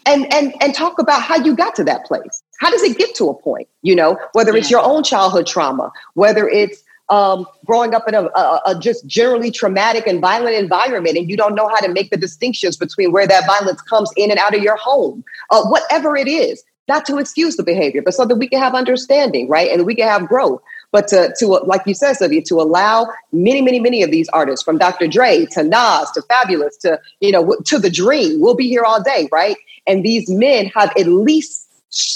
and 0.05 0.31
and 0.33 0.53
and 0.61 0.75
talk 0.75 0.99
about 0.99 1.21
how 1.21 1.35
you 1.35 1.55
got 1.55 1.75
to 1.75 1.83
that 1.83 2.05
place 2.05 2.43
how 2.59 2.69
does 2.69 2.83
it 2.83 2.97
get 2.97 3.15
to 3.15 3.29
a 3.29 3.33
point 3.33 3.67
you 3.81 3.95
know 3.95 4.17
whether 4.33 4.51
yeah. 4.51 4.59
it's 4.59 4.71
your 4.71 4.81
own 4.81 5.03
childhood 5.03 5.47
trauma 5.47 5.91
whether 6.13 6.47
it's 6.47 6.83
um, 7.09 7.45
growing 7.65 7.93
up 7.93 8.07
in 8.07 8.15
a, 8.15 8.23
a, 8.23 8.61
a, 8.67 8.79
just 8.79 9.05
generally 9.05 9.51
traumatic 9.51 10.07
and 10.07 10.21
violent 10.21 10.55
environment 10.55 11.17
and 11.17 11.29
you 11.29 11.35
don't 11.35 11.53
know 11.53 11.67
how 11.67 11.81
to 11.81 11.89
make 11.89 12.09
the 12.11 12.17
distinctions 12.17 12.77
between 12.77 13.11
where 13.11 13.27
that 13.27 13.45
violence 13.45 13.81
comes 13.81 14.09
in 14.15 14.31
and 14.31 14.39
out 14.39 14.55
of 14.55 14.63
your 14.63 14.77
home 14.77 15.23
uh, 15.51 15.63
whatever 15.65 16.15
it 16.15 16.27
is 16.27 16.63
not 16.87 17.05
to 17.05 17.17
excuse 17.17 17.57
the 17.57 17.63
behavior 17.63 18.01
but 18.01 18.13
so 18.13 18.25
that 18.25 18.35
we 18.35 18.47
can 18.47 18.59
have 18.59 18.73
understanding 18.73 19.47
right 19.49 19.69
and 19.69 19.85
we 19.85 19.95
can 19.95 20.07
have 20.07 20.27
growth 20.27 20.61
but 20.93 21.07
to, 21.07 21.33
to 21.39 21.47
like 21.47 21.81
you 21.87 21.95
said, 21.95 22.13
Sylvia, 22.13 22.43
to 22.43 22.61
allow 22.61 23.11
many, 23.31 23.61
many, 23.61 23.79
many 23.79 24.03
of 24.03 24.11
these 24.11 24.29
artists, 24.29 24.63
from 24.63 24.77
Dr. 24.77 25.07
Dre 25.07 25.47
to 25.47 25.63
Nas 25.63 26.11
to 26.11 26.21
Fabolous 26.29 26.79
to 26.81 27.01
you 27.19 27.31
know 27.31 27.57
to 27.65 27.79
the 27.79 27.89
Dream, 27.89 28.39
we'll 28.39 28.55
be 28.55 28.69
here 28.69 28.83
all 28.83 29.01
day, 29.01 29.27
right? 29.31 29.57
And 29.87 30.05
these 30.05 30.29
men 30.29 30.67
have 30.67 30.93
at 30.95 31.07
least 31.07 31.67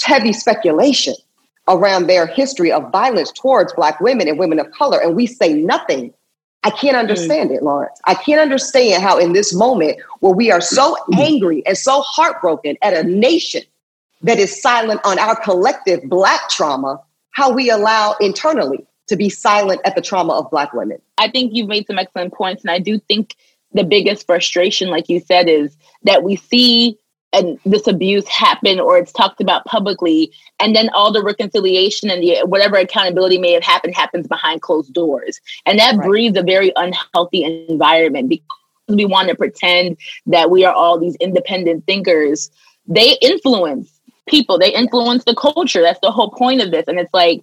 heavy 0.04 0.32
speculation 0.32 1.14
around 1.66 2.06
their 2.06 2.26
history 2.26 2.72
of 2.72 2.90
violence 2.92 3.32
towards 3.32 3.72
Black 3.74 4.00
women 4.00 4.28
and 4.28 4.38
women 4.38 4.60
of 4.60 4.70
color, 4.70 5.02
and 5.02 5.16
we 5.16 5.26
say 5.26 5.52
nothing. 5.52 6.14
I 6.62 6.70
can't 6.70 6.96
mm. 6.96 7.00
understand 7.00 7.50
mm. 7.50 7.56
it, 7.56 7.62
Lawrence. 7.64 8.00
I 8.04 8.14
can't 8.14 8.40
understand 8.40 9.02
how, 9.02 9.18
in 9.18 9.32
this 9.32 9.52
moment 9.52 9.98
where 10.20 10.32
we 10.32 10.52
are 10.52 10.60
so 10.60 10.96
angry 11.18 11.66
and 11.66 11.76
so 11.76 12.02
heartbroken 12.02 12.76
at 12.82 12.94
a 12.94 13.02
nation 13.02 13.62
that 14.22 14.38
is 14.38 14.62
silent 14.62 15.00
on 15.04 15.18
our 15.18 15.34
collective 15.34 16.00
Black 16.04 16.48
trauma, 16.48 17.00
how 17.38 17.52
we 17.52 17.70
allow 17.70 18.16
internally 18.20 18.84
to 19.06 19.14
be 19.14 19.28
silent 19.28 19.80
at 19.84 19.94
the 19.94 20.02
trauma 20.02 20.32
of 20.32 20.50
Black 20.50 20.72
women. 20.72 21.00
I 21.18 21.30
think 21.30 21.54
you've 21.54 21.68
made 21.68 21.86
some 21.86 21.96
excellent 21.96 22.34
points. 22.34 22.64
And 22.64 22.70
I 22.72 22.80
do 22.80 22.98
think 22.98 23.36
the 23.72 23.84
biggest 23.84 24.26
frustration, 24.26 24.88
like 24.88 25.08
you 25.08 25.20
said, 25.20 25.48
is 25.48 25.76
that 26.02 26.24
we 26.24 26.34
see 26.34 26.98
and 27.32 27.60
this 27.64 27.86
abuse 27.86 28.26
happen 28.26 28.80
or 28.80 28.98
it's 28.98 29.12
talked 29.12 29.40
about 29.40 29.64
publicly 29.66 30.32
and 30.58 30.74
then 30.74 30.88
all 30.94 31.12
the 31.12 31.22
reconciliation 31.22 32.10
and 32.10 32.22
the 32.22 32.38
whatever 32.46 32.76
accountability 32.76 33.38
may 33.38 33.52
have 33.52 33.62
happened 33.62 33.94
happens 33.94 34.26
behind 34.26 34.62
closed 34.62 34.94
doors 34.94 35.38
and 35.66 35.78
that 35.78 35.94
right. 35.94 36.08
breeds 36.08 36.38
a 36.38 36.42
very 36.42 36.72
unhealthy 36.76 37.44
environment 37.68 38.30
because 38.30 38.46
we 38.88 39.04
want 39.04 39.28
to 39.28 39.34
pretend 39.34 39.98
that 40.24 40.50
we 40.50 40.64
are 40.64 40.72
all 40.72 40.98
these 40.98 41.16
independent 41.16 41.84
thinkers 41.84 42.50
they 42.86 43.18
influence 43.20 43.97
people. 44.28 44.58
They 44.58 44.72
influence 44.72 45.24
the 45.24 45.34
culture. 45.34 45.82
That's 45.82 46.00
the 46.00 46.10
whole 46.10 46.30
point 46.30 46.60
of 46.60 46.70
this. 46.70 46.86
And 46.86 46.98
it's 46.98 47.12
like 47.12 47.42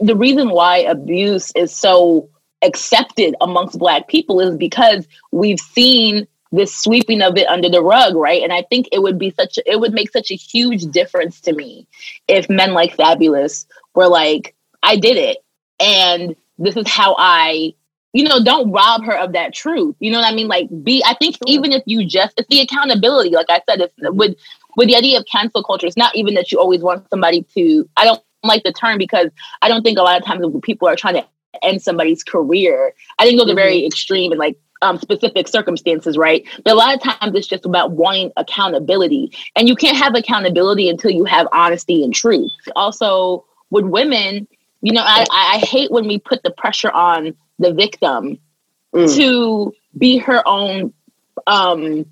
the 0.00 0.16
reason 0.16 0.50
why 0.50 0.78
abuse 0.78 1.52
is 1.54 1.74
so 1.74 2.28
accepted 2.62 3.34
amongst 3.40 3.78
black 3.78 4.08
people 4.08 4.40
is 4.40 4.56
because 4.56 5.06
we've 5.30 5.60
seen 5.60 6.26
this 6.52 6.74
sweeping 6.74 7.22
of 7.22 7.36
it 7.36 7.46
under 7.48 7.68
the 7.68 7.82
rug 7.82 8.14
right? 8.14 8.42
And 8.42 8.52
i 8.52 8.62
think 8.62 8.88
it 8.92 9.02
would 9.02 9.18
be 9.18 9.30
such 9.30 9.58
a, 9.58 9.70
it 9.70 9.78
would 9.78 9.92
make 9.92 10.10
such 10.10 10.30
a 10.30 10.34
huge 10.34 10.84
difference 10.86 11.40
to 11.42 11.52
me 11.52 11.86
if 12.28 12.48
men 12.48 12.72
like 12.72 12.96
Fabolous 12.96 13.66
were 13.94 14.08
like 14.08 14.54
i 14.82 14.96
did 14.96 15.16
it 15.16 15.38
and 15.78 16.34
this 16.58 16.76
is 16.76 16.88
how 16.88 17.14
i 17.18 17.74
you 18.16 18.24
know 18.24 18.42
don't 18.42 18.70
rob 18.70 19.04
her 19.04 19.16
of 19.16 19.32
that 19.32 19.52
truth 19.52 19.94
you 19.98 20.10
know 20.10 20.18
what 20.18 20.32
i 20.32 20.34
mean 20.34 20.48
like 20.48 20.68
be 20.82 21.02
i 21.06 21.14
think 21.14 21.36
even 21.46 21.72
if 21.72 21.82
you 21.86 22.06
just 22.06 22.34
it's 22.38 22.48
the 22.48 22.60
accountability 22.60 23.30
like 23.30 23.46
i 23.48 23.60
said 23.68 23.80
it's 23.80 23.94
with 23.98 24.34
with 24.76 24.88
the 24.88 24.96
idea 24.96 25.18
of 25.18 25.24
cancel 25.30 25.62
culture 25.62 25.86
it's 25.86 25.96
not 25.96 26.14
even 26.14 26.34
that 26.34 26.50
you 26.50 26.58
always 26.58 26.80
want 26.80 27.06
somebody 27.10 27.44
to 27.54 27.88
i 27.96 28.04
don't 28.04 28.22
like 28.42 28.62
the 28.62 28.72
term 28.72 28.98
because 28.98 29.28
i 29.62 29.68
don't 29.68 29.82
think 29.82 29.98
a 29.98 30.02
lot 30.02 30.18
of 30.18 30.24
times 30.24 30.44
people 30.62 30.88
are 30.88 30.96
trying 30.96 31.14
to 31.14 31.26
end 31.62 31.82
somebody's 31.82 32.22
career. 32.22 32.92
I 33.18 33.24
think 33.24 33.38
those 33.38 33.46
mm-hmm. 33.46 33.58
are 33.58 33.62
very 33.62 33.78
mm-hmm. 33.78 33.86
extreme 33.86 34.32
and 34.32 34.38
like 34.38 34.56
um, 34.82 34.98
specific 34.98 35.48
circumstances, 35.48 36.16
right? 36.18 36.46
But 36.64 36.74
a 36.74 36.76
lot 36.76 36.94
of 36.94 37.02
times 37.02 37.34
it's 37.34 37.46
just 37.46 37.64
about 37.64 37.92
wanting 37.92 38.32
accountability. 38.36 39.32
And 39.56 39.68
you 39.68 39.74
can't 39.74 39.96
have 39.96 40.14
accountability 40.14 40.88
until 40.88 41.10
you 41.10 41.24
have 41.24 41.48
honesty 41.52 42.04
and 42.04 42.14
truth. 42.14 42.52
Also, 42.74 43.44
with 43.70 43.86
women, 43.86 44.46
you 44.82 44.92
know, 44.92 45.02
I, 45.02 45.26
I 45.30 45.58
hate 45.66 45.90
when 45.90 46.06
we 46.06 46.18
put 46.18 46.42
the 46.42 46.50
pressure 46.50 46.90
on 46.90 47.34
the 47.58 47.72
victim 47.72 48.38
mm. 48.94 49.16
to 49.16 49.72
be 49.96 50.18
her 50.18 50.46
own 50.46 50.92
um 51.46 52.04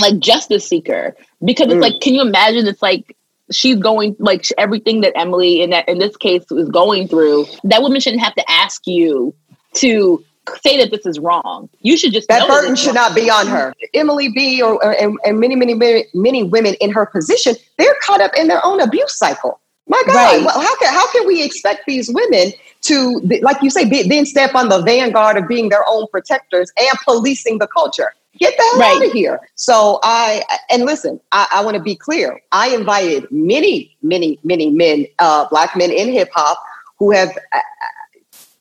like 0.00 0.18
justice 0.18 0.66
seeker 0.66 1.16
because 1.44 1.66
it's 1.66 1.74
mm. 1.74 1.82
like 1.82 2.00
can 2.00 2.14
you 2.14 2.22
imagine 2.22 2.66
it's 2.66 2.82
like 2.82 3.16
she's 3.50 3.76
going 3.76 4.16
like 4.18 4.46
everything 4.56 5.00
that 5.02 5.12
Emily 5.16 5.62
in 5.62 5.70
that 5.70 5.88
in 5.88 5.98
this 5.98 6.16
case 6.16 6.44
was 6.50 6.68
going 6.68 7.08
through. 7.08 7.46
That 7.64 7.82
woman 7.82 8.00
shouldn't 8.00 8.22
have 8.22 8.34
to 8.34 8.50
ask 8.50 8.86
you 8.86 9.34
to 9.74 10.24
say 10.62 10.78
that 10.78 10.90
this 10.90 11.06
is 11.06 11.18
wrong. 11.18 11.68
You 11.80 11.96
should 11.96 12.12
just 12.12 12.28
that 12.28 12.48
burden 12.48 12.76
should 12.76 12.94
not 12.94 13.14
be 13.14 13.30
on 13.30 13.46
her. 13.46 13.74
Emily 13.94 14.28
B. 14.28 14.62
Or, 14.62 14.82
or 14.84 14.92
and, 14.92 15.18
and, 15.24 15.38
many, 15.38 15.56
many, 15.56 15.74
many, 15.74 16.06
many 16.14 16.42
women 16.42 16.74
in 16.80 16.90
her 16.90 17.06
position, 17.06 17.54
they're 17.78 17.96
caught 18.02 18.20
up 18.20 18.32
in 18.36 18.48
their 18.48 18.64
own 18.64 18.80
abuse 18.80 19.16
cycle. 19.16 19.60
My 19.86 20.02
God, 20.06 20.14
right. 20.14 20.50
how 20.50 20.76
can 20.76 20.94
how 20.94 21.10
can 21.10 21.26
we 21.26 21.42
expect 21.42 21.84
these 21.86 22.08
women 22.12 22.52
to, 22.82 23.20
like 23.42 23.62
you 23.62 23.70
say, 23.70 23.88
be, 23.88 24.08
then 24.08 24.26
step 24.26 24.54
on 24.54 24.68
the 24.68 24.82
vanguard 24.82 25.36
of 25.36 25.46
being 25.48 25.68
their 25.68 25.84
own 25.86 26.06
protectors 26.10 26.72
and 26.78 26.98
policing 27.04 27.58
the 27.58 27.66
culture? 27.66 28.12
Get 28.38 28.56
the 28.56 28.62
hell 28.62 28.78
right. 28.78 28.96
out 28.96 29.06
of 29.06 29.12
here. 29.12 29.40
So 29.56 29.98
I 30.02 30.42
and 30.70 30.84
listen, 30.84 31.20
I, 31.32 31.48
I 31.52 31.64
want 31.64 31.76
to 31.76 31.82
be 31.82 31.96
clear. 31.96 32.40
I 32.52 32.68
invited 32.68 33.26
many, 33.30 33.96
many, 34.02 34.38
many 34.44 34.70
men, 34.70 35.06
uh, 35.18 35.46
black 35.48 35.76
men 35.76 35.90
in 35.90 36.12
hip 36.12 36.30
hop 36.32 36.62
who 36.98 37.10
have, 37.10 37.36
uh, 37.52 37.60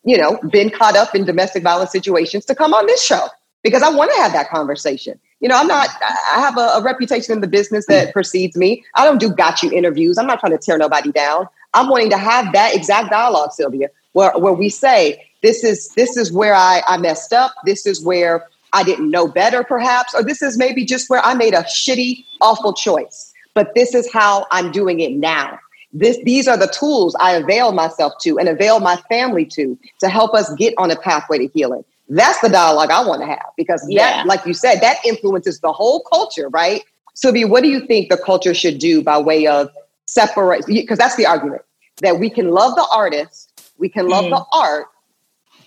you 0.03 0.17
know, 0.17 0.39
been 0.51 0.69
caught 0.69 0.95
up 0.95 1.13
in 1.13 1.23
domestic 1.23 1.63
violence 1.63 1.91
situations 1.91 2.45
to 2.45 2.55
come 2.55 2.73
on 2.73 2.87
this 2.87 3.03
show 3.03 3.27
because 3.63 3.83
I 3.83 3.89
want 3.89 4.11
to 4.11 4.17
have 4.17 4.33
that 4.33 4.49
conversation. 4.49 5.19
You 5.39 5.47
know, 5.47 5.57
I'm 5.57 5.67
not. 5.67 5.87
I 6.01 6.39
have 6.39 6.57
a, 6.57 6.71
a 6.75 6.81
reputation 6.81 7.33
in 7.33 7.41
the 7.41 7.47
business 7.47 7.85
that 7.87 8.11
precedes 8.11 8.57
me. 8.57 8.83
I 8.95 9.05
don't 9.05 9.19
do 9.19 9.29
got 9.29 9.63
you 9.63 9.71
interviews. 9.71 10.17
I'm 10.17 10.27
not 10.27 10.39
trying 10.39 10.51
to 10.51 10.57
tear 10.57 10.77
nobody 10.77 11.11
down. 11.11 11.47
I'm 11.73 11.87
wanting 11.87 12.09
to 12.09 12.17
have 12.17 12.51
that 12.53 12.75
exact 12.75 13.11
dialogue, 13.11 13.51
Sylvia, 13.53 13.89
where 14.13 14.31
where 14.37 14.53
we 14.53 14.69
say 14.69 15.25
this 15.41 15.63
is 15.63 15.89
this 15.95 16.17
is 16.17 16.31
where 16.31 16.53
I, 16.53 16.81
I 16.87 16.97
messed 16.97 17.33
up. 17.33 17.53
This 17.65 17.85
is 17.85 18.03
where 18.03 18.47
I 18.73 18.83
didn't 18.83 19.09
know 19.09 19.27
better, 19.27 19.63
perhaps, 19.63 20.13
or 20.13 20.23
this 20.23 20.41
is 20.41 20.57
maybe 20.57 20.85
just 20.85 21.09
where 21.09 21.23
I 21.23 21.33
made 21.33 21.53
a 21.53 21.63
shitty, 21.63 22.25
awful 22.41 22.73
choice. 22.73 23.33
But 23.55 23.73
this 23.73 23.95
is 23.95 24.11
how 24.11 24.45
I'm 24.51 24.71
doing 24.71 24.99
it 24.99 25.13
now. 25.13 25.59
This, 25.91 26.19
these 26.23 26.47
are 26.47 26.57
the 26.57 26.67
tools 26.67 27.15
I 27.19 27.31
avail 27.31 27.71
myself 27.71 28.13
to 28.21 28.37
and 28.37 28.47
avail 28.47 28.79
my 28.79 28.97
family 29.09 29.45
to 29.47 29.77
to 30.01 30.09
help 30.09 30.33
us 30.33 30.53
get 30.55 30.73
on 30.77 30.91
a 30.91 30.95
pathway 30.95 31.39
to 31.39 31.47
healing. 31.47 31.83
That's 32.09 32.39
the 32.41 32.49
dialogue 32.49 32.91
I 32.91 33.05
want 33.05 33.21
to 33.21 33.27
have 33.27 33.51
because 33.57 33.85
yeah. 33.87 34.17
that, 34.17 34.27
like 34.27 34.45
you 34.45 34.53
said, 34.53 34.81
that 34.81 34.97
influences 35.05 35.59
the 35.59 35.71
whole 35.71 36.01
culture, 36.11 36.49
right? 36.49 36.83
Sylvia, 37.13 37.47
what 37.47 37.63
do 37.63 37.69
you 37.69 37.85
think 37.85 38.09
the 38.09 38.17
culture 38.17 38.53
should 38.53 38.79
do 38.79 39.01
by 39.01 39.17
way 39.17 39.45
of 39.45 39.69
separate? 40.05 40.65
Because 40.65 40.97
that's 40.97 41.15
the 41.15 41.25
argument 41.25 41.63
that 42.01 42.19
we 42.19 42.29
can 42.29 42.49
love 42.49 42.75
the 42.75 42.87
artist, 42.93 43.48
we 43.79 43.89
can 43.89 44.07
love 44.07 44.25
mm. 44.25 44.31
the 44.31 44.45
art, 44.53 44.87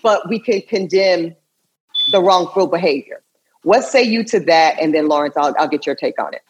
but 0.01 0.29
we 0.29 0.39
can 0.39 0.61
condemn 0.61 1.35
the 2.11 2.21
wrongful 2.21 2.67
behavior. 2.67 3.23
What 3.63 3.83
say 3.83 4.03
you 4.03 4.23
to 4.25 4.39
that? 4.41 4.79
And 4.79 4.93
then 4.93 5.07
Lawrence, 5.07 5.35
I'll, 5.37 5.55
I'll 5.57 5.67
get 5.67 5.85
your 5.85 5.95
take 5.95 6.19
on 6.19 6.33
it. 6.33 6.41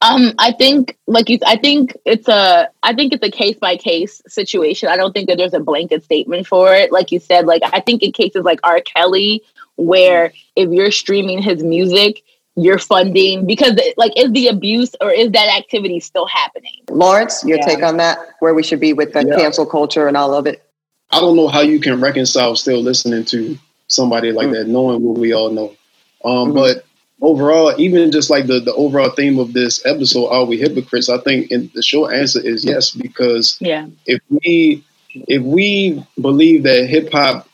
Um, 0.00 0.32
I 0.38 0.52
think, 0.52 0.96
like 1.06 1.28
you, 1.28 1.38
I 1.44 1.56
think 1.56 1.96
it's 2.04 2.28
a, 2.28 2.68
I 2.82 2.94
think 2.94 3.12
it's 3.12 3.24
a 3.24 3.30
case 3.30 3.56
by 3.58 3.76
case 3.76 4.22
situation. 4.28 4.88
I 4.88 4.96
don't 4.96 5.12
think 5.12 5.28
that 5.28 5.38
there's 5.38 5.54
a 5.54 5.60
blanket 5.60 6.04
statement 6.04 6.46
for 6.46 6.72
it. 6.72 6.92
Like 6.92 7.10
you 7.10 7.18
said, 7.18 7.46
like 7.46 7.62
I 7.64 7.80
think 7.80 8.02
in 8.02 8.12
cases 8.12 8.44
like 8.44 8.60
R. 8.62 8.80
Kelly, 8.80 9.42
where 9.76 10.32
if 10.54 10.70
you're 10.70 10.92
streaming 10.92 11.42
his 11.42 11.62
music, 11.62 12.22
you're 12.56 12.78
funding 12.78 13.46
because 13.46 13.78
like 13.96 14.12
is 14.16 14.32
the 14.32 14.48
abuse 14.48 14.94
or 15.00 15.10
is 15.12 15.30
that 15.32 15.54
activity 15.56 16.00
still 16.00 16.26
happening? 16.26 16.82
Lawrence, 16.90 17.44
your 17.44 17.58
yeah. 17.58 17.66
take 17.66 17.82
on 17.82 17.98
that? 17.98 18.18
Where 18.40 18.54
we 18.54 18.62
should 18.62 18.80
be 18.80 18.92
with 18.92 19.12
the 19.12 19.26
yeah. 19.26 19.36
cancel 19.36 19.66
culture 19.66 20.08
and 20.08 20.16
all 20.16 20.34
of 20.34 20.46
it? 20.46 20.62
I 21.10 21.20
don't 21.20 21.36
know 21.36 21.48
how 21.48 21.60
you 21.60 21.78
can 21.78 22.00
reconcile 22.00 22.56
still 22.56 22.80
listening 22.80 23.24
to 23.26 23.56
somebody 23.88 24.32
like 24.32 24.46
mm-hmm. 24.46 24.54
that, 24.54 24.68
knowing 24.68 25.02
what 25.02 25.18
we 25.18 25.32
all 25.32 25.50
know. 25.50 25.76
Um, 26.24 26.48
mm-hmm. 26.48 26.54
But 26.54 26.84
overall, 27.20 27.74
even 27.78 28.10
just 28.10 28.30
like 28.30 28.46
the, 28.46 28.60
the 28.60 28.74
overall 28.74 29.10
theme 29.10 29.38
of 29.38 29.52
this 29.52 29.84
episode, 29.86 30.28
are 30.28 30.44
we 30.44 30.56
hypocrites? 30.56 31.08
I 31.08 31.18
think 31.18 31.50
in, 31.50 31.70
the 31.74 31.82
short 31.82 32.14
answer 32.14 32.40
is 32.40 32.64
yes, 32.64 32.90
because 32.90 33.58
yeah. 33.60 33.86
if 34.06 34.20
we 34.28 34.82
if 35.10 35.42
we 35.42 36.04
believe 36.20 36.62
that 36.64 36.86
hip 36.86 37.10
hop, 37.12 37.48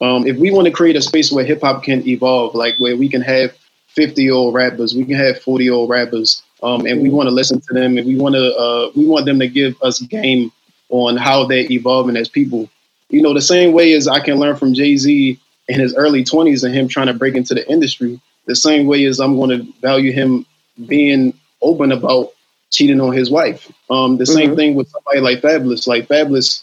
um, 0.00 0.26
if 0.26 0.36
we 0.36 0.50
want 0.50 0.66
to 0.66 0.72
create 0.72 0.96
a 0.96 1.02
space 1.02 1.30
where 1.30 1.44
hip 1.44 1.60
hop 1.60 1.82
can 1.82 2.06
evolve, 2.08 2.54
like 2.54 2.74
where 2.78 2.96
we 2.96 3.08
can 3.08 3.22
have 3.22 3.54
fifty 3.96 4.22
year 4.22 4.34
old 4.34 4.54
rappers, 4.54 4.94
we 4.94 5.04
can 5.04 5.16
have 5.16 5.40
forty 5.42 5.64
year 5.64 5.74
old 5.74 5.90
rappers, 5.90 6.42
um, 6.62 6.86
and 6.86 7.02
we 7.02 7.10
want 7.10 7.28
to 7.28 7.34
listen 7.34 7.60
to 7.60 7.74
them, 7.74 7.98
and 7.98 8.06
we 8.06 8.16
want 8.16 8.34
to 8.34 8.54
uh, 8.54 8.90
we 8.94 9.06
want 9.06 9.26
them 9.26 9.40
to 9.40 9.48
give 9.48 9.82
us 9.82 10.00
game 10.00 10.52
on 10.90 11.16
how 11.16 11.44
they're 11.44 11.70
evolving 11.70 12.16
as 12.16 12.28
people. 12.28 12.68
You 13.08 13.22
know, 13.22 13.34
the 13.34 13.40
same 13.40 13.72
way 13.72 13.94
as 13.94 14.06
I 14.06 14.20
can 14.20 14.38
learn 14.38 14.56
from 14.56 14.74
Jay 14.74 14.96
Z 14.96 15.38
in 15.68 15.80
his 15.80 15.94
early 15.94 16.24
20s 16.24 16.64
and 16.64 16.74
him 16.74 16.88
trying 16.88 17.06
to 17.08 17.14
break 17.14 17.34
into 17.34 17.54
the 17.54 17.68
industry, 17.68 18.20
the 18.46 18.54
same 18.54 18.86
way 18.86 19.04
as 19.04 19.20
I'm 19.20 19.36
going 19.36 19.50
to 19.50 19.72
value 19.80 20.12
him 20.12 20.46
being 20.86 21.34
open 21.62 21.92
about 21.92 22.32
cheating 22.70 23.00
on 23.00 23.12
his 23.12 23.30
wife. 23.30 23.72
Um, 23.90 24.16
the 24.16 24.24
mm-hmm. 24.24 24.32
same 24.32 24.56
thing 24.56 24.74
with 24.74 24.88
somebody 24.88 25.20
like 25.20 25.40
Fabolous. 25.40 25.86
Like 25.86 26.08
Fabolous, 26.08 26.62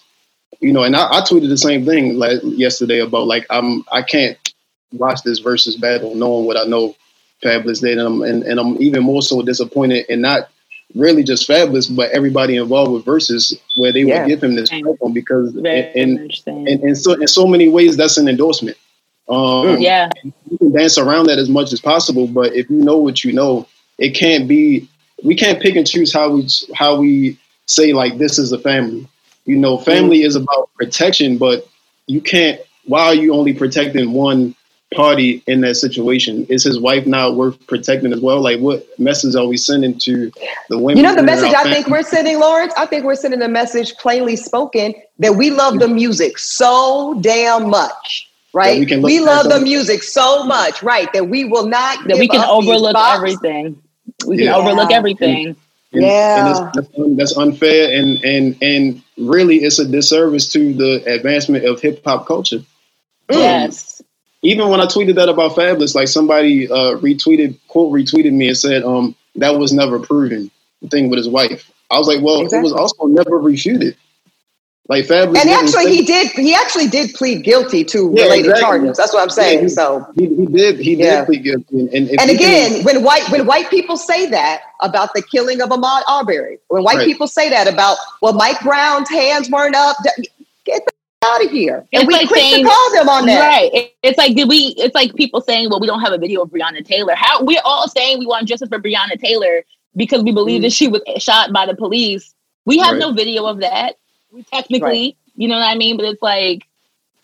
you 0.60 0.72
know, 0.72 0.84
and 0.84 0.96
I, 0.96 1.18
I, 1.18 1.22
tweeted 1.22 1.50
the 1.50 1.58
same 1.58 1.86
thing 1.86 2.16
like 2.16 2.40
yesterday 2.44 3.00
about 3.00 3.28
like 3.28 3.46
I'm 3.50 3.84
I 3.92 4.02
can't 4.02 4.38
watch 4.92 5.24
this 5.24 5.42
Verzuz 5.42 5.80
battle 5.80 6.16
knowing 6.16 6.46
what 6.46 6.58
I 6.58 6.64
know 6.64 6.96
Fabolous 7.44 7.82
did, 7.82 7.98
and 7.98 8.08
I'm 8.08 8.22
and, 8.22 8.44
and 8.44 8.60
I'm 8.60 8.82
even 8.82 9.04
more 9.04 9.22
so 9.22 9.42
disappointed 9.42 10.06
in 10.10 10.22
not 10.22 10.50
really 10.96 11.24
just 11.24 11.48
Fabolous, 11.48 11.94
but 11.94 12.12
everybody 12.12 12.56
involved 12.56 12.92
with 12.92 13.06
Verzuz 13.06 13.60
where 13.78 13.92
they 13.92 14.02
yeah. 14.02 14.22
would 14.22 14.30
give 14.30 14.44
him 14.44 14.56
this 14.56 14.70
platform 14.70 15.14
because 15.14 15.56
in, 15.56 15.66
in, 16.46 16.68
in, 16.68 16.96
so 16.96 17.14
in 17.14 17.28
so 17.28 17.48
many 17.48 17.70
ways 17.70 17.98
that's 17.98 18.18
an 18.18 18.28
endorsement. 18.28 18.78
Um, 19.30 19.80
yeah, 19.80 20.10
you 20.24 20.58
can 20.58 20.72
dance 20.74 20.98
around 20.98 21.28
that 21.28 21.40
as 21.40 21.50
much 21.50 21.72
as 21.72 21.80
possible, 21.80 22.28
but 22.28 22.54
if 22.54 22.70
you 22.70 22.78
know 22.78 22.98
what 22.98 23.24
you 23.24 23.34
know, 23.34 23.68
it 23.98 24.12
can't 24.12 24.48
be. 24.48 24.90
We 25.24 25.36
can't 25.36 25.62
pick 25.62 25.78
and 25.78 25.88
choose 25.88 26.12
how 26.12 26.32
we 26.32 26.48
how 26.76 26.98
we 26.98 27.40
say 27.66 27.94
like 27.94 28.18
this 28.18 28.38
is 28.38 28.52
a 28.52 28.60
family. 28.60 29.08
You 29.46 29.58
know, 29.58 29.78
family 29.78 30.20
mm-hmm. 30.20 30.28
is 30.28 30.36
about 30.36 30.70
protection, 30.76 31.38
but 31.38 31.68
you 32.08 32.20
can't. 32.20 32.60
Why 32.86 33.06
are 33.06 33.16
you 33.16 33.34
only 33.34 33.54
protecting 33.54 34.12
one 34.12 34.56
party 34.96 35.44
in 35.48 35.62
that 35.62 35.76
situation? 35.76 36.46
Is 36.50 36.64
his 36.64 36.80
wife 36.80 37.06
not 37.06 37.36
worth 37.36 37.66
protecting 37.68 38.14
as 38.14 38.20
well? 38.20 38.42
Like, 38.42 38.60
what 38.60 38.88
message 39.00 39.36
are 39.36 39.46
we 39.46 39.58
sending 39.58 39.98
to 40.00 40.32
the 40.70 40.78
women? 40.78 40.98
You 40.98 41.04
know, 41.04 41.16
the 41.16 41.24
message 41.24 41.54
I 41.54 41.72
think 41.72 41.88
we're 41.88 42.04
sending, 42.04 42.40
Lawrence. 42.40 42.74
I 42.78 42.86
think 42.86 43.06
we're 43.06 43.16
sending 43.16 43.42
a 43.42 43.48
message 43.48 43.96
plainly 43.98 44.36
spoken 44.36 44.94
that 45.20 45.36
we 45.36 45.52
love 45.52 45.80
the 45.80 45.88
music 45.88 46.38
so 46.38 47.18
damn 47.22 47.70
much. 47.70 48.30
Right, 48.56 48.88
we, 48.88 48.98
we 48.98 49.20
love 49.20 49.50
the 49.50 49.60
music 49.60 50.04
so 50.04 50.44
much, 50.44 50.84
right? 50.84 51.12
That 51.14 51.28
we 51.28 51.44
will 51.44 51.66
not 51.66 52.08
that 52.08 52.20
we 52.20 52.28
can 52.28 52.48
overlook 52.48 52.96
everything. 52.96 53.82
We 54.28 54.38
can 54.38 54.46
yeah. 54.46 54.56
overlook 54.56 54.92
everything. 54.92 55.56
And, 55.92 56.04
yeah, 56.04 56.72
and 56.96 57.18
that's 57.18 57.36
unfair, 57.36 58.00
and 58.00 58.24
and 58.24 58.56
and 58.62 59.02
really, 59.18 59.58
it's 59.58 59.80
a 59.80 59.86
disservice 59.86 60.48
to 60.50 60.72
the 60.74 61.04
advancement 61.12 61.66
of 61.66 61.82
hip 61.82 62.04
hop 62.06 62.28
culture. 62.28 62.60
Yes. 63.32 63.92
Um, 63.92 63.93
Even 64.44 64.70
when 64.70 64.82
I 64.82 64.86
tweeted 64.86 65.16
that 65.16 65.30
about 65.30 65.54
Fabolous, 65.54 65.96
like 65.96 66.10
somebody 66.10 66.70
uh, 66.70 66.98
retweeted, 66.98 67.58
quote 67.70 67.92
retweeted 67.92 68.34
me 68.34 68.50
and 68.50 68.58
said, 68.58 68.84
um, 68.84 69.16
that 69.36 69.58
was 69.58 69.74
never 69.74 70.00
proven. 70.00 70.52
The 70.82 70.90
thing 70.90 71.10
with 71.10 71.18
his 71.18 71.30
wife. 71.30 71.72
I 71.90 71.98
was 71.98 72.08
like, 72.08 72.22
well, 72.22 72.42
exactly. 72.42 72.60
it 72.60 72.64
was 72.64 72.74
also 72.74 73.06
never 73.08 73.40
refuted. 73.40 73.96
Like 74.90 75.06
Fabolous. 75.06 75.38
and 75.38 75.50
actually, 75.50 75.96
he 75.96 76.04
did. 76.04 76.30
He 76.32 76.54
actually 76.54 76.88
did 76.90 77.14
plead 77.14 77.46
guilty 77.46 77.86
to 77.86 78.12
yeah, 78.14 78.24
related 78.24 78.50
exactly. 78.50 78.62
charges. 78.62 78.98
That's 78.98 79.14
what 79.14 79.24
I'm 79.24 79.30
saying. 79.30 79.60
Yeah, 79.60 79.64
he, 79.64 79.70
so 79.70 80.06
he, 80.14 80.36
he, 80.36 80.46
did. 80.46 80.80
He 80.80 80.96
yeah. 80.96 81.20
did 81.20 81.26
plead 81.26 81.44
guilty. 81.44 81.80
And, 81.80 81.90
and, 81.94 82.20
and 82.20 82.30
again, 82.30 82.72
can, 82.74 82.84
when 82.84 83.02
white 83.02 83.24
when 83.32 83.46
white 83.46 83.70
people 83.70 83.96
say 83.96 84.26
that 84.26 84.62
about 84.82 85.14
the 85.16 85.22
killing 85.22 85.62
of 85.62 85.70
Ahmaud 85.70 86.02
Arbery, 86.10 86.60
when 86.68 86.84
white 86.84 86.98
right. 86.98 87.06
people 87.06 87.28
say 87.28 87.50
that 87.50 87.72
about 87.72 87.96
well, 88.22 88.34
Mike 88.34 88.60
Brown's 88.60 89.10
hands 89.10 89.50
weren't 89.50 89.76
up, 89.76 89.96
out 91.24 91.44
of 91.44 91.52
here. 91.52 91.78
And 91.94 92.04
it's 92.04 92.08
we 92.08 92.14
like 92.14 92.28
quick 92.28 92.42
saying, 92.42 92.66
to 92.66 92.70
call 92.70 92.92
them 92.94 93.10
on 93.10 93.26
that. 93.26 93.40
Right. 93.40 93.92
It's 94.04 94.18
like 94.18 94.36
did 94.36 94.48
we 94.48 94.76
it's 94.78 94.96
like 94.96 95.16
people 95.16 95.42
saying, 95.42 95.70
well, 95.70 95.80
we 95.80 95.88
don't 95.88 96.02
have 96.02 96.14
a 96.14 96.18
video 96.18 96.42
of 96.42 96.50
Breonna 96.50 96.86
Taylor. 96.86 97.16
How 97.16 97.44
we're 97.44 97.62
all 97.64 97.88
saying 97.88 98.20
we 98.20 98.26
want 98.26 98.48
justice 98.48 98.70
for 98.70 98.80
Breonna 98.80 99.20
Taylor 99.20 99.64
because 99.96 100.24
we 100.24 100.32
believe 100.32 100.60
mm. 100.60 100.64
that 100.64 100.74
she 100.74 100.88
was 100.88 101.02
shot 101.18 101.54
by 101.54 101.66
the 101.66 101.76
police. 101.76 102.34
We 102.66 102.78
have 102.80 102.94
right. 102.94 103.00
no 103.00 103.14
video 103.14 103.46
of 103.46 103.60
that 103.60 103.96
we 104.34 104.44
technically, 104.44 104.88
right. 104.88 105.18
you 105.36 105.48
know 105.48 105.56
what 105.56 105.70
I 105.70 105.76
mean? 105.76 105.96
But 105.96 106.08
it's 106.08 106.22
like, 106.22 106.64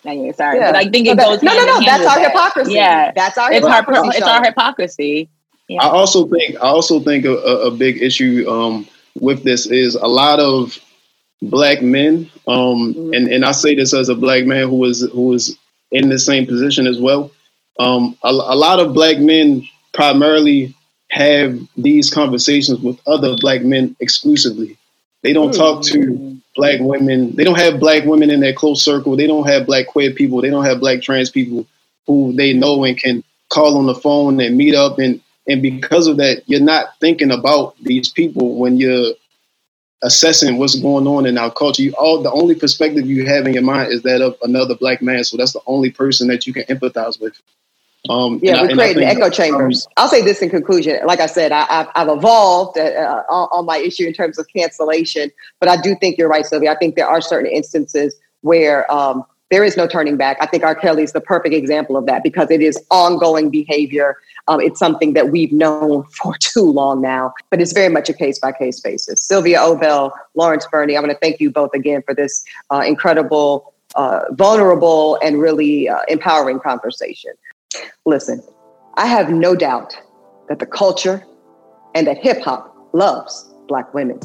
anyway, 0.06 0.32
sorry, 0.32 0.60
yeah. 0.60 0.72
but 0.72 0.76
I 0.76 0.90
think 0.90 1.08
it 1.08 1.18
goes. 1.18 1.42
No, 1.42 1.54
no, 1.54 1.66
no. 1.66 1.80
That's 1.82 2.06
our 2.06 2.20
that. 2.20 2.32
hypocrisy. 2.32 2.74
Yeah, 2.74 3.12
that's 3.12 3.38
our. 3.38 3.52
It's 3.52 3.66
hypocrisy 3.66 4.00
our. 4.00 4.16
It's 4.16 4.28
our 4.28 4.44
hypocrisy. 4.44 5.30
Yeah. 5.68 5.84
I 5.84 5.90
also 5.90 6.28
think. 6.28 6.56
I 6.58 6.68
also 6.68 7.00
think 7.00 7.26
a, 7.26 7.36
a 7.36 7.72
big 7.72 8.02
issue 8.02 8.46
um, 8.50 8.88
with 9.20 9.44
this 9.44 9.66
is 9.66 9.96
a 9.96 10.08
lot 10.08 10.40
of 10.40 10.80
black 11.42 11.82
men, 11.82 12.30
um, 12.48 12.94
mm-hmm. 12.94 13.14
and 13.14 13.28
and 13.28 13.46
I 13.46 13.52
say 13.52 13.76
this 13.76 13.94
as 13.94 14.10
a 14.10 14.16
black 14.16 14.46
man 14.46 14.68
who 14.68 14.78
was 14.78 15.02
who 15.12 15.28
was 15.28 15.58
in 15.92 16.10
the 16.10 16.20
same 16.20 16.46
position 16.46 16.88
as 16.88 17.00
well. 17.00 17.32
Um, 17.80 18.18
a, 18.24 18.30
a 18.30 18.56
lot 18.56 18.80
of 18.80 18.94
black 18.94 19.20
men 19.20 19.68
primarily 19.94 20.76
have 21.12 21.58
these 21.78 22.12
conversations 22.12 22.80
with 22.82 23.00
other 23.08 23.36
black 23.38 23.64
men 23.64 23.96
exclusively. 24.00 24.78
They 25.24 25.34
don't 25.34 25.54
mm. 25.54 25.58
talk 25.58 25.84
to 25.86 26.38
black 26.56 26.80
women. 26.80 27.36
They 27.36 27.44
don't 27.44 27.58
have 27.58 27.80
black 27.80 28.06
women 28.06 28.30
in 28.30 28.40
their 28.40 28.54
close 28.54 28.84
circle. 28.84 29.16
They 29.16 29.28
don't 29.28 29.48
have 29.48 29.66
black 29.66 29.88
queer 29.88 30.12
people. 30.12 30.42
They 30.42 30.50
don't 30.50 30.66
have 30.66 30.80
black 30.80 31.02
trans 31.02 31.30
people 31.30 31.66
who 32.06 32.34
they 32.34 32.54
know 32.54 32.84
and 32.84 32.98
can 32.98 33.24
call 33.50 33.78
on 33.78 33.86
the 33.86 33.96
phone 33.96 34.40
and 34.40 34.58
meet 34.58 34.76
up. 34.76 35.00
And 35.00 35.22
and 35.48 35.62
because 35.62 36.08
of 36.08 36.18
that, 36.18 36.44
you're 36.46 36.60
not 36.60 37.00
thinking 37.00 37.32
about 37.32 37.76
these 37.82 38.10
people 38.10 38.56
when 38.56 38.78
you're 38.78 39.14
assessing 40.02 40.58
what's 40.58 40.76
going 40.80 41.08
on 41.08 41.26
in 41.26 41.38
our 41.38 41.52
culture. 41.52 41.84
You 41.84 41.94
all 41.94 42.22
the 42.22 42.32
only 42.32 42.56
perspective 42.56 43.06
you 43.06 43.26
have 43.26 43.46
in 43.46 43.54
your 43.54 43.64
mind 43.64 43.92
is 43.92 44.02
that 44.04 44.22
of 44.22 44.38
another 44.44 44.76
black 44.76 45.02
man. 45.02 45.24
So 45.24 45.38
that's 45.38 45.54
the 45.54 45.62
only 45.68 45.92
person 45.92 46.28
that 46.28 46.48
you 46.48 46.54
can 46.54 46.64
empathize 46.64 47.20
with. 47.20 47.42
Um, 48.08 48.40
yeah, 48.42 48.62
we're 48.62 48.70
creating 48.70 49.04
echo 49.04 49.30
chambers. 49.30 49.86
Um, 49.86 49.94
I'll 49.98 50.08
say 50.08 50.22
this 50.22 50.42
in 50.42 50.50
conclusion. 50.50 51.00
Like 51.06 51.20
I 51.20 51.26
said, 51.26 51.52
I, 51.52 51.66
have 51.66 51.90
I've 51.96 52.08
evolved 52.08 52.78
uh, 52.78 52.84
uh, 52.84 53.24
on, 53.30 53.50
on, 53.52 53.66
my 53.66 53.78
issue 53.78 54.06
in 54.06 54.14
terms 54.14 54.40
of 54.40 54.48
cancellation, 54.48 55.32
but 55.60 55.68
I 55.68 55.76
do 55.76 55.96
think 56.00 56.18
you're 56.18 56.30
right, 56.30 56.46
Sylvia. 56.46 56.72
I 56.72 56.78
think 56.78 56.96
there 56.96 57.08
are 57.08 57.20
certain 57.20 57.52
instances 57.52 58.16
where 58.40 58.90
um, 58.90 59.26
there 59.50 59.64
is 59.64 59.76
no 59.76 59.88
turning 59.88 60.16
back. 60.18 60.38
I 60.40 60.46
think 60.46 60.64
R. 60.64 60.76
Kelly 60.76 61.04
is 61.04 61.12
the 61.12 61.22
perfect 61.22 61.56
example 61.56 61.98
of 61.98 62.06
that 62.06 62.24
because 62.24 62.52
it 62.52 62.62
is 62.62 62.78
ongoing 62.92 63.50
behavior. 63.50 64.18
Um, 64.48 64.62
it's 64.62 64.80
something 64.80 65.14
that 65.14 65.30
we've 65.30 65.52
known 65.52 66.04
for 66.22 66.36
too 66.40 66.72
long 66.72 67.02
now, 67.02 67.34
but 67.50 67.62
it's 67.62 67.74
very 67.74 67.90
much 67.90 68.10
a 68.10 68.14
case 68.14 68.40
by 68.40 68.52
case 68.52 68.80
basis. 68.80 69.22
Sylvia 69.22 69.60
Obell, 69.60 70.12
Lawrence 70.36 70.68
Burney, 70.72 70.96
I 70.96 71.00
want 71.00 71.12
to 71.12 71.18
thank 71.18 71.40
you 71.40 71.52
both 71.52 71.74
again 71.74 72.04
for 72.04 72.14
this 72.14 72.44
uh, 72.72 72.84
incredible, 72.86 73.74
uh, 73.96 74.22
vulnerable, 74.32 75.18
and 75.24 75.40
really 75.40 75.90
uh, 75.90 76.00
empowering 76.08 76.60
conversation. 76.60 77.32
Listen, 78.06 78.44
I 78.96 79.06
have 79.06 79.32
no 79.32 79.56
doubt 79.56 79.96
that 80.48 80.60
the 80.60 80.66
culture 80.66 81.26
and 81.96 82.06
that 82.08 82.18
hip 82.18 82.42
hop 82.42 82.76
loves 82.94 83.52
Black 83.68 83.94
women. 83.94 84.20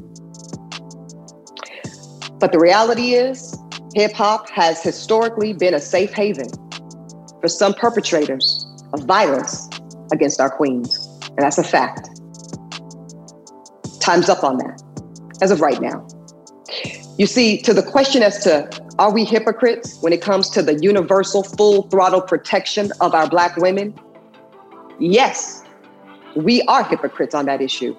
But 2.39 2.53
the 2.53 2.59
reality 2.59 3.15
is, 3.15 3.57
hip 3.95 4.13
hop 4.13 4.51
has 4.51 4.83
historically 4.83 5.53
been 5.53 5.75
a 5.75 5.81
safe 5.81 6.13
haven 6.13 6.49
for 7.41 7.49
some 7.49 7.75
perpetrators 7.75 8.67
of 8.93 9.05
violence 9.05 9.69
against 10.13 10.41
our 10.41 10.51
queens. 10.51 11.09
And 11.29 11.39
that's 11.39 11.59
a 11.59 11.65
fact. 11.65 12.09
Time's 14.01 14.29
up 14.29 14.43
on 14.45 14.59
that, 14.59 14.83
as 15.41 15.51
of 15.51 15.61
right 15.61 15.81
now. 15.81 16.07
You 17.17 17.27
see, 17.27 17.63
to 17.63 17.73
the 17.73 17.83
question 17.83 18.23
as 18.23 18.43
to 18.45 18.69
are 18.99 19.13
we 19.13 19.25
hypocrites 19.25 19.99
when 20.01 20.13
it 20.13 20.21
comes 20.21 20.51
to 20.51 20.63
the 20.63 20.75
universal 20.81 21.45
full 21.45 21.83
throttle 21.83 22.21
protection 22.21 22.91
of 23.01 23.15
our 23.15 23.29
Black 23.29 23.57
women? 23.57 23.95
Yes, 24.99 25.63
we 26.35 26.63
are 26.63 26.83
hypocrites 26.83 27.35
on 27.35 27.47
that 27.47 27.61
issue. 27.61 27.97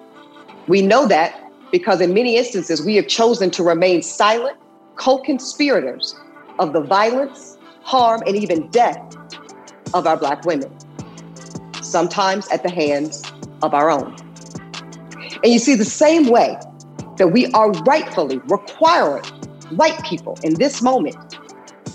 We 0.68 0.82
know 0.82 1.06
that 1.06 1.42
because 1.72 2.00
in 2.00 2.12
many 2.12 2.36
instances 2.36 2.84
we 2.84 2.96
have 2.96 3.08
chosen 3.08 3.50
to 3.52 3.62
remain 3.62 4.02
silent 4.02 4.58
co 4.96 5.18
conspirators 5.18 6.14
of 6.58 6.72
the 6.72 6.80
violence, 6.80 7.58
harm, 7.82 8.22
and 8.26 8.36
even 8.36 8.68
death 8.68 9.16
of 9.94 10.06
our 10.06 10.16
Black 10.16 10.44
women, 10.44 10.70
sometimes 11.82 12.48
at 12.48 12.62
the 12.62 12.70
hands 12.70 13.22
of 13.62 13.74
our 13.74 13.90
own. 13.90 14.14
And 15.42 15.52
you 15.52 15.58
see, 15.58 15.74
the 15.74 15.84
same 15.84 16.28
way 16.28 16.58
that 17.16 17.28
we 17.28 17.46
are 17.52 17.70
rightfully 17.70 18.38
requiring 18.48 19.24
white 19.70 20.02
people 20.04 20.38
in 20.42 20.54
this 20.54 20.82
moment 20.82 21.16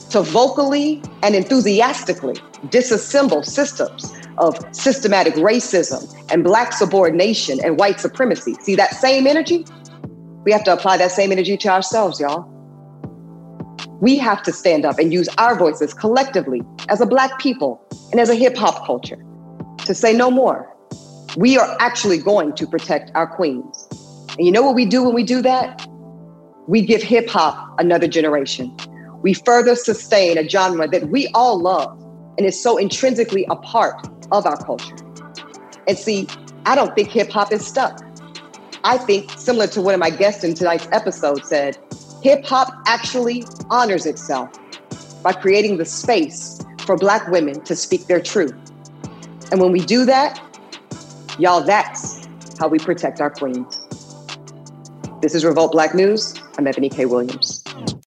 to 0.09 0.21
vocally 0.21 1.01
and 1.23 1.35
enthusiastically 1.35 2.35
disassemble 2.67 3.45
systems 3.45 4.13
of 4.37 4.57
systematic 4.75 5.33
racism 5.35 6.13
and 6.31 6.43
black 6.43 6.73
subordination 6.73 7.59
and 7.63 7.77
white 7.77 7.99
supremacy. 7.99 8.55
See 8.61 8.75
that 8.75 8.95
same 8.95 9.27
energy? 9.27 9.65
We 10.43 10.51
have 10.51 10.63
to 10.65 10.73
apply 10.73 10.97
that 10.97 11.11
same 11.11 11.31
energy 11.31 11.57
to 11.57 11.69
ourselves, 11.69 12.19
y'all. 12.19 12.49
We 14.01 14.17
have 14.17 14.43
to 14.43 14.51
stand 14.51 14.83
up 14.83 14.99
and 14.99 15.13
use 15.13 15.29
our 15.37 15.55
voices 15.55 15.93
collectively 15.93 16.61
as 16.89 16.99
a 16.99 17.05
black 17.05 17.39
people 17.39 17.81
and 18.11 18.19
as 18.19 18.29
a 18.29 18.35
hip 18.35 18.57
hop 18.57 18.85
culture 18.85 19.23
to 19.85 19.95
say 19.95 20.13
no 20.13 20.29
more. 20.29 20.67
We 21.37 21.57
are 21.57 21.77
actually 21.79 22.17
going 22.17 22.53
to 22.55 22.67
protect 22.67 23.11
our 23.15 23.27
queens. 23.27 23.87
And 24.37 24.45
you 24.45 24.51
know 24.51 24.63
what 24.63 24.75
we 24.75 24.85
do 24.85 25.03
when 25.03 25.13
we 25.13 25.23
do 25.23 25.41
that? 25.43 25.87
we 26.67 26.81
give 26.81 27.01
hip 27.01 27.29
hop 27.29 27.79
another 27.79 28.07
generation. 28.07 28.75
We 29.21 29.33
further 29.33 29.75
sustain 29.75 30.37
a 30.37 30.47
genre 30.47 30.87
that 30.87 31.09
we 31.09 31.27
all 31.33 31.59
love 31.59 31.99
and 32.37 32.47
is 32.47 32.61
so 32.61 32.77
intrinsically 32.77 33.45
a 33.49 33.55
part 33.57 34.07
of 34.31 34.45
our 34.45 34.57
culture. 34.63 34.95
And 35.87 35.97
see, 35.97 36.27
I 36.65 36.75
don't 36.75 36.95
think 36.95 37.09
hip 37.09 37.29
hop 37.29 37.51
is 37.51 37.65
stuck. 37.65 37.99
I 38.83 38.97
think, 38.97 39.29
similar 39.31 39.67
to 39.67 39.81
one 39.81 39.93
of 39.93 39.99
my 39.99 40.09
guests 40.09 40.43
in 40.43 40.53
tonight's 40.53 40.87
episode 40.91 41.45
said, 41.45 41.77
hip 42.21 42.45
hop 42.45 42.73
actually 42.87 43.43
honors 43.69 44.05
itself 44.05 44.49
by 45.23 45.33
creating 45.33 45.77
the 45.77 45.85
space 45.85 46.59
for 46.85 46.95
Black 46.95 47.27
women 47.27 47.61
to 47.61 47.75
speak 47.75 48.07
their 48.07 48.21
truth. 48.21 48.53
And 49.51 49.59
when 49.59 49.71
we 49.71 49.79
do 49.79 50.05
that, 50.05 50.41
y'all, 51.39 51.61
that's 51.61 52.27
how 52.59 52.67
we 52.67 52.79
protect 52.79 53.21
our 53.21 53.29
queens. 53.29 53.77
This 55.21 55.35
is 55.35 55.43
Revolt 55.45 55.71
Black 55.71 55.93
News. 55.93 56.35
I'm 56.57 56.65
Eboni 56.65 56.91
K. 56.91 57.05
Williams. 57.05 57.60